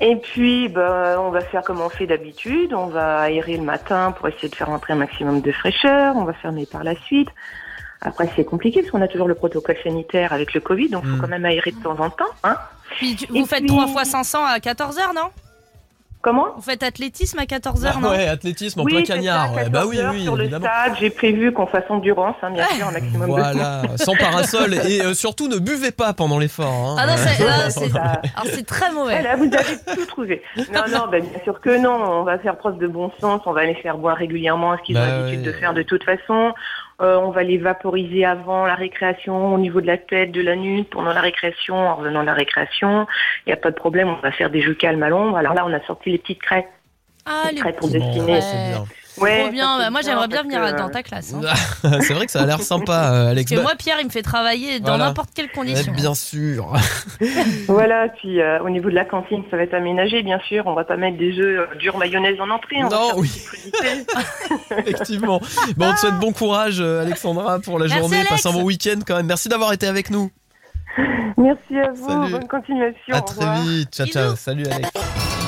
Et 0.00 0.16
puis, 0.16 0.68
bah, 0.68 1.16
on 1.20 1.30
va 1.30 1.40
faire 1.40 1.62
comme 1.62 1.80
on 1.80 1.88
fait 1.88 2.06
d'habitude. 2.06 2.74
On 2.74 2.86
va 2.86 3.20
aérer 3.20 3.56
le 3.56 3.62
matin 3.62 4.12
pour 4.12 4.28
essayer 4.28 4.48
de 4.48 4.54
faire 4.54 4.68
entrer 4.70 4.92
un 4.92 4.96
maximum 4.96 5.40
de 5.40 5.52
fraîcheur. 5.52 6.14
On 6.16 6.24
va 6.24 6.34
fermer 6.34 6.66
par 6.66 6.84
la 6.84 6.94
suite. 6.94 7.28
Après, 8.02 8.28
c'est 8.36 8.44
compliqué 8.44 8.80
parce 8.82 8.90
qu'on 8.90 9.00
a 9.00 9.08
toujours 9.08 9.26
le 9.26 9.34
protocole 9.34 9.76
sanitaire 9.82 10.34
avec 10.34 10.52
le 10.52 10.60
Covid, 10.60 10.90
donc 10.90 11.02
il 11.04 11.10
faut 11.10 11.16
Mm. 11.16 11.20
quand 11.22 11.28
même 11.28 11.44
aérer 11.46 11.70
de 11.72 11.82
temps 11.82 11.98
en 11.98 12.10
temps. 12.10 12.24
Hein. 12.44 12.56
Puis 12.90 13.16
tu- 13.16 13.24
Et 13.34 13.40
Vous 13.40 13.46
faites 13.46 13.60
puis- 13.60 13.68
3 13.68 13.86
fois 13.86 14.04
500 14.04 14.44
à 14.44 14.58
14h, 14.60 15.14
non? 15.14 15.30
Comment 16.26 16.46
Vous 16.56 16.62
faites 16.62 16.82
athlétisme 16.82 17.38
à 17.38 17.44
14h, 17.44 17.92
Ah 17.94 17.98
non 18.00 18.10
ouais, 18.10 18.26
athlétisme 18.26 18.80
en 18.80 18.82
Oui, 18.82 18.94
plein 18.94 19.04
c'est 19.04 19.12
cagnard. 19.14 19.50
ça, 19.50 19.54
ouais. 19.54 19.68
Bah 19.68 19.84
oui, 19.86 19.94
14 19.98 20.00
heures 20.08 20.12
oui, 20.12 20.22
sur 20.24 20.34
le 20.34 20.42
évidemment. 20.42 20.66
stade, 20.66 20.92
j'ai 20.98 21.10
prévu 21.10 21.52
qu'on 21.52 21.68
fasse 21.68 21.84
endurance, 21.88 22.34
hein, 22.42 22.50
bien 22.50 22.66
sûr, 22.66 22.88
un 22.88 22.90
maximum 22.90 23.20
de 23.20 23.26
Voilà, 23.26 23.82
sans 23.96 24.16
parasol 24.16 24.74
et 24.74 25.02
euh, 25.02 25.14
surtout 25.14 25.46
ne 25.46 25.58
buvez 25.58 25.92
pas 25.92 26.14
pendant 26.14 26.40
l'effort. 26.40 26.66
hein. 26.66 26.96
Ah 26.98 27.06
non, 27.06 27.12
c'est 27.16 28.50
c'est 28.56 28.66
très 28.66 28.90
mauvais. 28.90 29.12
Voilà, 29.20 29.36
vous 29.36 29.44
avez 29.44 29.94
tout 29.96 30.06
trouvé. 30.06 30.42
Non, 30.56 30.80
non, 30.90 31.04
ben, 31.12 31.22
bien 31.22 31.40
sûr 31.44 31.60
que 31.60 31.78
non. 31.78 31.94
On 31.94 32.24
va 32.24 32.40
faire 32.40 32.56
preuve 32.56 32.78
de 32.78 32.88
bon 32.88 33.12
sens. 33.20 33.42
On 33.46 33.52
va 33.52 33.64
les 33.64 33.76
faire 33.76 33.96
boire 33.96 34.16
régulièrement, 34.16 34.76
ce 34.78 34.82
qu'ils 34.82 34.96
Bah 34.96 35.02
ont 35.02 35.06
l'habitude 35.06 35.46
ouais. 35.46 35.46
de 35.46 35.52
faire 35.52 35.74
de 35.74 35.82
toute 35.82 36.02
façon. 36.02 36.52
Euh, 37.02 37.16
on 37.16 37.30
va 37.30 37.42
les 37.42 37.58
vaporiser 37.58 38.24
avant 38.24 38.64
la 38.64 38.74
récréation, 38.74 39.54
au 39.54 39.58
niveau 39.58 39.80
de 39.80 39.86
la 39.86 39.98
tête, 39.98 40.32
de 40.32 40.40
la 40.40 40.56
nuque, 40.56 40.88
pendant 40.90 41.12
la 41.12 41.20
récréation, 41.20 41.76
en 41.76 41.96
revenant 41.96 42.22
de 42.22 42.26
la 42.26 42.34
récréation. 42.34 43.06
Il 43.46 43.50
n'y 43.50 43.52
a 43.52 43.58
pas 43.58 43.70
de 43.70 43.76
problème. 43.76 44.08
On 44.08 44.20
va 44.20 44.32
faire 44.32 44.50
des 44.50 44.62
jeux 44.62 44.74
calmes 44.74 45.02
à 45.02 45.10
l'ombre. 45.10 45.36
Alors 45.36 45.52
là, 45.52 45.64
on 45.66 45.72
a 45.72 45.80
sorti 45.86 46.10
les 46.10 46.18
petites 46.18 46.40
craies. 46.40 46.68
Ah, 47.26 47.48
les 47.50 47.58
Craies 47.58 47.74
pour 47.74 47.88
dessiner. 47.88 48.40
Ouais, 49.18 49.42
Trop 49.42 49.50
bien. 49.52 49.78
Bah, 49.78 49.90
moi, 49.90 50.00
j'aimerais 50.02 50.28
bien 50.28 50.42
venir 50.42 50.60
que, 50.60 50.76
dans 50.78 50.88
ta 50.90 51.02
classe. 51.02 51.34
hein. 51.34 51.40
c'est 52.00 52.12
vrai 52.14 52.26
que 52.26 52.32
ça 52.32 52.42
a 52.42 52.46
l'air 52.46 52.60
sympa, 52.60 53.12
euh, 53.12 53.30
Alex. 53.30 53.50
Parce 53.50 53.60
que 53.60 53.64
Bah, 53.64 53.70
moi, 53.70 53.76
Pierre, 53.78 53.96
il 54.00 54.06
me 54.06 54.10
fait 54.10 54.22
travailler 54.22 54.80
dans 54.80 54.88
Voilà. 54.92 55.06
n'importe 55.06 55.30
quelle 55.34 55.50
condition. 55.50 55.92
bien 55.92 56.14
sûr. 56.14 56.72
Voilà, 57.68 58.08
puis 58.08 58.40
euh, 58.40 58.60
au 58.62 58.70
niveau 58.70 58.88
de 58.90 58.94
la 58.94 59.04
cantine, 59.04 59.42
ça 59.50 59.56
va 59.56 59.62
être 59.64 59.74
aménagé, 59.74 60.22
bien 60.22 60.38
sûr. 60.48 60.64
On 60.66 60.74
va 60.74 60.84
pas 60.84 60.96
mettre 60.96 61.18
des 61.18 61.38
œufs 61.38 61.68
euh, 61.72 61.74
durs 61.78 61.98
mayonnaise 61.98 62.36
en 62.40 62.50
entrée. 62.50 62.76
On 62.78 62.88
va 62.88 62.96
Non, 62.96 63.12
oui. 63.16 63.30
Effectivement. 64.78 65.40
Bon, 65.76 65.86
on 65.88 65.94
te 65.94 65.98
souhaite 66.00 66.18
bon 66.18 66.32
courage, 66.32 66.80
euh, 66.80 67.02
Alexandra, 67.02 67.58
pour 67.60 67.78
la 67.78 67.86
Merci, 67.86 67.98
journée. 68.00 68.16
Alex. 68.18 68.30
Passe 68.30 68.46
un 68.46 68.52
bon 68.52 68.62
week-end 68.62 69.00
quand 69.06 69.16
même. 69.16 69.26
Merci 69.26 69.48
d'avoir 69.48 69.72
été 69.72 69.86
avec 69.86 70.10
nous. 70.10 70.30
Merci 71.36 71.76
à 71.78 71.90
vous. 71.92 72.08
Salut. 72.08 72.32
Bonne 72.32 72.48
continuation. 72.48 73.12
À 73.14 73.18
au 73.18 73.20
très 73.22 73.40
revoir. 73.44 73.62
vite. 73.62 73.90
Ciao, 73.94 74.06
ciao. 74.06 74.36
Salut, 74.36 74.64
Alex. 74.66 75.45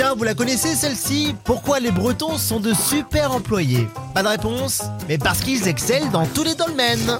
Tiens, 0.00 0.14
vous 0.16 0.24
la 0.24 0.32
connaissez 0.32 0.74
celle-ci 0.74 1.34
Pourquoi 1.44 1.78
les 1.78 1.90
Bretons 1.90 2.38
sont 2.38 2.58
de 2.58 2.72
super 2.72 3.32
employés 3.32 3.86
Pas 4.14 4.22
de 4.22 4.28
réponse 4.28 4.80
Mais 5.10 5.18
parce 5.18 5.40
qu'ils 5.40 5.68
excellent 5.68 6.10
dans 6.10 6.24
tous 6.24 6.42
les 6.42 6.54
domaines. 6.54 7.18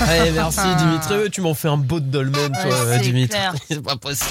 Allez, 0.00 0.30
merci, 0.36 0.60
Dimitri. 0.78 1.28
Tu 1.32 1.40
m'en 1.40 1.54
fais 1.54 1.66
un 1.66 1.76
beau 1.76 1.98
de 1.98 2.04
dolmen, 2.06 2.52
toi, 2.52 2.70
Ouais, 2.70 2.98
c'est 2.98 2.98
Dimitri. 3.00 3.36
C'est 3.68 3.82
pas 3.82 3.96
possible. 3.96 4.30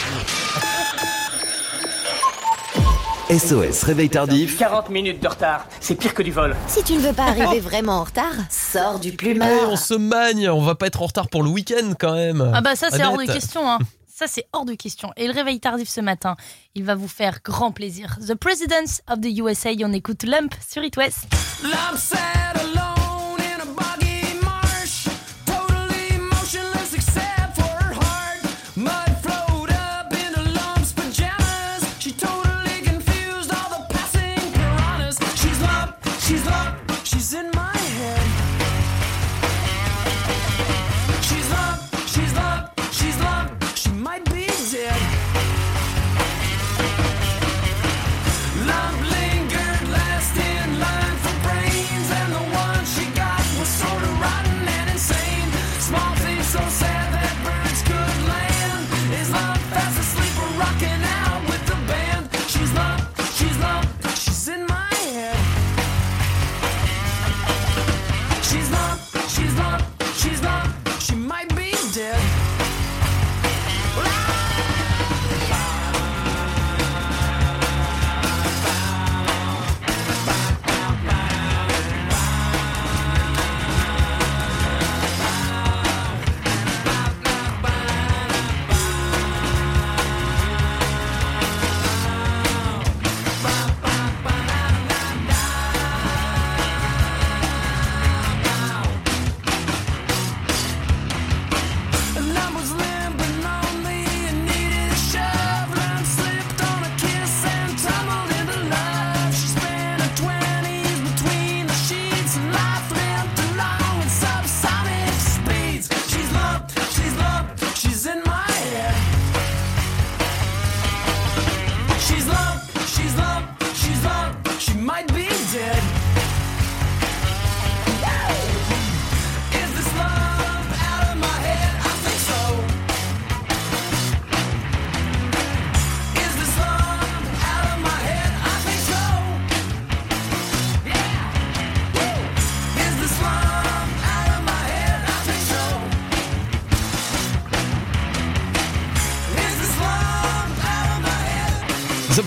SOS 3.30 3.84
Réveil 3.84 4.10
Tardif. 4.10 4.58
40 4.58 4.90
minutes 4.90 5.22
de 5.22 5.28
retard, 5.28 5.68
c'est 5.82 5.96
pire 5.96 6.14
que 6.14 6.24
du 6.24 6.32
vol. 6.32 6.56
Si 6.68 6.84
tu 6.84 6.94
ne 6.94 7.00
veux 7.00 7.14
pas 7.14 7.24
arriver 7.24 7.60
vraiment 7.62 7.98
en 7.98 8.04
retard, 8.06 8.32
sors 8.50 8.98
du 8.98 9.10
Allez, 9.10 9.18
plumard. 9.18 9.50
on 9.68 9.76
se 9.76 9.94
magne. 9.94 10.50
On 10.50 10.62
va 10.62 10.76
pas 10.76 10.88
être 10.88 11.02
en 11.02 11.08
retard 11.08 11.28
pour 11.28 11.44
le 11.44 11.50
week-end 11.50 11.96
quand 12.00 12.14
même. 12.14 12.50
Ah 12.54 12.62
bah 12.62 12.78
ça 12.78 12.88
c'est 12.92 13.04
hors 13.04 13.18
de 13.18 13.26
question 13.26 13.70
hein. 13.70 13.80
Ça 14.16 14.28
c'est 14.28 14.46
hors 14.54 14.66
de 14.66 14.76
question. 14.76 15.12
Et 15.18 15.26
le 15.26 15.34
réveil 15.34 15.60
tardif 15.60 15.90
ce 15.90 16.00
matin, 16.00 16.36
il 16.76 16.84
va 16.84 16.94
vous 16.94 17.08
faire 17.08 17.40
grand 17.44 17.72
plaisir. 17.72 18.20
The 18.20 18.36
Presidents 18.36 19.02
of 19.08 19.22
the 19.22 19.40
USA, 19.40 19.72
on 19.84 19.92
écoute 19.92 20.22
Lump 20.24 20.54
sur 20.70 20.84
It 20.84 20.96
West. 20.98 21.26
Lump 21.64 21.98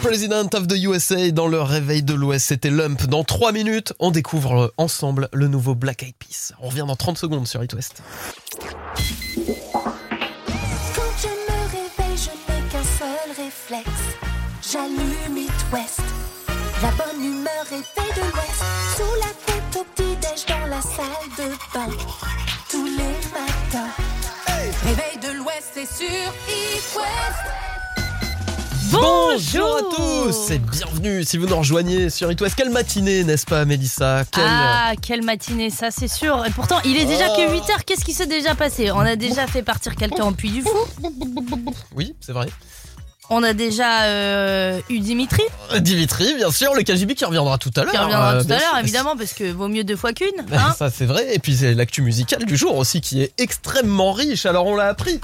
President 0.06 0.54
of 0.54 0.68
the 0.68 0.76
USA 0.84 1.32
dans 1.32 1.48
le 1.48 1.60
réveil 1.60 2.04
de 2.04 2.14
l'Ouest, 2.14 2.46
c'était 2.46 2.70
Lump. 2.70 3.06
Dans 3.06 3.24
3 3.24 3.50
minutes, 3.50 3.92
on 3.98 4.12
découvre 4.12 4.72
ensemble 4.76 5.28
le 5.32 5.48
nouveau 5.48 5.74
Black 5.74 6.04
Eyed 6.04 6.14
Peas. 6.14 6.52
On 6.62 6.68
revient 6.68 6.84
dans 6.86 6.94
30 6.94 7.18
secondes 7.18 7.48
sur 7.48 7.64
It 7.64 7.74
West. 7.74 8.02
Quand 8.54 8.62
je 11.20 11.26
me 11.26 11.58
réveille, 11.72 12.16
je 12.16 12.30
n'ai 12.30 12.62
qu'un 12.70 12.84
seul 12.84 13.30
réflexe. 13.36 13.90
J'allume 14.70 15.38
It 15.38 15.50
West. 15.72 16.00
La 16.82 16.92
bonne 16.92 17.24
humeur 17.24 17.64
réveille 17.64 18.14
de 18.14 18.20
l'Ouest. 18.30 18.62
Sous 18.96 19.14
la 19.20 19.32
couette 19.44 19.76
au 19.76 19.84
petit-déj 19.96 20.46
dans 20.46 20.66
la 20.68 20.82
salle 20.82 21.28
de 21.36 21.50
bain. 21.74 21.90
Tous 22.70 22.86
les 22.86 23.16
matins. 23.32 23.90
Réveil 24.84 25.18
de 25.20 25.36
c'est 25.74 25.84
sur 25.84 26.32
It 26.48 26.94
West. 26.94 27.75
Bonjour 28.90 29.76
à 29.76 29.80
tous 29.96 30.50
et 30.50 30.58
bienvenue 30.58 31.24
si 31.24 31.38
vous 31.38 31.46
nous 31.46 31.56
rejoignez 31.56 32.08
sur 32.10 32.30
It 32.30 32.40
West. 32.40 32.54
Quelle 32.56 32.70
matinée, 32.70 33.24
n'est-ce 33.24 33.44
pas, 33.46 33.64
Mélissa? 33.64 34.24
Quelle- 34.30 34.44
Ah, 34.46 34.92
quelle 35.00 35.22
matinée, 35.22 35.70
ça 35.70 35.90
c'est 35.90 36.08
sûr. 36.08 36.44
Et 36.46 36.50
pourtant, 36.50 36.78
il 36.84 36.96
est 36.96 37.04
déjà 37.04 37.28
que 37.30 37.50
8h. 37.50 37.84
Qu'est-ce 37.84 38.04
qui 38.04 38.12
s'est 38.12 38.26
déjà 38.26 38.54
passé? 38.54 38.90
On 38.92 39.00
a 39.00 39.16
déjà 39.16 39.46
fait 39.46 39.62
partir 39.62 39.96
quelqu'un 39.96 40.26
au 40.26 40.30
puits 40.32 40.50
du 40.50 40.62
fou. 40.62 40.68
Oui, 41.96 42.14
c'est 42.20 42.32
vrai. 42.32 42.48
On 43.28 43.42
a 43.42 43.54
déjà 43.54 44.02
euh, 44.04 44.78
eu 44.88 45.00
Dimitri, 45.00 45.42
Euh, 45.72 45.80
Dimitri, 45.80 46.34
bien 46.36 46.52
sûr, 46.52 46.72
le 46.74 46.82
KGB 46.84 47.16
qui 47.16 47.24
reviendra 47.24 47.58
tout 47.58 47.72
à 47.76 47.82
l'heure. 47.82 47.90
qui 47.92 47.98
reviendra 47.98 48.34
euh, 48.34 48.44
tout 48.44 48.52
à 48.52 48.58
l'heure, 48.58 48.78
évidemment, 48.78 49.16
parce 49.16 49.32
que 49.32 49.50
vaut 49.50 49.66
mieux 49.66 49.82
deux 49.82 49.96
fois 49.96 50.12
qu'une. 50.12 50.28
Ben, 50.48 50.58
hein. 50.60 50.74
ça 50.78 50.90
c'est 50.90 51.06
vrai, 51.06 51.34
et 51.34 51.40
puis 51.40 51.56
c'est 51.56 51.74
l'actu 51.74 52.02
musicale 52.02 52.44
du 52.44 52.56
jour 52.56 52.76
aussi 52.76 53.00
qui 53.00 53.22
est 53.22 53.32
extrêmement 53.38 54.12
riche, 54.12 54.46
alors 54.46 54.66
on 54.66 54.76
l'a 54.76 54.86
appris. 54.86 55.20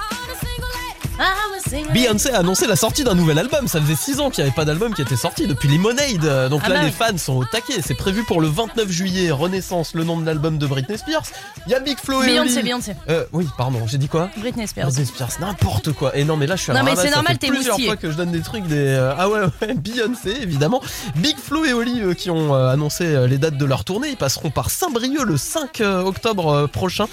Beyoncé 1.92 2.30
a 2.30 2.38
annoncé 2.38 2.66
la 2.66 2.76
sortie 2.76 3.04
d'un 3.04 3.14
nouvel 3.14 3.38
album, 3.38 3.68
ça 3.68 3.80
faisait 3.80 3.94
6 3.96 4.20
ans 4.20 4.30
qu'il 4.30 4.42
n'y 4.44 4.48
avait 4.48 4.54
pas 4.56 4.64
d'album 4.64 4.94
qui 4.94 5.02
était 5.02 5.16
sorti 5.16 5.46
depuis 5.46 5.68
Lemonade, 5.68 6.48
donc 6.50 6.62
Ah 6.64 6.68
là 6.68 6.76
bah 6.76 6.82
les 6.84 6.90
fans 6.90 7.16
sont 7.16 7.34
au 7.34 7.44
taquet, 7.44 7.80
c'est 7.84 7.94
prévu 7.94 8.24
pour 8.24 8.40
le 8.40 8.48
29 8.48 8.90
juillet, 8.90 9.30
Renaissance, 9.30 9.94
le 9.94 10.04
nom 10.04 10.18
de 10.20 10.26
l'album 10.26 10.58
de 10.58 10.66
Britney 10.66 10.98
Spears. 10.98 11.22
Il 11.66 11.72
y 11.72 11.74
a 11.74 11.80
Big 11.80 11.98
Flo 11.98 12.22
et 12.22 12.26
Beyoncé, 12.26 12.54
Oli. 12.56 12.62
Beyoncé. 12.62 12.96
Euh, 13.08 13.24
oui, 13.32 13.46
pardon, 13.56 13.80
j'ai 13.86 13.98
dit 13.98 14.08
quoi? 14.08 14.30
Britney 14.36 14.66
Spears. 14.66 14.88
Britney 14.88 15.06
Spears, 15.06 15.30
n'importe 15.40 15.92
quoi. 15.92 16.16
Et 16.16 16.24
non, 16.24 16.36
mais 16.36 16.46
là, 16.46 16.56
je 16.56 16.62
suis 16.62 16.72
à 16.72 16.74
Non, 16.74 16.82
mais 16.82 16.96
c'est 16.96 17.10
normal, 17.10 17.38
t'es 17.38 17.48
plusieurs 17.48 17.78
fois 17.78 17.96
que 17.96 18.10
je 18.10 18.16
donne 18.16 18.32
des 18.32 18.42
trucs 18.42 18.66
des. 18.66 18.76
euh, 18.76 19.14
ah 19.16 19.28
ouais, 19.28 19.40
ouais, 19.62 19.74
Beyoncé, 19.74 20.30
évidemment. 20.42 20.82
Big 21.16 21.36
Flo 21.38 21.64
et 21.64 21.72
Oli 21.72 22.00
euh, 22.00 22.14
qui 22.14 22.30
ont 22.30 22.54
annoncé 22.54 23.26
les 23.28 23.38
dates 23.38 23.56
de 23.56 23.64
leur 23.64 23.84
tournée. 23.84 24.08
Ils 24.10 24.16
passeront 24.16 24.50
par 24.50 24.70
Saint-Brieuc 24.70 25.24
le 25.24 25.36
5 25.36 25.80
euh, 25.80 26.02
octobre 26.02 26.66
prochain. 26.66 27.06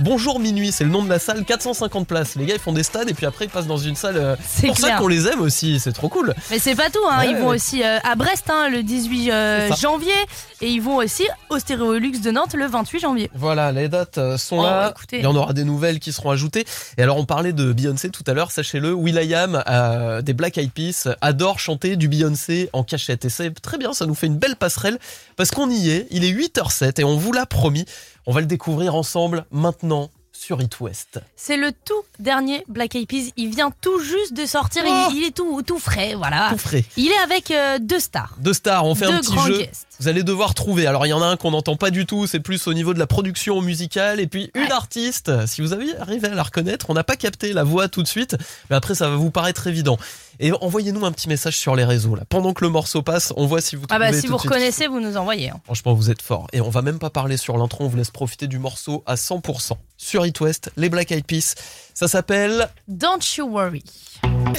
Bonjour 0.00 0.40
minuit, 0.40 0.72
c'est 0.72 0.84
le 0.84 0.90
nom 0.90 1.04
de 1.04 1.08
la 1.08 1.18
salle, 1.18 1.44
450 1.44 2.06
places. 2.06 2.34
Les 2.36 2.46
gars, 2.46 2.54
ils 2.54 2.60
font 2.60 2.72
des 2.72 2.82
stades 2.82 3.08
et 3.08 3.14
puis 3.14 3.26
après, 3.26 3.44
ils 3.54 3.58
passent 3.58 3.66
dans 3.68 3.76
une 3.78 3.94
salle. 3.96 4.16
euh, 4.16 4.36
C'est 4.46 4.66
pour 4.66 4.78
ça 4.78 4.96
qu'on 4.96 5.08
les 5.08 5.26
aime 5.28 5.40
aussi, 5.40 5.78
c'est 5.78 5.92
trop 5.92 6.08
cool. 6.08 6.34
Mais 6.50 6.58
c'est 6.58 6.74
pas 6.74 6.90
tout, 6.90 6.98
hein. 7.10 7.18
Ouais, 7.20 7.30
ils 7.30 7.36
vont 7.36 7.48
aussi 7.48 7.82
euh, 7.82 7.98
à 8.02 8.14
Brest 8.16 8.44
hein, 8.50 8.68
le 8.68 8.82
18 8.82 9.30
euh, 9.30 9.72
janvier 9.76 10.12
et 10.60 10.68
ils 10.68 10.80
vont 10.80 10.96
aussi 10.96 11.24
au 11.50 11.58
Stéréolux 11.58 12.20
de 12.20 12.30
Nantes 12.30 12.54
le 12.54 12.66
28 12.66 13.00
janvier. 13.00 13.30
Voilà, 13.34 13.70
les 13.72 13.88
dates 13.88 14.18
sont 14.36 14.58
Oh, 14.58 14.62
là. 14.62 14.90
écoutez. 14.90 15.18
Il 15.18 15.24
y 15.24 15.26
en 15.26 15.36
aura 15.36 15.52
des 15.52 15.64
nouvelles 15.64 16.00
qui 16.00 16.12
seront 16.12 16.30
ajoutées. 16.30 16.64
Et 16.98 17.02
alors, 17.02 17.16
on 17.18 17.24
parlait 17.24 17.52
de 17.52 17.72
Beyoncé 17.72 18.10
tout 18.10 18.24
à 18.26 18.32
l'heure. 18.34 18.50
Sachez-le, 18.50 18.92
Will.i.am 18.92 19.62
euh, 19.68 20.22
des 20.22 20.32
Black 20.32 20.58
Eyed 20.58 20.72
Peas 20.72 21.08
adore 21.20 21.58
chanter 21.60 21.96
du 21.96 22.08
Beyoncé 22.08 22.70
en 22.72 22.82
cachette. 22.82 23.24
Et 23.24 23.28
c'est 23.28 23.50
très 23.60 23.78
bien, 23.78 23.92
ça 23.92 24.06
nous 24.06 24.14
fait 24.14 24.26
une 24.26 24.38
belle 24.38 24.56
passerelle 24.56 24.98
parce 25.36 25.50
qu'on 25.50 25.68
y 25.70 25.90
est. 25.90 26.06
Il 26.10 26.24
est 26.24 26.32
8h07 26.32 27.00
et 27.00 27.04
on 27.04 27.16
vous 27.16 27.32
l'a 27.32 27.46
promis. 27.46 27.84
On 28.26 28.32
va 28.32 28.40
le 28.40 28.46
découvrir 28.46 28.94
ensemble 28.94 29.44
maintenant 29.50 30.10
sur 30.36 30.60
It 30.60 30.80
West. 30.80 31.20
C'est 31.36 31.56
le 31.56 31.72
tout 31.72 32.02
dernier 32.18 32.64
Black 32.68 32.94
Eyed 32.96 33.08
Peas. 33.08 33.30
Il 33.36 33.50
vient 33.54 33.70
tout 33.80 33.98
juste 34.00 34.34
de 34.34 34.44
sortir. 34.46 34.82
Oh. 34.86 35.08
Il, 35.10 35.18
il 35.18 35.24
est 35.24 35.30
tout, 35.30 35.62
tout 35.62 35.78
frais, 35.78 36.14
voilà. 36.14 36.48
Tout 36.50 36.58
frais. 36.58 36.84
Il 36.96 37.08
est 37.10 37.18
avec 37.18 37.50
euh, 37.50 37.78
deux 37.78 38.00
stars. 38.00 38.34
Deux 38.38 38.52
stars, 38.52 38.84
on 38.84 38.94
fait 38.94 39.06
un 39.06 39.12
Deux 39.12 39.20
petit 39.20 39.32
grands 39.32 39.46
jeu. 39.46 39.58
guests. 39.58 39.86
Vous 40.00 40.08
allez 40.08 40.22
devoir 40.24 40.54
trouver. 40.54 40.86
Alors 40.86 41.06
il 41.06 41.10
y 41.10 41.12
en 41.12 41.22
a 41.22 41.26
un 41.26 41.36
qu'on 41.36 41.52
n'entend 41.52 41.76
pas 41.76 41.90
du 41.90 42.04
tout, 42.04 42.26
c'est 42.26 42.40
plus 42.40 42.66
au 42.66 42.74
niveau 42.74 42.94
de 42.94 42.98
la 42.98 43.06
production 43.06 43.60
musicale. 43.62 44.18
Et 44.20 44.26
puis 44.26 44.50
une 44.54 44.72
artiste, 44.72 45.46
si 45.46 45.60
vous 45.60 45.72
avez 45.72 45.96
arrivé 45.98 46.26
à 46.28 46.34
la 46.34 46.42
reconnaître, 46.42 46.86
on 46.90 46.94
n'a 46.94 47.04
pas 47.04 47.16
capté 47.16 47.52
la 47.52 47.62
voix 47.64 47.88
tout 47.88 48.02
de 48.02 48.08
suite, 48.08 48.36
mais 48.70 48.76
après 48.76 48.94
ça 48.94 49.08
va 49.08 49.16
vous 49.16 49.30
paraître 49.30 49.66
évident. 49.66 49.96
Et 50.40 50.50
envoyez-nous 50.52 51.04
un 51.06 51.12
petit 51.12 51.28
message 51.28 51.56
sur 51.56 51.76
les 51.76 51.84
réseaux 51.84 52.16
là. 52.16 52.24
Pendant 52.28 52.52
que 52.54 52.64
le 52.64 52.70
morceau 52.70 53.02
passe, 53.02 53.32
on 53.36 53.46
voit 53.46 53.60
si 53.60 53.76
vous 53.76 53.84
Ah 53.88 53.94
trouvez 53.96 54.10
bah 54.10 54.16
si 54.16 54.26
tout 54.26 54.32
vous 54.32 54.38
reconnaissez, 54.38 54.88
vous 54.88 54.98
nous 54.98 55.16
envoyez. 55.16 55.50
hein. 55.50 55.60
Franchement, 55.64 55.94
vous 55.94 56.10
êtes 56.10 56.22
forts. 56.22 56.48
Et 56.52 56.60
on 56.60 56.70
va 56.70 56.82
même 56.82 56.98
pas 56.98 57.10
parler 57.10 57.36
sur 57.36 57.56
l'intro, 57.56 57.84
on 57.84 57.88
vous 57.88 57.96
laisse 57.96 58.10
profiter 58.10 58.48
du 58.48 58.58
morceau 58.58 59.04
à 59.06 59.14
100%. 59.14 59.72
Sur 59.96 60.26
It 60.26 60.40
West, 60.40 60.72
les 60.76 60.88
Black 60.88 61.12
Eyed 61.12 61.24
Peas. 61.24 61.54
Ça 61.94 62.08
s'appelle 62.08 62.68
Don't 62.88 63.20
you 63.38 63.46
worry. 63.48 63.84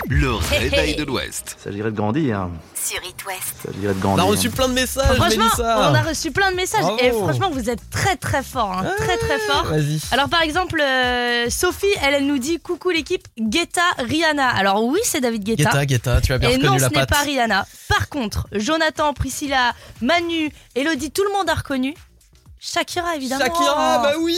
Le 0.07 0.33
réveil 0.35 0.91
hey. 0.91 0.95
de 0.95 1.03
l'Ouest. 1.03 1.57
Il 1.59 1.63
s'agirait 1.63 1.91
de 1.91 1.95
grandir. 1.97 2.47
Sur 2.75 2.97
It 3.03 3.25
West. 3.27 3.55
Il 3.65 3.73
s'agirait 3.73 3.93
de 3.93 3.97
On 3.99 4.01
grandir. 4.01 4.23
a 4.23 4.27
reçu 4.27 4.49
plein 4.49 4.69
de 4.69 4.73
messages, 4.73 5.15
franchement, 5.17 5.43
Mélissa. 5.43 5.89
on 5.91 5.95
a 5.95 6.01
reçu 6.01 6.31
plein 6.31 6.51
de 6.51 6.55
messages 6.55 6.81
Bravo. 6.81 6.97
et 7.01 7.11
franchement, 7.11 7.49
vous 7.51 7.69
êtes 7.69 7.89
très 7.89 8.15
très 8.15 8.41
fort, 8.41 8.71
hein, 8.71 8.89
très 8.97 9.17
très 9.17 9.39
fort. 9.39 9.65
Vas-y. 9.65 9.99
Alors 10.11 10.29
par 10.29 10.41
exemple, 10.43 10.79
euh, 10.81 11.49
Sophie, 11.49 11.87
elle, 12.01 12.13
elle 12.13 12.27
nous 12.27 12.37
dit 12.39 12.59
coucou 12.59 12.89
l'équipe 12.89 13.27
Guetta 13.37 13.81
Rihanna. 13.97 14.47
Alors 14.47 14.83
oui, 14.85 14.99
c'est 15.03 15.19
David 15.19 15.43
Guetta. 15.43 15.63
Guetta, 15.63 15.85
Guetta, 15.85 16.21
tu 16.21 16.31
as 16.33 16.37
bien 16.37 16.49
Et 16.49 16.53
reconnu 16.55 16.67
non, 16.69 16.77
la 16.77 16.89
ce 16.89 16.93
n'est 16.93 17.05
pas 17.05 17.19
Rihanna. 17.21 17.65
Par 17.89 18.07
contre, 18.07 18.47
Jonathan, 18.53 19.13
Priscilla, 19.13 19.73
Manu, 20.01 20.51
Elodie, 20.75 21.11
tout 21.11 21.23
le 21.23 21.33
monde 21.37 21.49
a 21.49 21.53
reconnu. 21.55 21.95
Shakira, 22.67 23.15
évidemment. 23.15 23.45
Shakira, 23.45 23.99
bah 23.99 24.13
oui 24.19 24.35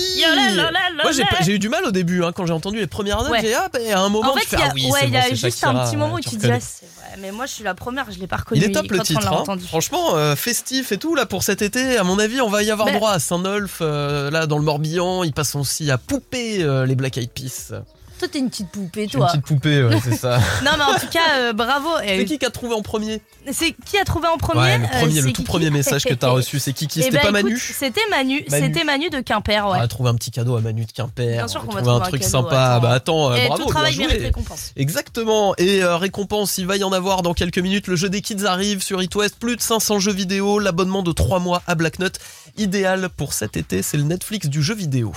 Moi 1.01 1.11
j'ai 1.13 1.23
pas- 1.23 1.38
j'ai 1.41 1.53
eu 1.53 1.59
du 1.59 1.69
mal 1.69 1.86
au 1.86 1.91
début 1.91 2.23
hein, 2.23 2.32
quand 2.36 2.45
j'ai 2.45 2.51
entendu 2.53 2.78
les 2.78 2.88
premières 2.88 3.21
notes, 3.23 3.32
Ouais. 3.32 3.39
j'ai 3.41 3.53
ah, 3.53 3.69
bah, 3.71 3.80
à 3.93 3.99
un 3.99 4.09
moment 4.09 4.32
En 4.32 4.34
fait, 4.36 4.41
tu 4.41 4.47
fais 4.49 4.55
il 4.57 4.59
y 4.59 4.63
a, 4.63 4.67
ah 4.67 4.71
oui, 4.75 4.86
ouais, 4.86 4.99
c'est 4.99 5.05
il 5.05 5.09
y 5.09 5.11
bon, 5.13 5.17
a 5.17 5.21
c'est 5.23 5.36
juste 5.36 5.59
Shakira, 5.59 5.82
un 5.84 5.86
petit 5.88 5.95
moment 5.97 6.13
où 6.15 6.19
tu 6.19 6.30
dis 6.30 6.36
reconnais. 6.36 6.53
ah, 6.57 6.59
c'est 6.59 6.86
vrai, 6.99 7.15
mais 7.19 7.32
moi 7.32 7.45
je 7.45 7.53
suis 7.53 7.63
la 7.63 7.73
première, 7.73 8.11
je 8.11 8.19
l'ai 8.19 8.28
pas 8.28 8.36
reconnu. 8.38 8.59
Il 8.61 8.65
est 8.69 8.71
top 8.73 8.84
le 8.91 8.97
quand 8.97 9.01
on 9.01 9.05
titre, 9.05 9.21
l'a 9.23 9.30
hein. 9.30 9.39
entendu. 9.41 9.65
franchement 9.65 10.15
euh, 10.17 10.36
festif 10.36 10.91
et 10.91 10.97
tout 10.97 11.15
là 11.15 11.25
pour 11.25 11.43
cet 11.43 11.61
été. 11.61 11.97
À 11.97 12.03
mon 12.03 12.19
avis, 12.19 12.41
on 12.41 12.49
va 12.49 12.63
y 12.63 12.69
avoir 12.71 12.88
Ben- 12.88 12.95
droit 12.95 13.11
à 13.11 13.19
Saint-Nolf, 13.19 13.78
euh, 13.82 14.30
là 14.30 14.45
dans 14.45 14.57
le 14.57 14.63
Morbihan. 14.65 15.23
Ils 15.23 15.34
passent 15.34 15.55
aussi 15.55 15.89
à 15.89 15.97
Poupée 15.97 16.63
euh, 16.63 16.86
les 16.86 16.95
Black 16.95 17.17
Eyed 17.17 17.32
Peas. 17.32 17.71
Toi, 18.20 18.28
t'es 18.28 18.39
une 18.39 18.49
petite 18.49 18.70
poupée, 18.70 19.01
J'ai 19.01 19.13
Une 19.13 19.20
toi. 19.20 19.28
petite 19.28 19.45
poupée, 19.45 19.84
ouais, 19.84 19.99
c'est 20.03 20.15
ça. 20.15 20.39
Non, 20.65 20.72
mais 20.78 20.84
en 20.84 20.95
tout 20.99 21.07
cas, 21.11 21.20
euh, 21.38 21.53
bravo. 21.53 21.88
C'est 22.01 22.18
Et- 22.20 22.26
qui 22.26 22.39
qui 22.39 22.45
a 22.45 22.49
trouvé 22.49 22.74
en 22.74 22.82
premier 22.82 23.22
C'est 23.51 23.76
qui 23.86 23.97
a 23.97 24.03
trouvé 24.05 24.28
en 24.28 24.38
premier 24.38 24.61
Ouais, 24.61 24.78
le 24.80 24.84
Euh, 24.86 24.88
premier, 24.99 25.15
le 25.22 25.28
tout 25.28 25.28
Kiki. 25.34 25.43
premier 25.43 25.70
message 25.70 26.03
que 26.03 26.13
t'as 26.13 26.30
reçu, 26.30 26.59
c'est 26.59 26.74
Kiki. 26.74 26.99
Eh 26.99 27.03
C'était 27.03 27.18
ben, 27.18 27.24
pas 27.24 27.32
Manu. 27.32 27.57
C'était 27.59 28.01
Manu, 28.09 28.43
Manu. 28.49 28.65
c'était 28.65 28.84
Manu 28.84 29.09
de 29.09 29.20
Quimper, 29.22 29.68
ouais. 29.68 29.78
On 29.78 29.80
va 29.82 29.88
trouver 29.88 30.09
un 30.09 30.15
petit 30.15 30.32
cadeau 30.32 30.55
à 30.55 30.61
Manu 30.61 30.86
de 30.86 30.91
Quimper. 30.91 31.34
Bien 31.38 31.47
sûr 31.47 31.61
on 31.63 31.68
qu'on 31.68 31.76
va 31.76 31.82
trouver 31.82 31.95
un 31.97 31.99
truc 32.09 32.22
cadeau, 32.22 32.32
sympa. 32.32 32.74
attends. 32.76 32.82
Bah 32.82 32.91
attends, 32.91 33.32
euh, 33.32 33.36
Et 33.36 33.47
bravo, 33.47 33.63
tout 33.63 33.70
travail 33.70 33.95
bien 33.95 34.09
joué. 34.09 34.18
récompense. 34.18 34.72
Exactement. 34.76 35.53
Et 35.57 35.84
euh, 35.84 35.97
récompense, 35.97 36.57
il 36.57 36.65
va 36.65 36.78
y 36.78 36.84
en 36.84 36.91
avoir 36.93 37.22
dans 37.22 37.34
quelques 37.34 37.59
minutes. 37.59 37.88
Le 37.88 37.95
jeu 37.95 38.09
des 38.09 38.22
kids 38.22 38.45
arrive 38.45 38.82
sur 38.82 39.01
It 39.03 39.13
West. 39.15 39.36
Plus 39.39 39.55
de 39.55 39.61
500 39.61 39.99
jeux 39.99 40.11
vidéo. 40.13 40.57
L'abonnement 40.59 41.03
de 41.03 41.11
3 41.11 41.39
mois 41.39 41.61
à 41.68 41.76
Black 41.76 41.99
Nut. 41.99 42.18
Idéal 42.59 43.09
pour 43.09 43.34
cet 43.34 43.55
été, 43.55 43.84
c'est 43.84 43.97
le 43.97 44.03
Netflix 44.03 44.47
du 44.47 44.63
jeu 44.63 44.74
vidéo. 44.74 45.11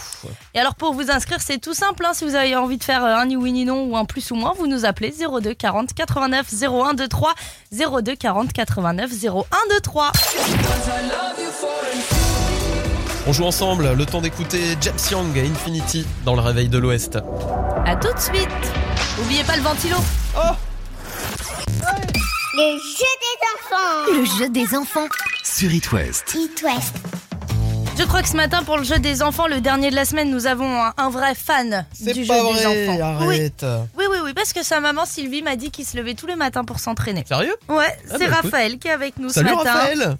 Et 0.54 0.58
alors 0.58 0.74
pour 0.74 0.92
vous 0.92 1.10
inscrire, 1.10 1.38
c'est 1.40 1.56
tout 1.58 1.72
simple. 1.72 2.04
hein. 2.04 2.10
Si 2.12 2.24
vous 2.24 2.34
avez 2.34 2.54
envie 2.54 2.76
de 2.76 2.84
faire 2.84 2.89
euh, 2.98 3.16
un 3.16 3.26
ni 3.26 3.36
oui 3.36 3.52
ni 3.52 3.64
non 3.64 3.84
ou 3.84 3.96
un 3.96 4.04
plus 4.04 4.30
ou 4.30 4.34
moins, 4.34 4.52
vous 4.58 4.66
nous 4.66 4.84
appelez 4.84 5.12
02 5.12 5.54
40 5.54 5.94
89 5.94 6.46
01 6.62 6.94
23 6.94 7.34
02 8.02 8.16
40 8.16 8.52
89 8.52 9.10
01 9.24 9.42
23. 9.70 10.12
On 13.26 13.32
joue 13.32 13.44
ensemble. 13.44 13.92
Le 13.92 14.06
temps 14.06 14.20
d'écouter 14.20 14.76
James 14.80 14.94
Young 15.10 15.36
et 15.36 15.46
Infinity 15.46 16.06
dans 16.24 16.34
le 16.34 16.40
réveil 16.40 16.68
de 16.68 16.78
l'Ouest. 16.78 17.18
À 17.86 17.96
tout 17.96 18.12
de 18.12 18.18
suite. 18.18 18.48
Oubliez 19.20 19.44
pas 19.44 19.56
le 19.56 19.62
ventilo. 19.62 19.96
Le 22.54 22.78
jeu 22.78 23.12
des 23.20 23.38
enfants. 23.54 24.12
Le 24.12 24.24
jeu 24.24 24.48
des 24.48 24.76
enfants. 24.76 25.08
Sur 25.44 25.72
It 25.72 25.92
West. 25.92 26.34
It 26.34 26.62
West. 26.62 26.96
Je 28.00 28.06
crois 28.06 28.22
que 28.22 28.28
ce 28.28 28.36
matin 28.36 28.62
pour 28.62 28.78
le 28.78 28.82
jeu 28.84 28.98
des 28.98 29.22
enfants, 29.22 29.46
le 29.46 29.60
dernier 29.60 29.90
de 29.90 29.94
la 29.94 30.06
semaine, 30.06 30.30
nous 30.30 30.46
avons 30.46 30.82
un, 30.82 30.94
un 30.96 31.10
vrai 31.10 31.34
fan 31.34 31.84
du 32.00 32.24
jeu 32.24 32.32
des 32.32 32.66
enfants. 32.66 32.94
Oui. 32.96 33.00
arrête. 33.02 33.66
Oui, 33.98 34.04
oui, 34.10 34.16
oui, 34.24 34.32
parce 34.34 34.54
que 34.54 34.62
sa 34.62 34.80
maman 34.80 35.04
Sylvie 35.04 35.42
m'a 35.42 35.54
dit 35.56 35.70
qu'il 35.70 35.84
se 35.84 35.98
levait 35.98 36.14
tous 36.14 36.26
les 36.26 36.34
matins 36.36 36.64
pour 36.64 36.78
s'entraîner. 36.78 37.24
Sérieux? 37.28 37.54
Ouais, 37.68 37.84
Ah 37.88 37.96
c'est 38.12 38.18
bah, 38.20 38.24
écoute. 38.24 38.34
Raphaël 38.44 38.78
qui 38.78 38.88
est 38.88 38.92
avec 38.92 39.18
nous 39.18 39.28
Salut 39.28 39.50
ce 39.50 39.54
matin. 39.54 39.72
Raphaël 39.72 40.16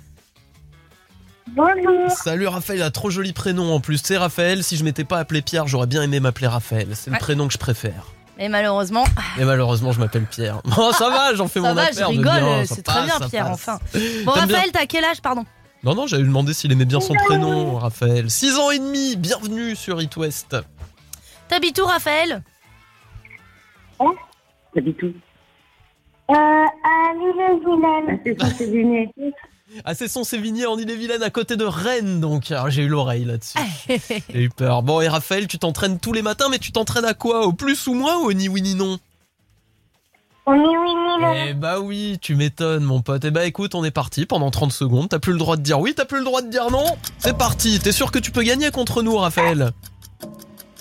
Bonjour. 1.53 2.11
Salut 2.11 2.47
Raphaël, 2.49 2.79
il 2.81 2.83
a 2.83 2.91
trop 2.91 3.09
joli 3.11 3.33
prénom 3.33 3.75
en 3.75 3.81
plus. 3.81 4.01
C'est 4.05 4.19
Raphaël, 4.19 4.63
si 4.63 4.77
je 4.77 4.85
m'étais 4.85 5.05
pas 5.05 5.19
appelé 5.19 5.41
Pierre, 5.41 5.67
j'aurais 5.67 5.87
bien 5.89 6.03
aimé 6.03 6.21
m'appeler 6.21 6.47
Raphaël. 6.49 6.89
C'est 6.95 7.11
Ouais. 7.11 7.17
le 7.17 7.21
prénom 7.21 7.47
que 7.49 7.55
je 7.55 7.59
préfère. 7.59 8.05
Mais 8.39 8.49
malheureusement, 8.51 9.05
Mais 9.39 9.45
malheureusement, 9.47 9.93
je 9.93 10.01
m'appelle 10.01 10.27
Pierre. 10.27 10.61
Bon, 10.65 10.93
ça 10.99 11.09
va, 11.09 11.35
j'en 11.35 11.49
fais 11.49 11.61
ça 11.61 11.69
mon 11.69 11.75
va, 11.75 11.87
je 11.87 11.91
affaire. 11.93 12.09
de 12.11 12.17
rigole, 12.17 12.67
ça 12.67 12.75
c'est 12.77 12.83
très 12.83 13.03
bien 13.05 13.19
Pierre, 13.29 13.45
passe. 13.47 13.55
enfin. 13.55 13.79
Bon 14.25 14.33
Raphaël, 14.33 14.71
t'as 14.73 14.87
quel 14.87 15.05
âge, 15.05 15.21
pardon? 15.23 15.45
Non, 15.83 15.95
non, 15.95 16.07
j'avais 16.07 16.25
demandé 16.25 16.53
s'il 16.53 16.71
aimait 16.73 16.85
bien 16.85 17.01
son 17.01 17.15
prénom, 17.15 17.77
Raphaël. 17.77 18.31
6 18.31 18.59
ans 18.59 18.71
et 18.71 18.79
demi, 18.79 19.17
bienvenue 19.17 19.75
sur 19.75 20.01
It 20.03 20.15
West. 20.17 20.57
T'habites 21.49 21.81
où 21.81 21.87
Raphaël? 21.87 22.43
T'habites 24.75 25.03
où? 25.03 25.07
Euh, 25.07 26.33
à 26.33 27.15
l'île-et-Vilaine. 27.15 28.21
C'est 28.25 28.41
ça, 28.41 28.49
c'est 28.59 28.71
Vigné. 28.71 29.11
À 29.85 29.95
Cesson-Sévigné 29.95 30.67
en 30.67 30.79
Ille-et-Vilaine, 30.79 31.23
à 31.23 31.31
côté 31.31 31.57
de 31.57 31.65
Rennes, 31.65 32.21
donc. 32.21 32.51
Alors, 32.51 32.69
j'ai 32.71 32.83
eu 32.83 32.89
l'oreille 32.89 33.25
là-dessus. 33.25 33.59
J'ai 34.29 34.43
eu 34.43 34.51
peur. 34.51 34.83
Bon, 34.83 35.01
et 35.01 35.09
Raphaël, 35.09 35.47
tu 35.47 35.59
t'entraînes 35.59 35.99
tous 35.99 36.13
les 36.13 36.23
matins, 36.23 36.49
mais 36.51 36.59
tu 36.59 36.73
t'entraînes 36.73 37.05
à 37.05 37.15
quoi? 37.15 37.47
Au 37.47 37.53
plus 37.53 37.87
ou 37.87 37.95
moins 37.95 38.19
ou 38.19 38.27
au 38.27 38.33
ni 38.33 38.49
oui 38.49 38.63
ni 38.63 38.75
non? 38.75 38.99
On 40.47 40.55
est 40.55 40.59
oui, 40.77 41.47
Eh 41.51 41.55
bah 41.55 41.81
oui, 41.81 42.19
tu 42.21 42.35
m'étonnes 42.35 42.83
mon 42.83 43.03
pote. 43.03 43.25
Eh 43.25 43.31
bah 43.31 43.45
écoute, 43.45 43.75
on 43.75 43.85
est 43.85 43.91
parti 43.91 44.27
pendant 44.27 44.51
30 44.51 44.73
secondes. 44.73 45.09
T'as 45.11 45.19
plus 45.19 45.33
le 45.33 45.39
droit 45.39 45.57
de 45.57 45.63
dire 45.63 45.79
oui, 45.79 45.95
t'as 45.95 46.05
plus 46.07 46.19
le 46.19 46.25
droit 46.25 46.43
de 46.43 46.49
dire 46.49 46.71
non. 46.71 46.85
C'est 47.19 47.37
parti. 47.37 47.79
T'es 47.79 47.93
sûr 47.93 48.11
que 48.11 48.19
tu 48.19 48.31
peux 48.31 48.43
gagner 48.43 48.71
contre 48.71 49.03
nous, 49.03 49.17
Raphaël 49.17 49.71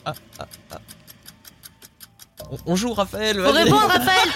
Ah, 0.05 0.13
ah, 0.39 0.45
ah. 0.71 0.77
On- 2.51 2.57
On 2.71 2.75
joue, 2.75 2.93
Raphaël. 2.93 3.39
Faut 3.43 3.51
répondre 3.51 3.87
Raphaël 3.87 4.29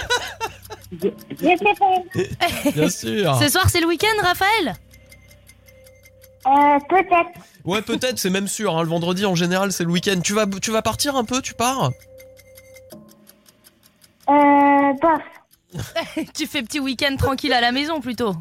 Je. 1.01 2.71
Bien 2.71 2.89
sûr. 2.89 3.35
Ce 3.41 3.49
soir 3.49 3.69
c'est 3.69 3.79
le 3.81 3.87
week-end 3.87 4.21
Raphaël 4.21 4.75
Euh, 6.45 6.77
peut-être. 6.89 7.39
Ouais, 7.65 7.81
peut-être, 7.81 8.19
c'est 8.19 8.29
même 8.29 8.49
sûr. 8.49 8.77
hein. 8.77 8.83
Le 8.83 8.89
vendredi, 8.89 9.25
en 9.25 9.33
général, 9.35 9.71
c'est 9.71 9.85
le 9.85 9.89
week-end. 9.89 10.19
Tu 10.21 10.33
vas, 10.33 10.45
tu 10.61 10.69
vas 10.71 10.81
partir 10.81 11.15
un 11.15 11.23
peu 11.23 11.41
Tu 11.41 11.53
pars? 11.53 11.91
Euh, 14.29 14.93
bof. 15.01 15.83
tu 16.35 16.47
fais 16.47 16.61
petit 16.63 16.79
week-end 16.79 17.15
tranquille 17.17 17.53
à 17.53 17.61
la 17.61 17.71
maison 17.71 17.99
plutôt. 17.99 18.35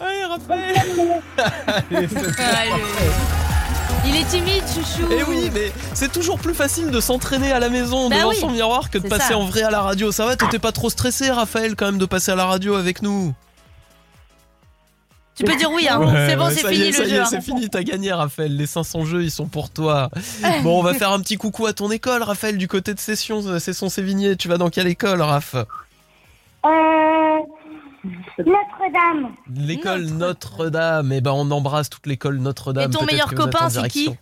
Allez, 0.00 0.24
Raphaël 0.28 0.76
Allez. 1.88 2.72
Il 4.06 4.16
est 4.16 4.24
timide, 4.28 4.62
chouchou. 4.66 5.10
Et 5.12 5.18
Eh 5.20 5.22
oui, 5.24 5.50
mais 5.52 5.72
c'est 5.94 6.12
toujours 6.12 6.38
plus 6.38 6.54
facile 6.54 6.90
de 6.90 7.00
s'entraîner 7.00 7.52
à 7.52 7.58
la 7.58 7.68
maison 7.68 8.08
Bah 8.08 8.16
devant 8.18 8.28
oui, 8.30 8.36
son 8.36 8.50
miroir 8.50 8.90
que 8.90 8.98
de 8.98 9.08
passer 9.08 9.32
ça. 9.32 9.38
en 9.38 9.44
vrai 9.44 9.62
à 9.62 9.70
la 9.70 9.80
radio. 9.82 10.12
Ça 10.12 10.24
va, 10.26 10.36
t'étais 10.36 10.58
pas 10.58 10.72
trop 10.72 10.90
stressé, 10.90 11.30
Raphaël, 11.30 11.74
quand 11.76 11.86
même, 11.86 11.98
de 11.98 12.06
passer 12.06 12.30
à 12.30 12.36
la 12.36 12.46
radio 12.46 12.74
avec 12.74 13.02
nous 13.02 13.34
Tu 15.38 15.44
peux 15.44 15.54
dire 15.56 15.70
oui, 15.70 15.86
hein. 15.88 16.00
Ouais, 16.00 16.26
c'est 16.28 16.36
bon, 16.36 16.46
ouais, 16.46 16.54
c'est 16.54 16.68
fini 16.68 16.88
est, 16.88 16.98
le 16.98 17.04
jeu. 17.08 17.20
hein. 17.20 17.24
C'est 17.26 17.40
fini, 17.40 17.68
t'as 17.70 17.82
gagné, 17.84 18.12
Raphaël. 18.12 18.56
Les 18.56 18.66
500 18.66 19.04
jeux, 19.04 19.22
ils 19.22 19.30
sont 19.30 19.46
pour 19.46 19.70
toi. 19.70 20.10
Bon, 20.62 20.80
on 20.80 20.82
va 20.82 20.94
faire 20.94 21.12
un 21.12 21.20
petit 21.20 21.36
coucou 21.36 21.66
à 21.66 21.72
ton 21.72 21.90
école, 21.90 22.22
Raphaël, 22.24 22.58
du 22.58 22.66
côté 22.66 22.92
de 22.92 22.98
Session, 22.98 23.46
euh, 23.46 23.58
Session 23.60 23.88
Sévigné. 23.88 24.34
Tu 24.36 24.48
vas 24.48 24.56
dans 24.58 24.68
quelle 24.70 24.88
école, 24.88 25.22
Raph 25.22 25.54
Euh, 25.54 27.38
Notre-Dame. 28.38 29.32
L'école 29.54 30.06
Notre-Dame. 30.06 31.12
Eh 31.12 31.20
ben, 31.20 31.32
on 31.32 31.50
embrasse 31.50 31.88
toute 31.90 32.06
l'école 32.06 32.38
Notre-Dame. 32.38 32.90
Et 32.90 32.94
ton 32.94 33.04
meilleur 33.04 33.32
copain, 33.34 33.70
c'est 33.70 33.88
qui 33.88 34.04
direction. 34.04 34.16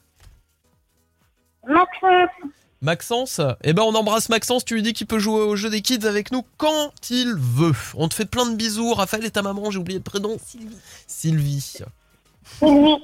Maxence. 2.86 3.40
Eh 3.64 3.72
ben 3.72 3.82
on 3.82 3.94
embrasse 3.94 4.28
Maxence, 4.28 4.64
tu 4.64 4.74
lui 4.74 4.82
dis 4.82 4.92
qu'il 4.92 5.08
peut 5.08 5.18
jouer 5.18 5.40
au 5.40 5.56
jeu 5.56 5.68
des 5.68 5.82
kids 5.82 6.06
avec 6.06 6.30
nous 6.30 6.44
quand 6.56 6.92
il 7.10 7.34
veut. 7.34 7.74
On 7.94 8.08
te 8.08 8.14
fait 8.14 8.24
plein 8.24 8.46
de 8.46 8.54
bisous, 8.54 8.94
Raphaël 8.94 9.24
et 9.24 9.30
ta 9.30 9.42
maman, 9.42 9.72
j'ai 9.72 9.78
oublié 9.78 9.98
le 9.98 10.04
prénom. 10.04 10.36
Sylvie. 10.46 10.76
Sylvie. 11.08 11.60
Sylvie. 11.60 12.96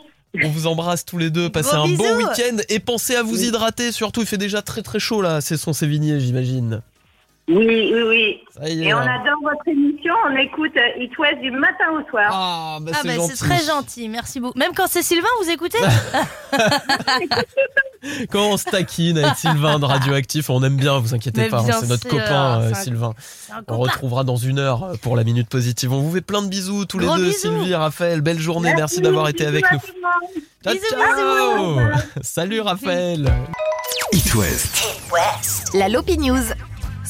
On 0.44 0.48
vous 0.48 0.66
embrasse 0.68 1.04
tous 1.04 1.18
les 1.18 1.30
deux, 1.30 1.50
passez 1.50 1.74
un 1.74 1.88
bon 1.88 2.16
week-end 2.16 2.56
et 2.68 2.78
pensez 2.78 3.16
à 3.16 3.22
vous 3.22 3.42
hydrater, 3.42 3.92
surtout 3.92 4.20
il 4.20 4.26
fait 4.26 4.38
déjà 4.38 4.62
très 4.62 4.82
très 4.82 5.00
chaud 5.00 5.20
là, 5.20 5.40
c'est 5.40 5.56
son 5.56 5.72
Sévigné 5.72 6.20
j'imagine. 6.20 6.80
Oui, 7.48 7.90
oui, 7.92 8.02
oui. 8.08 8.38
Ça 8.56 8.68
y 8.68 8.82
est, 8.84 8.86
Et 8.88 8.94
on 8.94 8.98
adore 8.98 9.40
votre 9.42 9.66
émission. 9.66 10.14
On 10.30 10.36
écoute 10.36 10.70
euh, 10.76 11.02
It 11.02 11.10
West 11.18 11.40
du 11.40 11.50
matin 11.50 11.86
au 11.92 12.08
soir. 12.08 12.30
Ah, 12.32 12.78
bah 12.80 12.92
Ah 12.94 12.98
c'est 13.02 13.08
bah 13.08 13.14
gentil. 13.16 13.36
c'est 13.36 13.44
très 13.44 13.64
gentil, 13.66 14.08
merci 14.08 14.38
beaucoup. 14.38 14.56
Même 14.58 14.72
quand 14.76 14.86
c'est 14.88 15.02
Sylvain, 15.02 15.26
vous 15.42 15.50
écoutez 15.50 15.78
Quand 18.30 18.46
on 18.50 18.56
se 18.56 18.64
taquine 18.64 19.18
avec 19.18 19.36
Sylvain 19.36 19.78
de 19.80 19.84
Radioactif, 19.84 20.50
on 20.50 20.62
aime 20.62 20.76
bien, 20.76 20.98
vous 20.98 21.14
inquiétez 21.14 21.42
Mais 21.42 21.48
pas, 21.48 21.58
hein, 21.60 21.64
bien 21.64 21.80
c'est 21.80 21.88
notre 21.88 22.08
copain 22.08 22.60
euh, 22.60 22.68
c'est 22.72 22.78
un- 22.80 22.82
Sylvain. 22.82 23.12
C'est 23.18 23.52
un 23.52 23.62
On 23.68 23.78
retrouvera 23.78 24.22
dans 24.24 24.36
une 24.36 24.58
heure 24.58 24.84
euh, 24.84 24.94
pour 25.02 25.16
la 25.16 25.24
minute 25.24 25.48
positive. 25.48 25.92
On 25.92 26.00
vous 26.00 26.12
fait 26.14 26.20
plein 26.20 26.42
de 26.42 26.48
bisous 26.48 26.84
tous 26.84 26.98
les 27.00 27.06
deux, 27.06 27.24
bisous. 27.26 27.38
Sylvie, 27.38 27.74
Raphaël. 27.74 28.20
Belle 28.20 28.38
journée, 28.40 28.72
merci, 28.76 29.00
d'avoir 29.00 29.28
été 29.28 29.46
avec 29.46 29.64
nous. 29.72 29.78
Ciao, 30.64 30.74
Bisous, 30.74 30.86
ciao. 30.90 31.78
Salut 32.22 32.60
Raphaël. 32.60 33.32
It 34.12 34.34
West. 34.34 34.84
La 35.74 35.88
Lopi 35.88 36.18
News. 36.18 36.38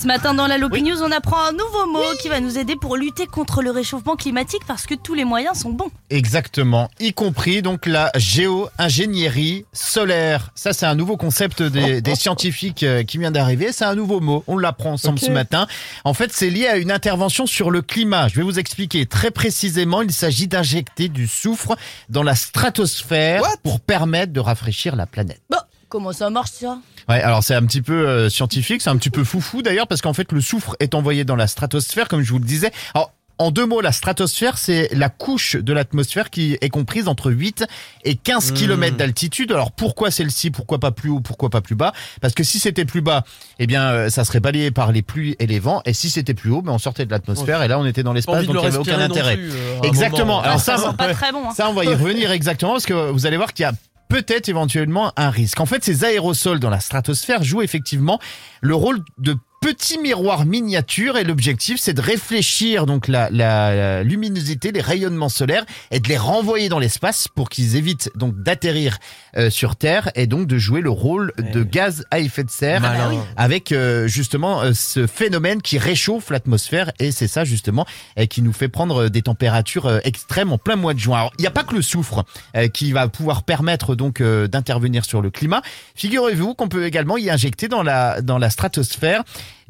Ce 0.03 0.09
matin 0.09 0.35
dans 0.35 0.49
la 0.49 0.59
Lopi 0.59 0.83
News, 0.83 1.01
on 1.01 1.13
apprend 1.13 1.37
un 1.47 1.53
nouveau 1.53 1.87
mot 1.87 2.03
qui 2.21 2.29
va 2.29 2.41
nous 2.41 2.59
aider 2.59 2.75
pour 2.75 2.97
lutter 2.97 3.29
contre 3.29 3.63
le 3.63 3.71
réchauffement 3.71 4.17
climatique 4.17 4.63
parce 4.67 4.85
que 4.85 4.97
tous 4.97 5.15
les 5.15 5.25
moyens 5.25 5.61
sont 5.61 5.71
bons. 5.71 5.93
Exactement, 6.11 6.91
y 6.99 7.13
compris 7.13 7.63
donc 7.63 7.87
la 7.87 8.11
géo-ingénierie 8.17 9.65
solaire. 9.73 10.51
Ça, 10.57 10.73
c'est 10.73 10.87
un 10.87 10.97
nouveau 10.97 11.17
concept 11.17 11.63
des, 11.63 12.01
des 12.03 12.17
scientifiques 12.17 12.83
euh, 12.83 13.05
qui 13.05 13.19
vient 13.19 13.31
d'arriver. 13.31 13.71
C'est 13.71 13.85
un 13.85 13.95
nouveau 13.95 14.19
mot. 14.19 14.43
On 14.49 14.59
l'apprend 14.59 14.91
ensemble 14.91 15.21
ce 15.21 15.31
matin. 15.31 15.69
En 16.03 16.15
fait, 16.15 16.33
c'est 16.33 16.51
lié 16.51 16.67
à 16.67 16.79
une 16.79 16.91
intervention 16.91 17.47
sur 17.47 17.71
le 17.71 17.81
climat. 17.81 18.27
Je 18.27 18.35
vais 18.35 18.43
vous 18.43 18.59
expliquer 18.59 19.07
très 19.07 19.31
précisément. 19.31 20.03
Il 20.03 20.11
s'agit 20.11 20.49
d'injecter 20.49 21.11
du 21.11 21.29
soufre 21.29 21.77
dans 22.09 22.25
la 22.25 22.35
stratosphère 22.35 23.45
pour 23.63 23.79
permettre 23.79 24.33
de 24.33 24.41
rafraîchir 24.41 24.97
la 24.97 25.07
planète. 25.07 25.43
Bon, 25.49 25.59
comment 25.93 26.13
ça 26.15 26.31
marche 26.31 26.51
ça? 26.53 26.79
Ouais, 27.07 27.21
alors 27.21 27.45
c'est 27.45 27.55
un 27.55 27.65
petit 27.67 27.83
peu 27.83 28.09
euh, 28.09 28.31
scientifique, 28.31 28.81
c'est 28.81 28.89
un 28.91 28.97
petit 28.97 29.11
peu 29.11 29.25
foufou 29.25 29.61
d'ailleurs, 29.61 29.87
parce 29.87 30.01
qu'en 30.01 30.15
fait 30.15 30.33
le 30.33 30.41
soufre 30.41 30.75
est 30.81 30.95
envoyé 30.95 31.25
dans 31.25 31.37
la 31.37 31.47
stratosphère, 31.47 32.09
comme 32.09 32.23
je 32.23 32.31
vous 32.33 32.39
le 32.39 32.47
disais. 32.47 32.73
Alors, 32.95 33.13
en 33.39 33.51
deux 33.51 33.67
mots, 33.67 33.81
la 33.81 33.93
stratosphère, 33.93 34.57
c'est 34.57 34.89
la 34.95 35.09
couche 35.09 35.57
de 35.57 35.73
l'atmosphère 35.73 36.31
qui 36.31 36.57
est 36.61 36.69
comprise 36.69 37.09
entre 37.09 37.31
8 37.33 37.65
et 38.05 38.15
15 38.15 38.53
Mmh. 38.53 38.55
km 38.55 38.97
d'altitude. 38.97 39.51
Alors 39.53 39.73
pourquoi 39.73 40.11
celle-ci? 40.11 40.51
Pourquoi 40.51 40.79
pas 40.79 40.93
plus 40.93 41.11
haut? 41.11 41.21
Pourquoi 41.21 41.51
pas 41.51 41.61
plus 41.61 41.75
bas? 41.75 41.93
Parce 42.21 42.35
que 42.35 42.45
si 42.45 42.59
c'était 42.61 42.85
plus 42.85 43.01
bas, 43.01 43.25
eh 43.59 43.67
bien 43.67 43.83
euh, 43.91 44.11
ça 44.11 44.25
serait 44.25 44.39
balayé 44.41 44.71
par 44.71 44.93
les 44.93 45.03
pluies 45.03 45.35
et 45.41 45.47
les 45.47 45.59
vents. 45.59 45.83
Et 45.87 45.93
si 45.93 46.09
c'était 46.09 46.35
plus 46.35 46.51
haut, 46.53 46.63
ben, 46.63 46.73
on 46.73 46.79
sortait 46.79 47.05
de 47.05 47.11
l'atmosphère 47.11 47.63
et 47.63 47.69
là 47.69 47.79
on 47.81 47.85
était 47.87 48.05
dans 48.05 48.13
l'espace, 48.13 48.47
donc 48.47 48.55
il 48.57 48.61
n'y 48.61 48.67
avait 48.67 48.77
aucun 48.77 49.01
intérêt. 49.01 49.37
plus, 49.37 49.51
euh, 49.53 49.81
Exactement. 49.83 50.25
moment. 50.37 50.43
Alors 50.43 50.61
ça, 50.61 50.95
pas 50.97 51.09
très 51.15 51.33
bon. 51.33 51.49
Hein. 51.49 51.55
ça, 51.57 51.69
on 51.69 51.73
va 51.75 51.85
y 51.85 51.89
revenir 51.89 52.31
exactement 52.31 52.73
parce 52.73 52.87
que 52.87 53.11
vous 53.11 53.27
allez 53.27 53.37
voir 53.39 53.53
qu'il 53.55 53.65
y 53.65 53.67
a 53.67 53.73
peut-être 54.13 54.51
éventuellement 54.51 55.11
un 55.17 55.31
risque. 55.31 55.59
En 55.61 55.65
fait, 55.65 55.83
ces 55.83 56.05
aérosols 56.05 56.61
dans 56.61 56.69
la 56.69 56.81
stratosphère 56.81 57.43
jouent 57.43 57.63
effectivement 57.63 58.21
le 58.61 58.75
rôle 58.75 59.03
de 59.17 59.35
petits 59.63 59.99
miroirs 59.99 60.45
miniatures 60.45 61.17
et 61.17 61.23
l'objectif 61.25 61.79
c'est 61.81 61.95
de 61.95 62.01
réfléchir 62.01 62.85
donc 62.85 63.07
la, 63.07 63.31
la- 63.31 63.75
la 63.75 64.03
luminosité, 64.03 64.73
les 64.73 64.81
rayonnements 64.81 65.29
solaires 65.29 65.65
et 65.93 66.01
de 66.01 66.09
les 66.09 66.17
renvoyer 66.19 66.69
dans 66.69 66.81
l'espace 66.81 67.29
pour 67.29 67.49
qu'ils 67.49 67.77
évitent 67.77 68.11
donc 68.17 68.35
d'atterrir 68.43 68.99
euh, 69.37 69.51
sur 69.51 69.77
Terre 69.77 70.11
et 70.17 70.27
donc 70.27 70.49
de 70.49 70.59
jouer 70.59 70.81
le 70.81 70.91
rôle 70.91 71.33
de 71.39 71.63
gaz 71.63 72.05
à 72.11 72.19
effet 72.19 72.43
de 72.43 72.51
serre 72.51 72.81
Malin. 72.81 73.25
avec 73.37 73.71
euh, 73.71 74.09
justement 74.09 74.63
euh, 74.63 74.73
ce 74.75 75.07
phénomène 75.07 75.63
qui 75.63 75.79
réchauffe 75.79 76.31
l'atmosphère 76.31 76.91
et 76.99 77.13
c'est 77.13 77.29
ça 77.29 77.45
justement 77.45 77.87
euh, 78.19 78.27
qui 78.27 78.43
nous 78.43 78.53
fait 78.53 78.69
prendre 78.69 79.05
euh, 79.05 79.11
des 79.11 79.23
températures 79.23 79.87
euh, 79.87 80.01
extrêmes 80.03 80.53
en 80.53 80.59
plein 80.59 80.77
mois 80.77 80.93
de 80.93 80.99
juin. 80.99 81.19
Alors 81.19 81.33
il 81.39 81.43
n'y 81.43 81.47
a 81.47 81.53
pas 81.53 81.63
que 81.63 81.75
le 81.77 81.83
soufre 81.83 82.25
euh, 82.57 82.67
qui 82.67 82.91
va 82.91 83.07
pouvoir 83.07 83.45
permettre 83.45 83.95
donc 83.95 84.21
euh, 84.21 84.49
d'intervenir 84.49 85.05
sur 85.05 85.23
le 85.23 85.31
climat. 85.31 85.63
Figurez-vous 85.95 86.55
qu'on 86.55 86.69
peut 86.69 86.85
également 86.85 87.17
y 87.17 87.31
injecter 87.31 87.69
dans 87.69 87.85
la 87.85 88.21
dans 88.21 88.39
la 88.39 88.51
stratosphère 88.51 89.23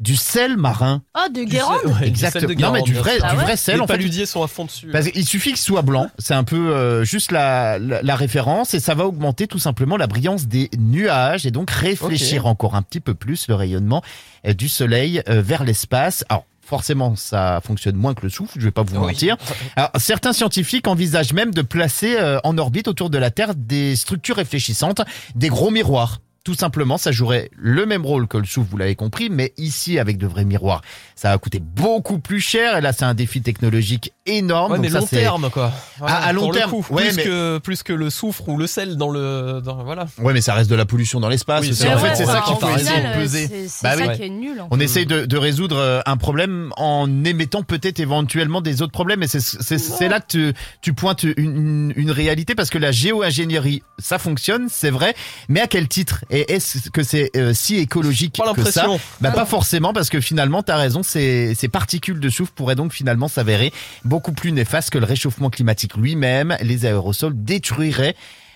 du 0.03 0.15
sel 0.15 0.57
marin. 0.57 1.01
Oh, 1.17 1.29
de 1.29 1.39
Du 1.39 1.45
Guérande 1.45 1.77
ouais, 1.85 2.07
Exactement. 2.07 2.47
sel 2.47 2.55
de 2.57 2.61
Non 2.61 2.71
mais 2.71 2.81
du 2.81 2.93
vrai. 2.93 3.17
Ah 3.21 3.31
du 3.31 3.37
ouais 3.37 3.43
vrai 3.43 3.57
sel 3.57 3.75
Les 3.75 3.81
en 3.81 3.87
fait. 3.87 3.93
paludiers 3.93 4.25
sont 4.25 4.43
à 4.43 4.47
fond 4.47 4.65
dessus. 4.65 4.87
Parce 4.91 5.07
qu'il 5.09 5.25
suffit 5.25 5.49
qu'il 5.51 5.57
soit 5.59 5.81
blanc, 5.81 6.07
c'est 6.19 6.33
un 6.33 6.43
peu 6.43 6.75
euh, 6.75 7.03
juste 7.03 7.31
la, 7.31 7.79
la, 7.79 8.01
la 8.01 8.15
référence 8.15 8.73
et 8.73 8.79
ça 8.79 8.93
va 8.95 9.05
augmenter 9.05 9.47
tout 9.47 9.59
simplement 9.59 9.97
la 9.97 10.07
brillance 10.07 10.45
des 10.47 10.69
nuages 10.77 11.45
et 11.45 11.51
donc 11.51 11.71
réfléchir 11.71 12.45
encore 12.45 12.75
un 12.75 12.81
petit 12.81 12.99
peu 12.99 13.13
plus 13.13 13.47
le 13.47 13.55
rayonnement 13.55 14.03
euh, 14.45 14.53
du 14.53 14.67
soleil 14.69 15.21
euh, 15.29 15.41
vers 15.41 15.63
l'espace. 15.63 16.25
Alors 16.29 16.45
forcément 16.65 17.15
ça 17.15 17.61
fonctionne 17.65 17.95
moins 17.95 18.13
que 18.13 18.21
le 18.23 18.29
souffle, 18.29 18.53
je 18.59 18.65
vais 18.65 18.71
pas 18.71 18.83
vous 18.83 18.95
Oui. 18.97 19.07
mentir. 19.07 19.37
Alors, 19.75 19.91
certains 19.97 20.33
scientifiques 20.33 20.87
envisagent 20.87 21.33
même 21.33 21.53
de 21.53 21.61
placer 21.61 22.15
euh, 22.17 22.39
en 22.43 22.57
orbite 22.57 22.87
autour 22.87 23.09
de 23.09 23.17
la 23.17 23.31
Terre 23.31 23.53
des 23.55 23.95
structures 23.95 24.35
réfléchissantes, 24.37 25.01
des 25.35 25.49
gros 25.49 25.71
miroirs. 25.71 26.19
Tout 26.43 26.55
simplement, 26.55 26.97
ça 26.97 27.13
jouerait 27.13 27.49
le 27.57 27.85
même 27.85 28.05
rôle 28.05 28.27
que 28.27 28.37
le 28.37 28.43
souffle, 28.43 28.67
vous 28.69 28.75
l'avez 28.77 28.95
compris, 28.95 29.29
mais 29.29 29.53
ici 29.55 29.97
avec 29.97 30.17
de 30.17 30.27
vrais 30.27 30.43
miroirs. 30.43 30.81
Ça 31.15 31.29
va 31.29 31.37
coûter 31.37 31.59
beaucoup 31.59 32.19
plus 32.19 32.41
cher 32.41 32.75
et 32.75 32.81
là 32.81 32.91
c'est 32.91 33.05
un 33.05 33.13
défi 33.13 33.41
technologique 33.41 34.11
énorme. 34.25 34.73
Ouais, 34.73 34.79
mais 34.79 34.89
donc 34.89 35.01
long 35.03 35.07
terme 35.07 35.49
quoi. 35.49 35.71
Voilà, 35.99 36.15
à 36.17 36.33
long 36.33 36.51
terme, 36.51 36.69
coup. 36.71 36.85
ouais, 36.89 37.03
plus 37.07 37.15
mais- 37.15 37.23
que 37.23 37.57
plus 37.59 37.81
que 37.81 37.93
le 37.93 38.09
soufre 38.09 38.49
ou 38.49 38.57
le 38.57 38.67
sel 38.67 38.97
dans 38.97 39.09
le 39.09 39.61
dans, 39.63 39.85
voilà. 39.85 40.07
Ouais, 40.19 40.33
mais 40.33 40.41
ça 40.41 40.53
reste 40.53 40.69
de 40.69 40.75
la 40.75 40.85
pollution 40.85 41.21
dans 41.21 41.29
l'espace. 41.29 41.61
Oui, 41.61 41.69
en 41.87 41.97
fait, 41.97 42.15
c'est 42.15 42.25
ça 42.25 42.41
qu'il 42.45 42.55
au 42.55 42.59
faut 42.59 42.75
essayer 42.75 43.01
de 43.01 43.13
peser. 43.21 43.47
Bah 43.81 43.95
ça 43.97 44.07
oui. 44.07 44.17
qui 44.17 44.23
est 44.23 44.29
nul. 44.29 44.59
en 44.59 44.67
On 44.69 44.77
fait. 44.77 44.83
essaye 44.83 45.05
de, 45.05 45.25
de 45.25 45.37
résoudre 45.37 45.77
euh, 45.77 46.01
un 46.05 46.17
problème 46.17 46.73
en 46.75 47.23
émettant 47.23 47.63
peut-être 47.63 48.01
éventuellement 48.01 48.59
des 48.59 48.81
autres 48.81 48.91
problèmes. 48.91 49.23
Et 49.23 49.27
c'est 49.27 50.09
là 50.09 50.19
que 50.19 50.27
tu, 50.27 50.53
tu 50.81 50.93
pointes 50.93 51.23
une, 51.23 51.33
une, 51.37 51.93
une 51.95 52.11
réalité 52.11 52.53
parce 52.53 52.69
que 52.69 52.77
la 52.77 52.91
géo-ingénierie, 52.91 53.81
ça 53.97 54.19
fonctionne, 54.19 54.67
c'est 54.69 54.89
vrai. 54.89 55.15
Mais 55.47 55.61
à 55.61 55.67
quel 55.67 55.87
titre? 55.87 56.25
Et 56.33 56.51
est-ce 56.53 56.89
que 56.89 57.03
c'est 57.03 57.31
euh, 57.37 57.53
si 57.53 57.77
écologique 57.77 58.35
Pas 58.37 58.53
que 58.53 58.63
ça 58.71 58.81
bah 59.21 59.31
pas 59.31 59.45
forcément 59.45 59.93
parce 59.93 60.09
que 60.09 60.19
finalement 60.19 60.63
t'as 60.63 60.75
raison 60.77 61.03
ces, 61.03 61.53
ces 61.55 61.67
particules 61.69 62.19
de 62.19 62.29
soufre 62.29 62.51
pourraient 62.51 62.75
donc 62.75 62.91
finalement 62.91 63.27
s'avérer 63.27 63.71
beaucoup 64.03 64.33
plus 64.33 64.51
néfastes 64.51 64.89
que 64.89 64.97
le 64.97 65.05
réchauffement 65.05 65.49
climatique 65.49 65.95
lui-même 65.95 66.57
les 66.61 66.85
aérosols 66.85 67.33
détruiraient 67.35 68.15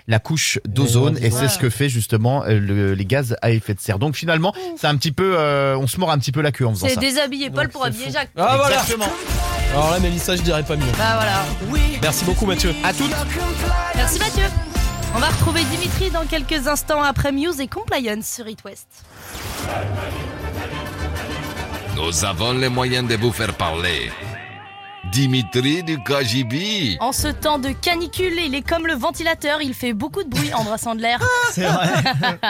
la 0.10 0.20
couche 0.20 0.58
d'ozone 0.66 1.18
et 1.22 1.30
c'est 1.32 1.50
ce 1.50 1.58
que 1.60 1.70
fait 1.70 1.90
justement 1.90 2.44
euh, 2.46 2.60
le- 2.60 2.94
les 2.94 3.06
gaz 3.06 3.36
à 3.42 3.52
effet 3.52 3.74
de 3.74 3.80
serre 3.80 4.00
donc 4.00 4.16
finalement 4.16 4.54
c'est 4.78 4.88
un 4.88 4.96
petit 4.96 5.12
peu 5.12 5.36
euh, 5.38 5.78
on 5.78 5.86
se 5.86 6.00
mord 6.00 6.12
un 6.12 6.18
petit 6.18 6.32
peu 6.32 6.42
la 6.42 6.52
queue 6.54 6.66
en 6.66 6.74
faisant 6.74 6.88
C'est 6.88 6.96
ça 6.96 7.00
déshabiller 7.02 7.50
Paul 7.50 7.68
pour 7.70 7.82
c'est 7.84 7.88
habiller 7.90 8.06
fou. 8.06 8.12
Jacques. 8.14 8.30
Ah 8.38 8.56
voilà. 8.58 8.84
Alors 9.74 9.92
là 9.92 10.00
Mélissa, 10.00 10.36
je 10.38 10.42
dirais 10.44 10.64
pas 10.64 10.78
mieux. 10.78 10.86
Bah 10.98 11.20
voilà. 11.68 11.80
Merci 12.02 12.24
beaucoup 12.26 12.46
Mathieu. 12.46 12.74
à 12.86 12.94
toutes 12.94 13.12
Merci 13.96 14.18
Mathieu. 14.20 14.44
On 15.16 15.20
va 15.20 15.28
retrouver 15.30 15.64
Dimitri 15.66 16.12
dans 16.12 16.26
quelques 16.26 16.68
instants 16.68 17.02
après 17.02 17.32
Muse 17.32 17.60
et 17.60 17.68
Compliance 17.68 18.28
sur 18.28 18.48
It 18.48 18.64
West. 18.64 18.88
Nous 21.96 22.26
avons 22.26 22.54
les 22.54 22.70
moyens 22.70 23.08
de 23.08 23.16
vous 23.16 23.32
faire 23.32 23.54
parler. 23.54 24.12
Dimitri 25.12 25.84
du 25.84 25.98
KGB. 26.00 26.98
En 27.00 27.12
ce 27.12 27.28
temps 27.28 27.60
de 27.60 27.70
canicule, 27.70 28.34
il 28.46 28.54
est 28.56 28.62
comme 28.62 28.86
le 28.88 28.94
ventilateur, 28.94 29.62
il 29.62 29.74
fait 29.74 29.94
beaucoup 29.94 30.24
de 30.24 30.30
bruit 30.30 30.54
en 30.54 30.64
brassant 30.64 30.96
de 30.96 31.02
l'air. 31.02 31.20
C'est 31.52 31.64
vrai. 31.66 31.90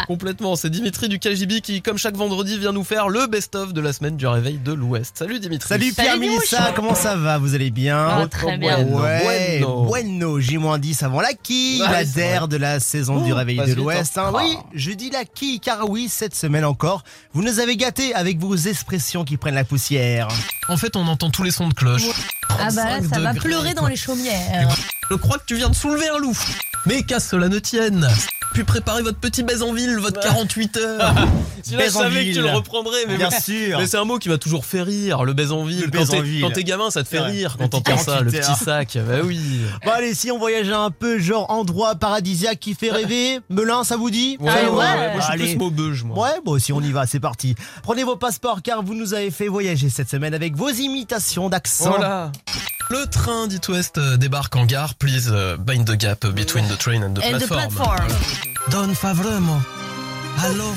Complètement, 0.07 0.55
c'est 0.55 0.69
Dimitri 0.69 1.07
du 1.07 1.19
KGB 1.19 1.61
qui, 1.61 1.81
comme 1.81 1.97
chaque 1.97 2.15
vendredi, 2.15 2.57
vient 2.57 2.71
nous 2.71 2.83
faire 2.83 3.09
le 3.09 3.27
best-of 3.27 3.73
de 3.73 3.81
la 3.81 3.93
semaine 3.93 4.17
du 4.17 4.27
réveil 4.27 4.57
de 4.57 4.73
l'Ouest. 4.73 5.17
Salut 5.17 5.39
Dimitri. 5.39 5.67
Salut 5.69 5.93
Pierre 5.93 6.73
comment 6.75 6.95
ça 6.95 7.15
va 7.15 7.37
Vous 7.37 7.53
allez 7.55 7.69
bien 7.69 7.97
Ah, 8.09 8.27
très 8.29 8.57
bien. 8.57 8.83
Bueno, 8.83 8.97
Ouais, 9.03 9.59
bueno. 9.59 9.83
bueno, 9.85 10.39
J-10 10.39 11.03
avant 11.05 11.21
la 11.21 11.33
quille, 11.33 11.81
Ouais, 11.81 11.91
la 11.91 12.03
der 12.05 12.47
de 12.47 12.57
la 12.57 12.79
saison 12.79 13.17
Oh, 13.21 13.25
du 13.25 13.33
réveil 13.33 13.57
de 13.57 13.73
l'Ouest. 13.73 14.17
hein. 14.17 14.31
hein. 14.33 14.33
Oui, 14.35 14.57
je 14.73 14.91
dis 14.91 15.09
la 15.09 15.25
quille 15.25 15.59
car 15.59 15.89
oui, 15.89 16.07
cette 16.09 16.35
semaine 16.35 16.65
encore, 16.65 17.03
vous 17.33 17.43
nous 17.43 17.59
avez 17.59 17.77
gâtés 17.77 18.13
avec 18.15 18.39
vos 18.39 18.55
expressions 18.55 19.23
qui 19.23 19.37
prennent 19.37 19.55
la 19.55 19.63
poussière. 19.63 20.27
En 20.69 20.77
fait, 20.77 20.95
on 20.95 21.07
entend 21.07 21.29
tous 21.29 21.43
les 21.43 21.51
sons 21.51 21.69
de 21.69 21.73
cloche. 21.73 22.03
Ah 22.49 22.69
bah 22.73 22.85
là, 22.85 22.97
35 22.99 23.13
ça 23.15 23.21
va 23.21 23.33
degrés, 23.33 23.49
pleurer 23.49 23.73
dans 23.73 23.87
les 23.87 23.95
chaumières. 23.95 24.69
Je 25.09 25.15
crois 25.15 25.37
que 25.37 25.45
tu 25.45 25.55
viens 25.55 25.69
de 25.69 25.75
soulever 25.75 26.09
un 26.09 26.17
loup. 26.17 26.37
Mais 26.85 27.03
qu'à 27.03 27.19
cela 27.19 27.49
ne 27.49 27.59
tienne. 27.59 28.07
Puis 28.57 28.63
préparez 28.63 29.03
votre 29.03 29.19
petit 29.19 29.43
baise 29.43 29.61
en 29.61 29.71
ville, 29.71 29.99
votre 29.99 30.19
48 30.19 30.77
heures. 30.77 31.13
Celui-là, 31.63 31.63
je 31.63 31.75
Baise 31.77 31.95
en 31.97 31.99
savais 31.99 32.25
que 32.29 32.33
tu 32.33 32.41
le 32.41 32.49
reprendrais, 32.49 33.05
mais 33.07 33.17
Bien 33.17 33.29
mais- 33.29 33.39
sûr. 33.39 33.77
Mais 33.77 33.85
c'est 33.85 33.97
un 33.97 34.03
mot 34.03 34.17
qui 34.17 34.29
m'a 34.29 34.39
toujours 34.39 34.65
fait 34.65 34.81
rire, 34.81 35.25
le 35.25 35.33
baise 35.33 35.51
en 35.51 35.63
ville. 35.63 35.81
Le 35.85 35.91
Quand 36.41 36.49
t'es- 36.51 36.63
gamin, 36.63 36.89
ça 36.89 37.03
te 37.03 37.07
fait 37.07 37.19
rire 37.19 37.57
quand 37.59 37.67
t'entends 37.67 37.99
ça, 37.99 38.21
le 38.21 38.31
48 38.31 38.39
petit 38.55 38.63
sac. 38.65 38.97
Bah 39.07 39.17
oui. 39.23 39.39
Bon 39.85 39.91
allez, 39.91 40.15
si 40.15 40.31
on 40.31 40.39
voyageait 40.39 40.73
un 40.73 40.89
peu, 40.89 41.19
genre 41.19 41.51
endroit 41.51 41.93
paradisiaque 41.93 42.59
qui 42.59 42.73
fait 42.73 42.89
rêver, 42.89 43.41
Melun, 43.51 43.83
ça 43.83 43.95
vous 43.95 44.09
dit 44.09 44.37
Ouais, 44.39 44.49
Ah 44.51 44.63
ouais, 44.63 44.69
ouais. 44.71 44.75
ouais, 44.75 45.13
Moi, 45.13 45.21
je 45.21 45.37
suis 45.37 45.49
plus 45.53 45.57
maubeuge, 45.57 46.03
moi. 46.03 46.17
Ouais, 46.23 46.39
bon, 46.43 46.57
si 46.57 46.73
on 46.73 46.81
y 46.81 46.91
va, 46.91 47.05
c'est 47.05 47.19
parti. 47.19 47.53
Prenez 47.83 48.03
vos 48.03 48.15
passeports 48.15 48.63
car 48.63 48.81
vous 48.81 48.95
nous 48.95 49.13
avez 49.13 49.29
fait 49.29 49.49
voyager 49.49 49.89
cette 49.91 50.09
semaine 50.09 50.33
avec 50.33 50.55
vos 50.55 50.69
imitations 50.69 51.47
d'accent. 51.49 51.89
Voilà. 51.91 52.31
Le 52.89 53.05
train 53.05 53.47
d'It 53.47 53.67
West 53.69 53.97
euh, 53.97 54.17
débarque 54.17 54.55
en 54.55 54.65
gare. 54.65 54.95
Please 54.95 55.29
uh, 55.29 55.57
bind 55.57 55.85
the 55.85 55.97
gap 55.97 56.25
between 56.27 56.67
the 56.67 56.77
train 56.77 57.03
and 57.03 57.13
the 57.13 57.21
And 57.23 57.39
the 57.39 57.45
platform. 57.47 57.97
platform. 57.97 58.07
Don 58.71 58.93
Favremo. 58.93 59.61
Allô? 60.43 60.73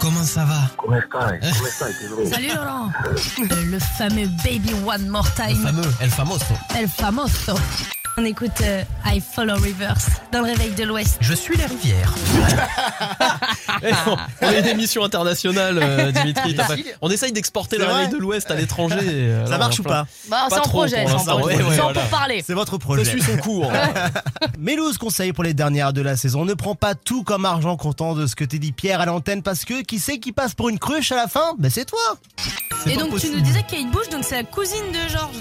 Comment 0.00 0.24
ça 0.24 0.44
va 0.44 0.60
Salut 2.30 2.48
Laurent. 2.54 2.90
Euh, 3.06 3.44
Le 3.70 3.78
fameux 3.78 4.26
Baby 4.44 4.72
One 4.86 5.08
More 5.08 5.26
Le 5.38 5.46
Time. 5.54 5.62
fameux 5.62 5.82
El 6.00 6.10
Famoso. 6.10 6.44
El 6.78 6.88
famoso. 6.88 7.54
On 8.18 8.24
écoute 8.24 8.50
euh, 8.62 8.82
I 9.06 9.20
Follow 9.20 9.54
Reverse 9.54 10.08
dans 10.32 10.40
le 10.40 10.46
réveil 10.46 10.72
de 10.72 10.84
l'Ouest. 10.84 11.16
Je 11.20 11.32
suis 11.32 11.56
les 11.56 11.66
rivières. 11.66 12.14
Eh, 13.82 13.92
on 14.06 14.16
on 14.42 14.50
est 14.50 14.60
une 14.60 14.66
émission 14.66 15.02
internationale, 15.04 15.78
euh, 15.80 16.10
Dimitri. 16.12 16.54
t'as 16.54 16.66
pas- 16.66 16.74
On 17.00 17.08
essaye 17.10 17.32
d'exporter 17.32 17.78
le 17.78 17.84
vrai 17.84 17.94
réveil 17.94 18.08
de 18.10 18.18
l'Ouest 18.18 18.50
à 18.50 18.54
l'étranger. 18.56 18.98
euh, 19.02 19.46
Ça 19.46 19.56
marche 19.56 19.78
ou 19.80 19.82
pas 19.84 20.06
Bah, 20.28 20.48
c'est 20.50 20.56
en 20.58 20.62
trop 20.62 20.80
projet, 20.80 21.00
pour 21.02 21.08
c'est 21.08 21.14
en 21.14 21.18
l'instant, 21.18 21.38
projet. 21.38 21.56
ouais, 21.56 21.62
ouais, 21.62 21.74
C'est 21.74 21.80
en 21.80 21.84
voilà. 21.84 22.00
pour 22.00 22.10
parler. 22.10 22.44
C'est 22.46 22.52
votre 22.52 22.72
Ça 22.72 22.78
projet. 22.78 23.04
suit 23.06 23.22
son 23.22 23.36
cours. 23.38 23.72
Mes 24.58 24.76
12 24.76 24.98
conseils 24.98 25.32
pour 25.32 25.44
les 25.44 25.54
dernières 25.54 25.94
de 25.94 26.02
la 26.02 26.16
saison. 26.18 26.44
Ne 26.44 26.52
prends 26.52 26.74
pas 26.74 26.94
tout 26.94 27.22
comme 27.22 27.46
argent 27.46 27.76
comptant 27.78 28.14
de 28.14 28.26
ce 28.26 28.34
que 28.36 28.44
t'es 28.44 28.58
dit 28.58 28.72
Pierre 28.72 29.00
à 29.00 29.06
l'antenne 29.06 29.42
parce 29.42 29.64
que 29.64 29.80
qui 29.90 29.98
sait 29.98 30.20
qui 30.20 30.30
passe 30.30 30.54
pour 30.54 30.68
une 30.68 30.78
cruche 30.78 31.10
à 31.10 31.16
la 31.16 31.26
fin 31.26 31.54
Ben 31.58 31.68
c'est 31.68 31.84
toi 31.84 31.98
Et 32.86 32.96
donc 32.96 33.18
tu 33.18 33.28
nous 33.30 33.40
disais 33.40 33.64
que 33.64 33.72
Kate 33.72 33.90
Bush, 33.90 34.08
donc 34.08 34.22
c'est 34.22 34.36
la 34.36 34.44
cousine 34.44 34.92
de 34.92 35.08
George. 35.10 35.34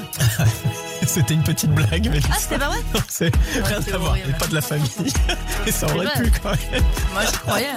C'était 1.05 1.35
une 1.35 1.43
petite 1.43 1.69
blague, 1.69 2.09
mais 2.11 2.19
Ah, 2.31 2.35
c'était 2.39 2.57
pas 2.57 2.69
vrai 2.69 2.79
c'est 3.09 3.31
rien 3.63 3.79
c'est 3.79 3.93
à 3.93 3.97
voir. 3.97 4.17
Et 4.17 4.33
pas 4.39 4.47
de 4.47 4.55
la 4.55 4.61
famille. 4.61 4.89
Et 5.67 5.71
ça 5.71 5.85
aurait 5.93 6.07
pu 6.13 6.31
quand 6.41 6.49
même. 6.49 6.83
Moi, 7.13 7.21
je 7.31 7.37
croyais. 7.39 7.67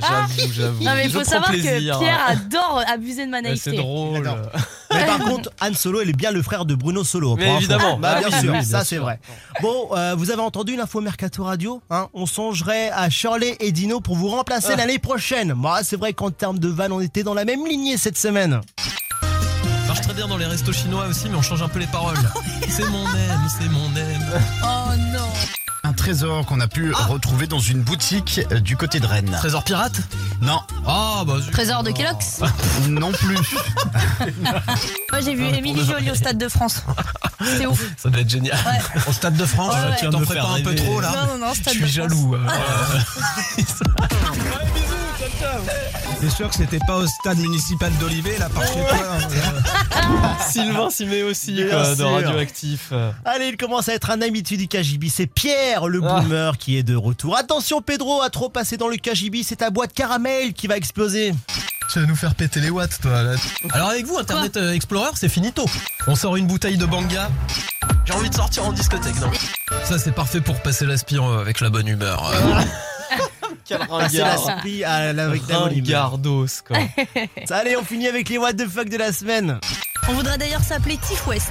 J'avoue, 0.00 0.52
j'avoue. 0.52 0.84
Non, 0.84 0.94
mais 0.94 1.04
il 1.04 1.10
Je 1.10 1.18
faut 1.18 1.24
savoir 1.24 1.50
plaisir. 1.50 1.94
que 1.98 2.04
Pierre 2.04 2.24
adore 2.28 2.82
abuser 2.88 3.26
de 3.26 3.30
ma 3.30 3.42
naïveté. 3.42 3.70
C'est 3.70 3.76
drôle. 3.76 4.30
Mais 4.92 5.04
par 5.06 5.18
contre, 5.24 5.50
Han 5.60 5.74
Solo, 5.74 6.00
il 6.02 6.08
est 6.10 6.16
bien 6.16 6.30
le 6.30 6.42
frère 6.42 6.64
de 6.64 6.74
Bruno 6.74 7.04
Solo. 7.04 7.36
Mais 7.36 7.54
évidemment. 7.56 7.98
Bah, 7.98 8.14
Ah 8.16 8.28
bien 8.28 8.40
sûr, 8.40 8.52
oui, 8.52 8.58
bien 8.58 8.62
ça 8.62 8.84
c'est 8.84 8.98
vrai. 8.98 9.20
Bon, 9.60 9.88
euh, 9.96 10.14
vous 10.16 10.30
avez 10.30 10.40
entendu 10.42 10.76
l'info 10.76 11.00
Mercato 11.00 11.44
Radio 11.44 11.82
hein? 11.90 12.08
On 12.14 12.26
songerait 12.26 12.90
à 12.90 13.10
Shirley 13.10 13.56
et 13.60 13.72
Dino 13.72 14.00
pour 14.00 14.16
vous 14.16 14.28
remplacer 14.28 14.70
Ah. 14.72 14.76
l'année 14.76 14.98
prochaine. 14.98 15.52
Bah, 15.56 15.80
c'est 15.82 15.96
vrai 15.96 16.12
qu'en 16.12 16.30
termes 16.30 16.58
de 16.58 16.68
vannes, 16.68 16.92
on 16.92 17.00
était 17.00 17.22
dans 17.22 17.34
la 17.34 17.44
même 17.44 17.66
lignée 17.66 17.96
cette 17.96 18.18
semaine. 18.18 18.60
Ça 18.78 19.86
marche 19.94 20.00
très 20.02 20.14
bien 20.14 20.28
dans 20.28 20.36
les 20.36 20.46
restos 20.46 20.72
chinois 20.72 21.06
aussi, 21.06 21.28
mais 21.28 21.36
on 21.36 21.42
change 21.42 21.62
un 21.62 21.68
peu 21.68 21.78
les 21.78 21.86
paroles. 21.86 22.16
c'est 22.68 22.84
mon 22.88 23.04
aime, 23.04 23.48
c'est 23.58 23.68
mon 23.70 23.86
aime. 23.96 24.42
Oh 24.62 24.92
non. 25.12 25.57
Un 26.08 26.12
trésor 26.12 26.46
qu'on 26.46 26.60
a 26.60 26.68
pu 26.68 26.90
retrouver 26.94 27.46
dans 27.46 27.58
une 27.58 27.82
boutique 27.82 28.40
euh, 28.50 28.60
du 28.60 28.78
côté 28.78 28.98
de 28.98 29.04
Rennes. 29.06 29.30
Trésor 29.40 29.62
pirate? 29.62 29.92
Non, 30.40 30.58
Ah 30.86 31.22
bah. 31.26 31.34
Trésor 31.52 31.82
de 31.82 31.90
Kellogg's? 31.90 32.40
non 32.88 33.12
plus. 33.12 33.36
Moi, 35.12 35.20
j'ai 35.22 35.34
vu 35.34 35.44
Émilie 35.44 35.84
Jolie 35.84 36.10
au 36.10 36.14
Stade 36.14 36.38
de 36.38 36.48
France. 36.48 36.82
C'était 37.44 37.66
ouf. 37.66 37.84
Ça 37.98 38.08
doit 38.08 38.22
être 38.22 38.30
génial. 38.30 38.56
Au 39.06 39.12
Stade 39.12 39.36
de 39.36 39.44
France, 39.44 39.74
Ouais, 39.74 39.90
ouais. 39.90 39.96
tu 40.00 40.06
me 40.18 40.24
ferais 40.24 40.38
pas 40.40 40.48
un 40.48 40.62
peu 40.62 40.74
trop 40.74 40.98
là 40.98 41.12
Non, 41.26 41.34
non, 41.38 41.46
non, 41.48 41.52
Stade 41.54 41.74
Je 41.74 41.80
de 41.82 41.86
suis 41.86 41.98
France. 42.00 42.10
jaloux. 42.10 42.34
euh. 42.36 42.38
T'es 46.20 46.30
sûr 46.30 46.48
que 46.48 46.54
c'était 46.56 46.80
pas 46.84 46.96
au 46.96 47.06
stade 47.06 47.38
municipal 47.38 47.92
d'Olivet, 48.00 48.36
là, 48.38 48.48
par 48.48 48.66
chez 48.66 48.72
toi 48.74 48.88
hein, 48.92 50.36
Sylvain 50.50 50.90
s'y 50.90 51.06
met 51.06 51.22
aussi 51.22 51.56
sûr. 51.56 52.10
radioactif. 52.10 52.92
Allez, 53.24 53.48
il 53.48 53.56
commence 53.56 53.88
à 53.88 53.94
être 53.94 54.10
un 54.10 54.20
habitué 54.20 54.56
du 54.56 54.66
KGB. 54.66 55.08
C'est 55.08 55.26
Pierre, 55.26 55.86
le 55.86 56.00
Ah. 56.04 56.20
boomer, 56.20 56.58
qui 56.58 56.76
est 56.76 56.82
de 56.82 56.96
retour. 56.96 57.36
Attention, 57.36 57.80
Pedro, 57.82 58.20
à 58.22 58.30
trop 58.30 58.48
passer 58.48 58.76
dans 58.76 58.88
le 58.88 58.96
KGB, 58.96 59.42
c'est 59.44 59.56
ta 59.56 59.70
boîte 59.70 59.92
caramel 59.92 60.52
qui 60.54 60.66
va 60.66 60.76
exploser. 60.76 61.34
Tu 61.92 62.00
vas 62.00 62.06
nous 62.06 62.16
faire 62.16 62.34
péter 62.34 62.60
les 62.60 62.70
watts, 62.70 62.98
toi. 63.00 63.22
Là. 63.22 63.34
Alors 63.70 63.90
avec 63.90 64.04
vous, 64.06 64.18
Internet 64.18 64.56
euh, 64.56 64.72
Explorer, 64.72 65.10
c'est 65.14 65.28
finito. 65.28 65.64
On 66.06 66.16
sort 66.16 66.36
une 66.36 66.46
bouteille 66.46 66.76
de 66.78 66.84
banga. 66.86 67.30
J'ai 68.04 68.12
envie 68.14 68.28
de 68.28 68.34
sortir 68.34 68.66
en 68.66 68.72
discothèque, 68.72 69.18
non 69.20 69.30
Ça, 69.84 69.98
c'est 69.98 70.12
parfait 70.12 70.40
pour 70.40 70.60
passer 70.60 70.84
l'aspirant 70.84 71.38
avec 71.38 71.60
la 71.60 71.70
bonne 71.70 71.86
humeur. 71.88 72.30
Quel 73.64 73.86
Passer 73.86 74.18
la 74.18 74.36
spie 74.36 74.84
à 74.84 75.12
la- 75.12 75.24
avec 75.26 75.42
la 75.48 75.58
bonne 75.60 75.72
humeur. 75.72 76.10
Ringardos, 76.10 76.46
quoi. 76.66 76.78
Allez, 77.50 77.76
on 77.76 77.84
finit 77.84 78.08
avec 78.08 78.28
les 78.28 78.38
what 78.38 78.54
the 78.54 78.68
fuck 78.68 78.88
de 78.88 78.96
la 78.96 79.12
semaine. 79.12 79.58
On 80.08 80.12
voudrait 80.12 80.38
d'ailleurs 80.38 80.62
s'appeler 80.62 80.96
Tiff 80.98 81.26
West. 81.26 81.50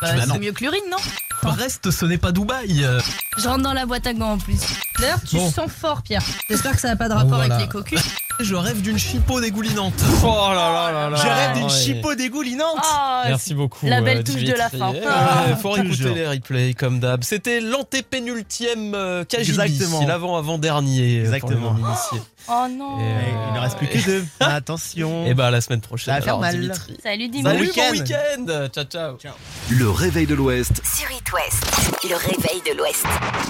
Bah, 0.00 0.12
Bah 0.14 0.22
c'est 0.32 0.38
mieux 0.38 0.52
que 0.52 0.60
l'urine, 0.60 0.80
non 0.90 0.96
Brest, 1.42 1.90
ce 1.90 2.04
n'est 2.04 2.18
pas 2.18 2.32
Dubaï. 2.32 2.84
euh. 2.84 3.00
Je 3.38 3.48
rentre 3.48 3.62
dans 3.62 3.72
la 3.72 3.86
boîte 3.86 4.06
à 4.06 4.12
gants 4.14 4.32
en 4.32 4.38
plus. 4.38 4.58
D'ailleurs, 5.00 5.20
tu 5.28 5.36
Bon. 5.36 5.50
sens 5.50 5.70
fort, 5.70 6.02
Pierre. 6.02 6.22
J'espère 6.50 6.72
que 6.72 6.80
ça 6.80 6.88
n'a 6.88 6.96
pas 6.96 7.08
de 7.08 7.14
rapport 7.14 7.36
Voilà. 7.38 7.54
avec 7.54 7.66
les 7.66 7.72
cocus. 7.72 8.00
Je 8.40 8.54
rêve 8.54 8.80
d'une 8.82 8.98
chipot 8.98 9.40
dégoulinante. 9.40 9.94
Oh 10.22 10.26
là 10.50 10.54
là 10.54 10.92
là 10.92 11.10
là. 11.10 11.16
Je 11.16 11.26
rêve 11.26 11.54
d'une 11.54 11.64
Ouais. 11.64 11.70
chipot 11.70 12.14
dégoulinante. 12.14 12.78
Ah, 12.82 13.24
Merci 13.28 13.54
beaucoup. 13.54 13.86
La 13.86 14.00
belle 14.00 14.18
euh, 14.18 14.22
touche 14.22 14.42
de 14.44 14.52
la 14.52 14.68
fin. 14.68 14.92
Ah. 15.08 15.44
ouais, 15.48 15.56
faut 15.56 15.70
réécouter 15.70 15.96
Toujours. 15.96 16.14
les 16.14 16.28
replays 16.28 16.74
comme 16.74 17.00
d'hab. 17.00 17.22
C'était 17.24 17.60
l'antépénultième 17.60 18.94
euh, 18.94 19.24
KGB. 19.24 19.40
Exactement. 19.62 20.06
L'avant-avant-dernier. 20.06 21.18
euh, 21.18 21.24
Exactement. 21.24 21.70
Pour 21.70 21.76
les 21.76 21.82
non-initiés. 21.82 22.20
Oh 22.50 22.66
non. 22.70 22.98
Et, 22.98 23.02
euh, 23.02 23.20
Il 23.48 23.54
ne 23.54 23.60
reste 23.60 23.76
plus 23.78 23.88
que 23.88 24.04
deux. 24.04 24.24
Attention. 24.40 25.26
Et 25.26 25.34
bah 25.34 25.46
à 25.48 25.50
la 25.50 25.60
semaine 25.60 25.80
prochaine. 25.80 26.14
Ça 26.14 26.20
va 26.20 26.24
faire 26.24 26.34
alors, 26.34 26.40
mal. 26.40 26.58
Dimitri. 26.60 26.96
Salut 27.02 27.28
Dimitri. 27.28 27.72
Salut, 27.72 27.72
bon 27.76 27.98
week-end. 28.00 28.68
Ciao, 28.72 29.16
ciao. 29.18 29.34
Le 29.70 29.90
réveil 29.90 30.26
de 30.26 30.34
l'Ouest, 30.34 30.80
Sur 30.84 31.10
It 31.10 31.32
West, 31.32 31.64
le 32.08 32.16
réveil 32.16 32.62
de 32.70 32.76
l'Ouest. 32.78 33.04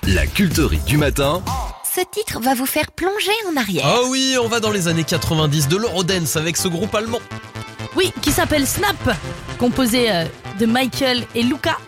la 0.08 0.26
culterie 0.26 0.80
du 0.86 0.96
matin. 0.96 1.42
Ce 1.94 2.00
titre 2.10 2.40
va 2.40 2.54
vous 2.54 2.66
faire 2.66 2.90
plonger 2.92 3.32
en 3.50 3.56
arrière. 3.56 3.84
Ah 3.86 4.00
oui, 4.08 4.36
on 4.42 4.48
va 4.48 4.60
dans 4.60 4.70
les 4.70 4.88
années 4.88 5.04
90 5.04 5.68
de 5.68 5.76
l'Eurodance 5.76 6.36
avec 6.36 6.56
ce 6.56 6.68
groupe 6.68 6.94
allemand. 6.94 7.20
Oui, 7.96 8.12
qui 8.20 8.30
s'appelle 8.30 8.66
Snap, 8.66 8.96
composé 9.58 10.10
euh, 10.12 10.24
de 10.60 10.66
Michael 10.66 11.24
et 11.34 11.42
Luca. 11.42 11.78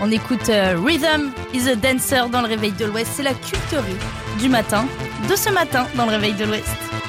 On 0.00 0.10
écoute 0.10 0.48
euh, 0.48 0.76
Rhythm 0.82 1.32
is 1.52 1.68
a 1.68 1.74
Dancer 1.74 2.28
dans 2.30 2.40
le 2.40 2.48
réveil 2.48 2.72
de 2.72 2.84
l'Ouest. 2.86 3.10
C'est 3.16 3.22
la 3.22 3.34
culterie 3.34 3.96
du 4.40 4.48
matin, 4.48 4.86
de 5.28 5.36
ce 5.36 5.50
matin 5.50 5.86
dans 5.94 6.04
le 6.06 6.12
réveil 6.12 6.34
de 6.34 6.44
l'Ouest. 6.44 7.01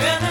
When 0.00 0.29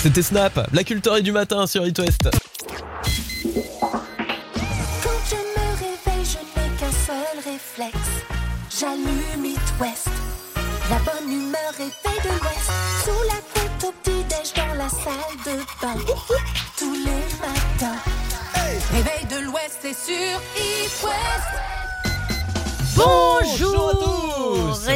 C'était 0.00 0.22
Snap, 0.22 0.68
la 0.72 0.84
culture 0.84 1.20
du 1.20 1.32
matin 1.32 1.66
sur 1.66 1.84
It 1.84 1.98
West. 1.98 2.30
Quand 5.02 5.20
je 5.28 5.36
me 5.36 5.66
réveille, 5.74 6.24
je 6.24 6.38
n'ai 6.38 6.68
qu'un 6.78 6.92
seul 7.04 7.36
réflexe. 7.44 8.08
J'allume 8.78 9.44
It 9.44 9.58
West. 9.80 10.08
La 10.88 10.98
bonne 10.98 11.30
humeur 11.32 11.72
réveille 11.76 12.22
de 12.22 12.28
l'Ouest. 12.28 12.70
Sous 13.04 13.22
la 13.26 13.40
couette 13.52 13.84
au 13.84 13.92
petit-déj 14.02 14.54
dans 14.54 14.74
la 14.74 14.88
salle 14.88 15.36
de 15.44 15.56
bain. 15.82 15.96
Tous 16.78 16.94
les 16.94 17.24
matins. 17.40 18.00
Réveil 18.92 19.24
de 19.30 19.38
l'Ouest, 19.46 19.78
c'est 19.82 19.94
sur 19.94 20.40
It 20.56 20.92
West. 21.02 21.50
Bonjour 22.94 23.97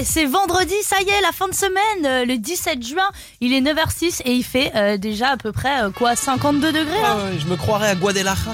c'est 0.05 0.25
vendredi, 0.27 0.75
ça 0.83 0.97
y 1.01 1.09
est, 1.09 1.21
la 1.23 1.33
fin 1.33 1.49
de 1.49 1.55
semaine, 1.55 2.07
euh, 2.07 2.25
le 2.25 2.39
17 2.39 2.83
juin, 2.87 3.03
il 3.41 3.53
est 3.53 3.61
9h06 3.61 4.23
et 4.25 4.33
il 4.33 4.45
fait 4.45 4.73
euh, 4.75 4.97
déjà 4.97 5.29
à 5.31 5.37
peu 5.37 5.53
près 5.53 5.83
euh, 5.85 5.91
quoi 5.91 6.17
52 6.17 6.73
degrés 6.73 6.97
Ah 7.05 7.17
ouais, 7.17 7.39
je 7.39 7.47
me 7.47 7.57
croirais 7.57 7.89
à 7.89 7.95
Guadalajara. 7.95 8.53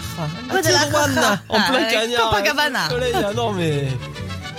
En 1.48 1.60
plein 1.60 1.84
Ah, 1.86 1.90
cagnard. 1.92 2.30
Copacabana. 2.30 2.88
soleil. 2.90 3.12
Ah 3.14 3.32
non 3.34 3.52
mais... 3.52 3.84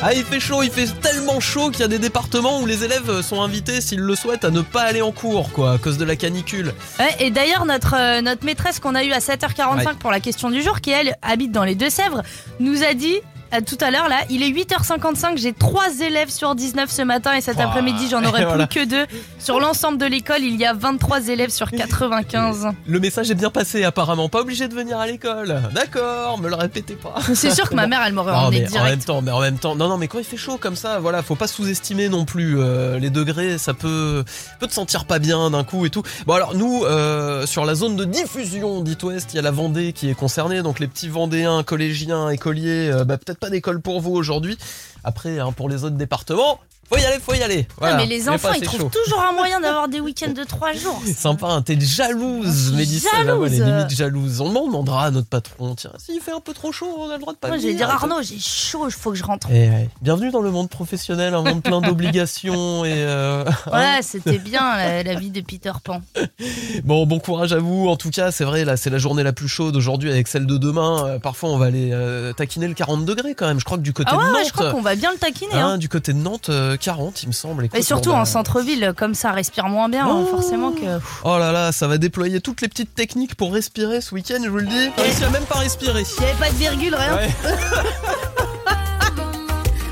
Ah 0.01 0.13
il 0.13 0.23
fait 0.23 0.39
chaud, 0.39 0.63
il 0.63 0.71
fait 0.71 0.85
tellement 1.01 1.41
chaud 1.41 1.71
qu'il 1.71 1.81
y 1.81 1.83
a 1.83 1.89
des 1.89 1.99
départements 1.99 2.61
où 2.61 2.65
les 2.65 2.85
élèves 2.85 3.21
sont 3.21 3.41
invités, 3.41 3.81
s'ils 3.81 3.99
le 3.99 4.15
souhaitent, 4.15 4.45
à 4.45 4.49
ne 4.49 4.61
pas 4.61 4.83
aller 4.83 5.01
en 5.01 5.11
cours, 5.11 5.51
quoi, 5.51 5.73
à 5.73 5.77
cause 5.77 5.97
de 5.97 6.05
la 6.05 6.15
canicule. 6.15 6.73
Ouais, 6.99 7.13
et 7.19 7.31
d'ailleurs, 7.31 7.65
notre, 7.65 7.95
euh, 7.97 8.21
notre 8.21 8.45
maîtresse 8.45 8.79
qu'on 8.79 8.95
a 8.95 9.03
eue 9.03 9.11
à 9.11 9.19
7h45 9.19 9.75
Ouais. 9.85 9.93
pour 9.99 10.09
la 10.11 10.21
question 10.21 10.51
du 10.51 10.61
jour, 10.61 10.79
qui 10.79 10.91
elle 10.91 11.17
habite 11.21 11.51
dans 11.51 11.65
les 11.65 11.75
Deux-Sèvres, 11.75 12.21
nous 12.61 12.81
a 12.83 12.93
dit. 12.93 13.17
Euh, 13.53 13.61
tout 13.65 13.77
à 13.81 13.91
l'heure 13.91 14.09
là, 14.09 14.17
il 14.29 14.43
est 14.43 14.49
8h55, 14.49 15.37
j'ai 15.37 15.53
3 15.53 15.99
élèves 16.01 16.29
sur 16.29 16.55
19 16.55 16.89
ce 16.89 17.01
matin 17.01 17.35
et 17.35 17.41
cet 17.41 17.59
après-midi 17.59 18.07
j'en 18.09 18.23
aurai 18.23 18.45
voilà. 18.45 18.67
plus 18.67 18.81
que 18.81 18.89
2. 18.89 19.05
Sur 19.39 19.59
l'ensemble 19.59 19.97
de 19.97 20.05
l'école, 20.05 20.41
il 20.41 20.55
y 20.55 20.65
a 20.65 20.73
23 20.73 21.27
élèves 21.29 21.49
sur 21.49 21.69
95. 21.71 22.67
Le 22.87 22.99
message 22.99 23.31
est 23.31 23.35
bien 23.35 23.49
passé 23.49 23.83
apparemment, 23.83 24.29
pas 24.29 24.41
obligé 24.41 24.67
de 24.67 24.73
venir 24.73 24.97
à 24.99 25.07
l'école. 25.07 25.61
D'accord, 25.73 26.39
me 26.39 26.49
le 26.49 26.55
répétez 26.55 26.95
pas. 26.95 27.15
C'est 27.33 27.51
sûr 27.51 27.69
que 27.69 27.75
ma 27.75 27.87
mère 27.87 28.01
elle 28.05 28.13
m'aurait 28.13 28.31
emmené 28.35 28.61
mais 28.61 28.67
en 28.67 28.69
direct. 28.71 28.89
même 28.89 29.03
temps, 29.03 29.21
mais 29.21 29.31
en 29.31 29.41
même 29.41 29.57
temps, 29.57 29.75
non, 29.75 29.87
non, 29.89 29.97
mais 29.97 30.07
quand 30.07 30.19
il 30.19 30.25
fait 30.25 30.37
chaud 30.37 30.57
comme 30.59 30.75
ça, 30.75 30.99
voilà, 30.99 31.23
faut 31.23 31.35
pas 31.35 31.47
sous-estimer 31.47 32.09
non 32.09 32.25
plus 32.25 32.59
euh, 32.59 32.99
les 32.99 33.09
degrés. 33.09 33.57
Ça 33.57 33.73
peut, 33.73 34.23
peut 34.59 34.67
te 34.67 34.73
sentir 34.73 35.05
pas 35.05 35.19
bien 35.19 35.49
d'un 35.51 35.63
coup 35.63 35.85
et 35.85 35.89
tout. 35.89 36.03
Bon 36.25 36.33
alors 36.33 36.55
nous, 36.55 36.83
euh, 36.85 37.45
sur 37.45 37.65
la 37.65 37.75
zone 37.75 37.95
de 37.95 38.05
diffusion 38.05 38.81
d'It 38.81 39.01
West, 39.03 39.33
il 39.33 39.37
y 39.37 39.39
a 39.39 39.41
la 39.41 39.51
Vendée 39.51 39.93
qui 39.93 40.09
est 40.09 40.13
concernée, 40.15 40.61
donc 40.61 40.79
les 40.79 40.87
petits 40.87 41.09
Vendéens, 41.09 41.63
collégiens, 41.63 42.29
écoliers, 42.29 42.89
euh, 42.91 43.03
bah, 43.05 43.17
peut-être 43.17 43.38
pas 43.39 43.49
d'école 43.49 43.81
pour 43.81 44.01
vous 44.01 44.11
aujourd'hui. 44.11 44.57
Après, 45.03 45.39
hein, 45.39 45.51
pour 45.51 45.69
les 45.69 45.83
autres 45.83 45.95
départements, 45.95 46.59
faut 46.89 46.97
y 46.97 47.05
aller, 47.05 47.19
faut 47.19 47.33
y 47.33 47.43
aller. 47.43 47.67
Voilà. 47.77 47.95
Ah, 47.95 47.97
mais 47.97 48.05
les 48.07 48.27
enfants 48.29 48.51
ils 48.53 48.61
trouvent 48.61 48.81
chaud. 48.81 48.91
toujours 49.03 49.21
un 49.21 49.31
moyen 49.33 49.59
d'avoir 49.59 49.87
des 49.87 49.99
week-ends 50.01 50.31
de 50.33 50.43
3 50.43 50.73
jours. 50.73 51.01
Sympa, 51.15 51.47
hein, 51.47 51.61
t'es 51.61 51.79
jalouse, 51.79 52.73
Mélissa. 52.73 53.09
ouais, 53.19 53.25
jalouse. 53.25 53.51
les 53.51 53.59
limites 53.59 53.89
jalouse. 53.95 54.41
On 54.41 54.49
demandera 54.65 55.05
à 55.05 55.11
notre 55.11 55.27
patron. 55.27 55.75
Tiens, 55.75 55.91
s'il 55.97 56.19
fait 56.21 56.31
un 56.31 56.39
peu 56.39 56.53
trop 56.53 56.71
chaud, 56.71 56.87
on 56.99 57.09
a 57.09 57.13
le 57.13 57.19
droit 57.19 57.33
de 57.33 57.37
pas 57.37 57.47
Moi 57.49 57.57
je 57.57 57.67
vais 57.67 57.73
dire 57.75 57.89
Arnaud, 57.89 58.21
j'ai 58.23 58.39
chaud, 58.39 58.85
il 58.87 58.91
faut 58.91 59.11
que 59.11 59.17
je 59.17 59.23
rentre. 59.23 59.49
Et 59.51 59.69
ouais, 59.69 59.89
bienvenue 60.01 60.31
dans 60.31 60.41
le 60.41 60.51
monde 60.51 60.69
professionnel, 60.69 61.33
un 61.33 61.41
monde 61.43 61.61
plein 61.63 61.81
d'obligations 61.81 62.83
et 62.85 62.93
euh, 62.95 63.43
Ouais, 63.71 63.99
c'était 64.01 64.39
bien 64.39 64.75
la, 64.77 65.03
la 65.03 65.13
vie 65.15 65.29
de 65.31 65.41
Peter 65.41 65.71
Pan. 65.83 66.01
bon 66.83 67.05
bon 67.05 67.19
courage 67.19 67.53
à 67.53 67.59
vous. 67.59 67.87
En 67.87 67.95
tout 67.95 68.09
cas, 68.09 68.31
c'est 68.31 68.43
vrai 68.45 68.65
là, 68.65 68.77
c'est 68.77 68.89
la 68.89 68.97
journée 68.97 69.23
la 69.23 69.33
plus 69.33 69.47
chaude 69.47 69.75
aujourd'hui 69.75 70.11
avec 70.11 70.27
celle 70.27 70.45
de 70.45 70.57
demain. 70.57 71.05
Euh, 71.05 71.19
parfois, 71.19 71.49
on 71.49 71.57
va 71.57 71.65
aller 71.67 71.89
euh, 71.93 72.33
taquiner 72.33 72.67
le 72.67 72.73
40 72.73 73.05
degrés 73.05 73.35
quand 73.35 73.47
même. 73.47 73.59
Je 73.59 73.65
crois 73.65 73.77
que 73.77 73.83
du 73.83 73.93
côté 73.93 74.09
Ah 74.11 74.17
ouais, 74.17 74.23
de 74.23 74.29
ouais, 74.29 74.37
Nantes, 74.39 74.47
je 74.47 74.53
crois 74.53 74.71
qu'on 74.71 74.81
va 74.81 74.95
bien 74.95 75.11
le 75.11 75.17
taquiner. 75.17 75.53
hein, 75.53 75.67
Hein. 75.69 75.77
du 75.77 75.89
côté 75.89 76.13
de 76.13 76.17
Nantes, 76.17 76.49
40, 76.79 77.23
il 77.23 77.27
me 77.27 77.33
semble. 77.33 77.69
Et 77.73 77.81
surtout 77.81 78.11
en 78.11 78.25
centre-ville, 78.25 78.93
comme 78.95 79.13
ça 79.13 79.31
respire 79.31 79.65
moins 79.65 79.89
bien, 79.89 80.07
hein, 80.07 80.25
forcément 80.29 80.71
que. 80.71 80.99
Oh 81.23 81.37
là 81.37 81.51
là, 81.51 81.71
ça 81.71 81.87
va 81.87 81.97
déployer 81.97 82.41
toutes 82.41 82.61
les 82.61 82.67
petites 82.67 82.95
techniques 82.95 83.35
pour 83.35 83.53
respirer 83.53 84.01
ce 84.01 84.15
week-end, 84.15 84.39
je 84.43 84.49
vous 84.49 84.57
le 84.57 84.65
dis. 84.67 84.89
J'ai 84.97 85.03
réussi 85.03 85.23
à 85.23 85.29
même 85.29 85.45
pas 85.45 85.59
respirer. 85.59 86.03
Il 86.17 86.23
n'y 86.23 86.29
avait 86.29 86.39
pas 86.39 86.49
de 86.49 86.55
virgule, 86.55 86.95
rien. 86.95 87.15
Ouais. 87.15 87.29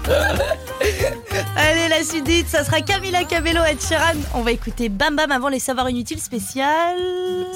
La 1.97 2.03
suite 2.03 2.47
ça 2.47 2.63
sera 2.63 2.81
Camila 2.81 3.23
Cabello 3.23 3.61
et 3.63 3.75
Sheeran. 3.75 4.19
On 4.35 4.41
va 4.41 4.51
écouter 4.51 4.87
Bam 4.87 5.15
Bam 5.15 5.31
avant 5.31 5.49
les 5.49 5.57
savoirs 5.57 5.89
inutiles 5.89 6.21
spécial. 6.21 6.95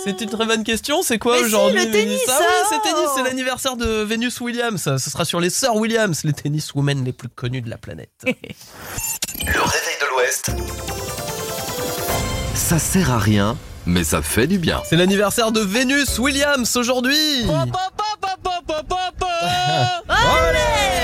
C'est 0.03 0.19
une 0.19 0.31
très 0.31 0.47
bonne 0.47 0.63
question. 0.63 1.03
C'est 1.03 1.19
quoi 1.19 1.33
Mais 1.33 1.39
si, 1.41 1.45
aujourd'hui 1.45 1.85
le 1.85 1.91
tennis, 1.91 2.19
ça. 2.25 2.39
Oui, 2.39 2.45
c'est 2.69 2.81
tennis. 2.81 3.09
C'est 3.15 3.21
l'anniversaire 3.21 3.77
de 3.77 3.85
Venus 3.85 4.41
Williams. 4.41 4.81
Ce 4.81 4.97
sera 5.11 5.25
sur 5.25 5.39
les 5.39 5.51
sœurs 5.51 5.75
Williams, 5.75 6.23
les 6.23 6.33
tenniswomen 6.33 7.05
les 7.05 7.13
plus 7.13 7.29
connues 7.29 7.61
de 7.61 7.69
la 7.69 7.77
planète. 7.77 8.09
Le 8.25 8.31
réveil 9.45 9.97
de 10.01 10.09
l'Ouest. 10.09 10.51
Ça 12.55 12.79
sert 12.79 13.11
à 13.11 13.19
rien, 13.19 13.55
mais 13.85 14.03
ça 14.03 14.23
fait 14.23 14.47
du 14.47 14.57
bien. 14.57 14.81
C'est 14.89 14.95
l'anniversaire 14.95 15.51
de 15.51 15.59
Venus 15.59 16.17
Williams 16.17 16.75
aujourd'hui. 16.77 17.45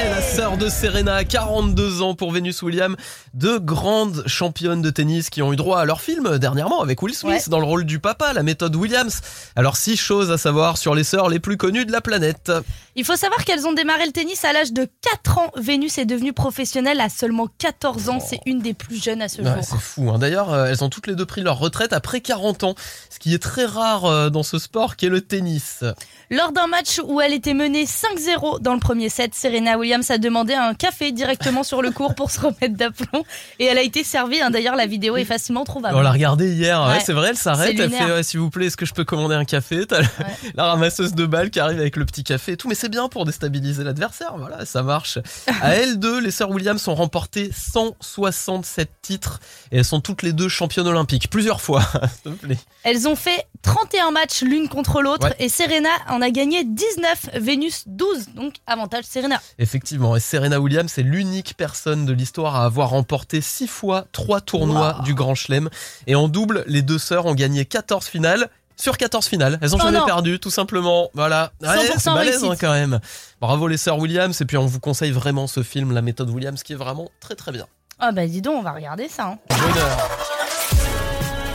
La 0.10 0.22
sœur 0.22 0.58
de 0.58 0.70
Serena, 0.70 1.24
42 1.24 2.02
ans 2.02 2.14
pour 2.16 2.32
Venus 2.32 2.62
Williams, 2.62 2.96
deux 3.34 3.60
grandes 3.60 4.24
championnes 4.28 4.82
de 4.82 4.90
tennis 4.90 5.30
qui 5.30 5.42
ont 5.42 5.52
eu 5.54 5.56
droit 5.56 5.80
à 5.80 5.86
leur 5.86 6.02
film 6.02 6.38
dernièrement 6.38 6.82
avec 6.82 7.02
Will 7.02 7.14
Smith 7.14 7.28
Ouais. 7.34 7.42
dans 7.50 7.60
le 7.60 7.66
rôle 7.66 7.86
du 7.86 8.00
papa, 8.00 8.34
la 8.34 8.44
méthode 8.44 8.76
Williams. 8.76 9.22
Alors 9.56 9.76
six 9.78 9.98
choses 9.98 10.32
à 10.32 10.38
savoir 10.38 10.78
sur 10.78 10.96
les 10.96 11.04
sœurs 11.04 11.30
les 11.30 11.40
plus 11.40 11.58
connues 11.58 11.86
de 11.86 11.92
la 11.92 12.02
planète. 12.02 12.52
Il 12.96 13.06
faut 13.06 13.16
savoir 13.16 13.44
qu'elles 13.46 13.68
ont 13.68 13.74
démarré 13.74 14.06
le 14.06 14.12
tennis 14.12 14.44
à 14.46 14.54
l'âge 14.54 14.72
de 14.74 14.88
4 15.02 15.38
ans. 15.38 15.52
Vénus 15.56 15.98
est 15.98 16.06
devenue 16.06 16.34
professionnelle 16.34 17.00
à 17.02 17.10
seulement 17.10 17.48
14 17.60 18.10
ans. 18.10 18.20
C'est 18.20 18.40
une 18.46 18.60
des 18.60 18.74
plus 18.74 19.02
jeunes 19.02 19.22
à 19.22 19.28
ce 19.30 19.42
Ouais, 19.42 19.54
jour. 19.54 19.64
c'est 19.64 19.80
fou. 19.80 20.10
hein. 20.12 20.18
D'ailleurs, 20.20 20.52
euh, 20.52 20.66
elles 20.66 20.84
ont 20.84 20.90
toutes 20.90 21.06
les 21.08 21.16
deux 21.16 21.26
pris 21.26 21.42
leur 21.42 21.60
retraite 21.60 21.94
après 21.94 22.22
40 22.22 22.64
ans, 22.64 22.76
ce 23.12 23.20
qui 23.20 23.34
est 23.36 23.42
très 23.42 23.66
rare 23.66 24.06
euh, 24.06 24.30
dans 24.30 24.42
ce 24.44 24.58
sport 24.58 24.96
qui 24.96 25.06
est 25.06 25.10
le 25.10 25.22
tennis. 25.22 25.84
Lors 26.30 26.52
d'un 26.52 26.68
match 26.68 27.00
où 27.06 27.22
elle 27.22 27.34
était 27.34 27.54
menée 27.54 27.86
5-0 27.86 28.60
dans 28.62 28.74
le 28.74 28.80
premier 28.80 29.08
set, 29.08 29.34
Serena 29.34 29.78
Williams 29.78 30.12
a 30.12 30.18
demandé 30.18 30.54
un 30.54 30.74
café 30.74 31.12
directement 31.14 31.64
sur 31.64 31.82
le 31.82 31.92
court 31.92 32.16
pour 32.16 32.32
se 32.32 32.42
remettre 32.42 32.76
d'aplomb. 32.76 33.24
Et 33.60 33.66
elle 33.66 33.78
a 33.78 33.82
été 33.82 34.04
servie. 34.04 34.42
hein. 34.42 34.50
D'ailleurs, 34.50 34.76
la 34.76 34.88
vidéo 34.88 35.16
est 35.16 35.24
facilement 35.26 35.64
trouvable. 35.64 35.96
On 35.96 36.02
l'a 36.02 36.12
regardé 36.12 36.52
hier, 36.52 36.82
ouais, 36.82 36.88
Ouais. 36.96 37.00
c'est 37.06 37.14
vrai, 37.14 37.30
elle 37.30 37.38
s'arrête, 37.38 37.80
elle 37.80 37.90
fait 37.92 38.04
ouais, 38.12 38.24
s'il 38.24 38.40
vous 38.42 38.50
plaît, 38.50 38.66
est-ce 38.66 38.76
que 38.78 38.86
je 38.86 38.94
peux 38.94 39.06
commander 39.06 39.36
un 39.36 39.46
café? 39.46 39.86
T'as 39.88 40.02
la 40.56 40.66
ramasseuse 40.66 41.14
de 41.16 41.26
balles 41.26 41.50
qui 41.50 41.60
arrive 41.62 41.80
avec 41.80 41.96
le 41.96 42.06
petit 42.06 42.24
café 42.26 42.54
et 42.54 42.58
tout, 42.58 42.68
mais 42.68 42.76
c'est 42.76 42.90
bien 42.90 43.08
pour 43.08 43.24
déstabiliser 43.26 43.84
l'adversaire, 43.86 44.34
voilà, 44.38 44.66
ça 44.66 44.84
marche. 44.84 45.20
à 45.62 45.76
elles 45.76 45.98
deux, 45.98 46.20
les 46.20 46.32
sœurs 46.32 46.50
Williams 46.52 46.86
ont 46.90 46.96
remporté 46.96 47.52
167 47.56 48.90
titres 49.02 49.40
et 49.72 49.78
elles 49.78 49.86
sont 49.86 50.02
toutes 50.02 50.24
les 50.24 50.34
deux 50.34 50.50
championnes 50.50 50.88
olympiques, 50.88 51.30
plusieurs 51.30 51.62
fois, 51.62 51.82
s'il 52.24 52.34
te 52.34 52.38
plaît. 52.46 52.58
Elles 52.84 53.08
ont 53.08 53.16
fait 53.16 53.46
31 53.62 54.12
matchs 54.12 54.42
l'une 54.42 54.68
contre 54.70 55.02
l'autre 55.02 55.30
et 55.40 55.50
Serena 55.50 55.90
en 56.10 56.17
a 56.22 56.30
gagné 56.30 56.64
19, 56.64 57.30
Vénus 57.36 57.84
12. 57.88 58.30
Donc 58.36 58.56
avantage 58.68 59.04
Serena. 59.06 59.42
Effectivement, 59.60 60.16
et 60.16 60.20
Serena 60.20 60.60
Williams 60.60 60.98
est 60.98 61.04
l'unique 61.04 61.56
personne 61.58 62.06
de 62.06 62.14
l'histoire 62.14 62.56
à 62.56 62.66
avoir 62.66 62.90
remporté 62.90 63.42
six 63.42 63.68
fois 63.68 64.06
trois 64.12 64.42
tournois 64.42 65.00
du 65.04 65.14
Grand 65.14 65.36
Chelem. 65.36 65.70
Et 66.08 66.16
en 66.16 66.28
double, 66.28 66.64
les 66.68 66.82
deux 66.82 66.98
sœurs 67.00 67.26
ont 67.26 67.36
gagné 67.36 67.66
14 67.66 68.06
finales. 68.08 68.50
Sur 68.80 68.96
14 68.98 69.26
finales, 69.28 69.58
elles 69.64 69.74
ont 69.76 69.80
Oh 69.82 69.86
jamais 69.86 69.98
non. 69.98 70.06
perdu, 70.06 70.40
tout 70.40 70.52
simplement. 70.52 71.10
Voilà, 71.16 71.52
Ouais, 71.62 71.68
100% 71.68 71.98
c'est 71.98 72.14
balèze 72.14 72.44
hein, 72.44 72.54
quand 72.62 72.72
même. 72.74 73.00
Bravo 73.42 73.68
les 73.68 73.78
sœurs 73.78 73.98
Williams, 73.98 74.40
et 74.40 74.46
puis 74.46 74.56
on 74.58 74.68
vous 74.68 74.80
conseille 74.80 75.10
vraiment 75.12 75.48
ce 75.48 75.64
film, 75.64 75.94
La 75.94 76.04
méthode 76.04 76.30
Williams, 76.30 76.62
qui 76.62 76.74
est 76.74 76.76
vraiment 76.76 77.10
très 77.20 77.34
très 77.34 77.52
bien. 77.52 77.66
Ah 77.98 78.12
bah 78.12 78.28
dis 78.28 78.42
donc, 78.44 78.54
on 78.60 78.62
va 78.62 78.74
regarder 78.74 79.08
ça. 79.10 79.30
hein. 79.30 79.40
Bonheur. 79.50 80.37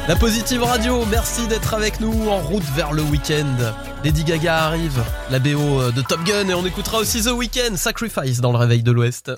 La 0.09 0.17
Positive 0.17 0.65
Radio, 0.65 1.05
merci 1.07 1.47
d'être 1.47 1.75
avec 1.75 2.01
nous 2.01 2.29
en 2.29 2.39
route 2.41 2.65
vers 2.75 2.93
le 2.93 3.03
week-end. 3.03 3.47
Lady 4.03 4.25
Gaga 4.25 4.65
arrive, 4.65 5.01
la 5.31 5.39
BO 5.39 5.93
de 5.93 6.03
Top 6.03 6.25
Gun 6.25 6.49
et 6.49 6.55
on 6.55 6.67
écoutera 6.67 6.99
aussi 6.99 7.23
The 7.23 7.29
Weeknd, 7.31 7.77
Sacrifice 7.77 8.41
dans 8.41 8.51
le 8.51 8.59
réveil 8.59 8.83
de 8.83 8.91
l'Ouest. 8.91 9.31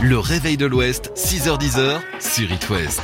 Le 0.00 0.18
réveil 0.18 0.56
de 0.56 0.64
l'Ouest, 0.64 1.12
6h10 1.14 2.00
sur 2.20 2.50
It 2.50 2.70
West. 2.70 3.02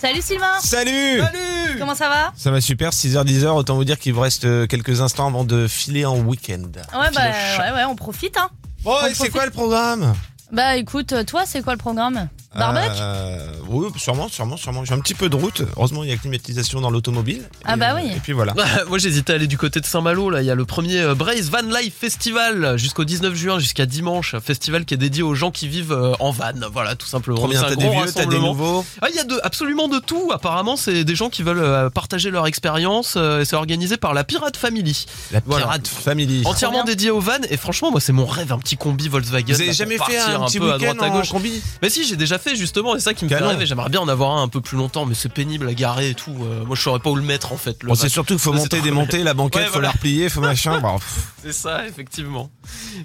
Salut 0.00 0.22
Sylvain 0.22 0.60
Salut 0.60 1.20
Salut 1.20 1.78
Comment 1.80 1.94
ça 1.96 2.08
va? 2.08 2.32
Ça 2.36 2.52
va 2.52 2.60
super, 2.60 2.90
6h10, 2.90 3.44
autant 3.46 3.74
vous 3.74 3.84
dire 3.84 3.98
qu'il 3.98 4.12
vous 4.14 4.20
reste 4.20 4.44
euh, 4.44 4.66
quelques 4.68 5.00
instants 5.00 5.26
avant 5.26 5.44
de 5.44 5.66
filer 5.66 6.04
en 6.04 6.18
week-end. 6.18 6.62
Ouais 6.94 7.10
bah 7.12 7.22
ouais, 7.58 7.72
ouais, 7.74 7.84
on 7.88 7.96
profite 7.96 8.36
hein. 8.36 8.50
Bon, 8.84 8.94
On 9.02 9.06
et 9.06 9.14
c'est 9.14 9.30
quoi 9.30 9.46
le 9.46 9.50
programme? 9.50 10.14
Bah 10.52 10.76
écoute, 10.76 11.12
toi 11.26 11.42
c'est 11.44 11.62
quoi 11.62 11.72
le 11.72 11.78
programme? 11.78 12.28
Barbecue 12.56 13.00
Euh, 13.00 13.38
Oui, 13.68 13.88
sûrement, 13.98 14.28
sûrement, 14.28 14.56
sûrement. 14.56 14.84
J'ai 14.84 14.94
un 14.94 15.00
petit 15.00 15.14
peu 15.14 15.28
de 15.28 15.36
route. 15.36 15.62
Heureusement, 15.76 16.04
il 16.04 16.10
y 16.10 16.12
a 16.12 16.16
climatisation 16.16 16.80
dans 16.80 16.90
l'automobile. 16.90 17.42
Ah 17.64 17.76
bah 17.76 17.92
euh, 17.94 18.00
oui. 18.02 18.10
Et 18.16 18.20
puis 18.20 18.32
voilà. 18.32 18.54
Moi 18.88 18.98
j'hésitais 18.98 19.32
à 19.32 19.36
aller 19.36 19.46
du 19.46 19.58
côté 19.58 19.80
de 19.80 19.86
Saint-Malo, 19.86 20.30
là 20.30 20.42
il 20.42 20.46
y 20.46 20.50
a 20.50 20.54
le 20.54 20.64
premier 20.64 21.00
euh, 21.00 21.14
Braze 21.14 21.50
Van 21.50 21.62
Life 21.62 21.94
Festival 21.98 22.76
jusqu'au 22.78 23.04
19 23.04 23.34
juin, 23.34 23.58
jusqu'à 23.58 23.86
dimanche, 23.86 24.36
festival 24.38 24.84
qui 24.84 24.94
est 24.94 24.96
dédié 24.96 25.22
aux 25.22 25.34
gens 25.34 25.50
qui 25.50 25.68
vivent 25.68 25.92
euh, 25.92 26.12
en 26.20 26.30
van, 26.30 26.52
voilà 26.72 26.94
tout 26.94 27.06
simplement. 27.06 27.36
Trop 27.38 27.48
bien, 27.48 27.60
C'est 27.60 27.66
un 27.66 27.68
t'as 27.70 27.76
des 27.76 27.88
vieux, 27.90 28.12
t'as 28.14 28.26
des 28.26 28.38
nouveaux. 28.38 28.84
Ah, 29.02 29.08
il 29.10 29.16
y 29.16 29.18
a 29.18 29.24
de, 29.24 29.38
absolument 29.42 29.88
de 29.88 29.98
tout. 29.98 30.30
Apparemment, 30.32 30.76
c'est 30.76 31.04
des 31.04 31.14
gens 31.14 31.28
qui 31.30 31.42
veulent 31.42 31.58
euh, 31.60 31.90
partager 31.90 32.30
leur 32.30 32.46
expérience. 32.46 33.14
euh, 33.16 33.40
et 33.40 33.44
c'est 33.44 33.56
organisé 33.56 33.96
par 33.96 34.14
la 34.14 34.24
Pirate 34.24 34.56
Family. 34.56 35.06
La 35.32 35.40
Voilà. 35.44 35.66
Pirate 35.66 35.88
Family. 35.88 36.42
Entièrement 36.44 36.84
dédié 36.84 37.10
aux 37.10 37.20
vannes. 37.20 37.46
Et 37.50 37.56
franchement, 37.56 37.90
moi, 37.90 38.00
c'est 38.00 38.12
mon 38.12 38.26
rêve, 38.26 38.52
un 38.52 38.58
petit 38.58 38.76
combi 38.76 39.08
Volkswagen. 39.08 39.44
Vous 39.54 39.60
avez 39.60 39.66
là, 39.66 39.72
jamais 39.72 39.92
fait 39.98 39.98
partir 39.98 40.42
un 40.42 40.46
petit 40.46 40.58
peu 40.58 40.72
à 40.72 40.76
week-end 40.76 40.94
droite 40.94 41.10
à 41.10 41.14
en 41.14 41.18
gauche. 41.18 41.30
combi? 41.30 41.60
Mais 41.82 41.90
si, 41.90 42.06
j'ai 42.06 42.16
déjà 42.16 42.38
fait 42.38 42.45
fait 42.50 42.56
justement, 42.56 42.94
c'est 42.94 43.00
ça 43.00 43.14
qui 43.14 43.24
me 43.24 43.28
fait 43.30 43.36
rêver. 43.36 43.66
J'aimerais 43.66 43.90
bien 43.90 44.00
en 44.00 44.08
avoir 44.08 44.38
un 44.38 44.46
un 44.46 44.48
peu 44.48 44.60
plus 44.60 44.76
longtemps, 44.76 45.06
mais 45.06 45.14
c'est 45.14 45.28
pénible 45.28 45.68
à 45.68 45.74
garer 45.74 46.10
et 46.10 46.14
tout. 46.14 46.30
Euh, 46.42 46.64
moi, 46.64 46.76
je 46.76 46.82
saurais 46.82 47.00
pas 47.00 47.10
où 47.10 47.16
le 47.16 47.22
mettre 47.22 47.52
en 47.52 47.56
fait. 47.56 47.82
le 47.82 47.88
Bon, 47.88 47.94
c'est 47.96 48.08
surtout 48.08 48.34
qu'il 48.34 48.42
faut 48.42 48.52
monter, 48.52 48.80
démonter 48.80 49.24
la 49.24 49.34
banquette, 49.34 49.62
Ouais, 49.62 49.68
faut 49.68 49.80
la 49.80 49.90
replier, 49.90 50.28
faut 50.28 50.40
machin. 50.40 50.80
Bon, 50.86 50.98
C'est 51.42 51.52
ça, 51.52 51.86
effectivement. 51.88 52.48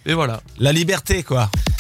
Mais 0.06 0.14
voilà. 0.14 0.42
la 0.60 0.72
liberté, 0.72 1.24
quoi. 1.24 1.50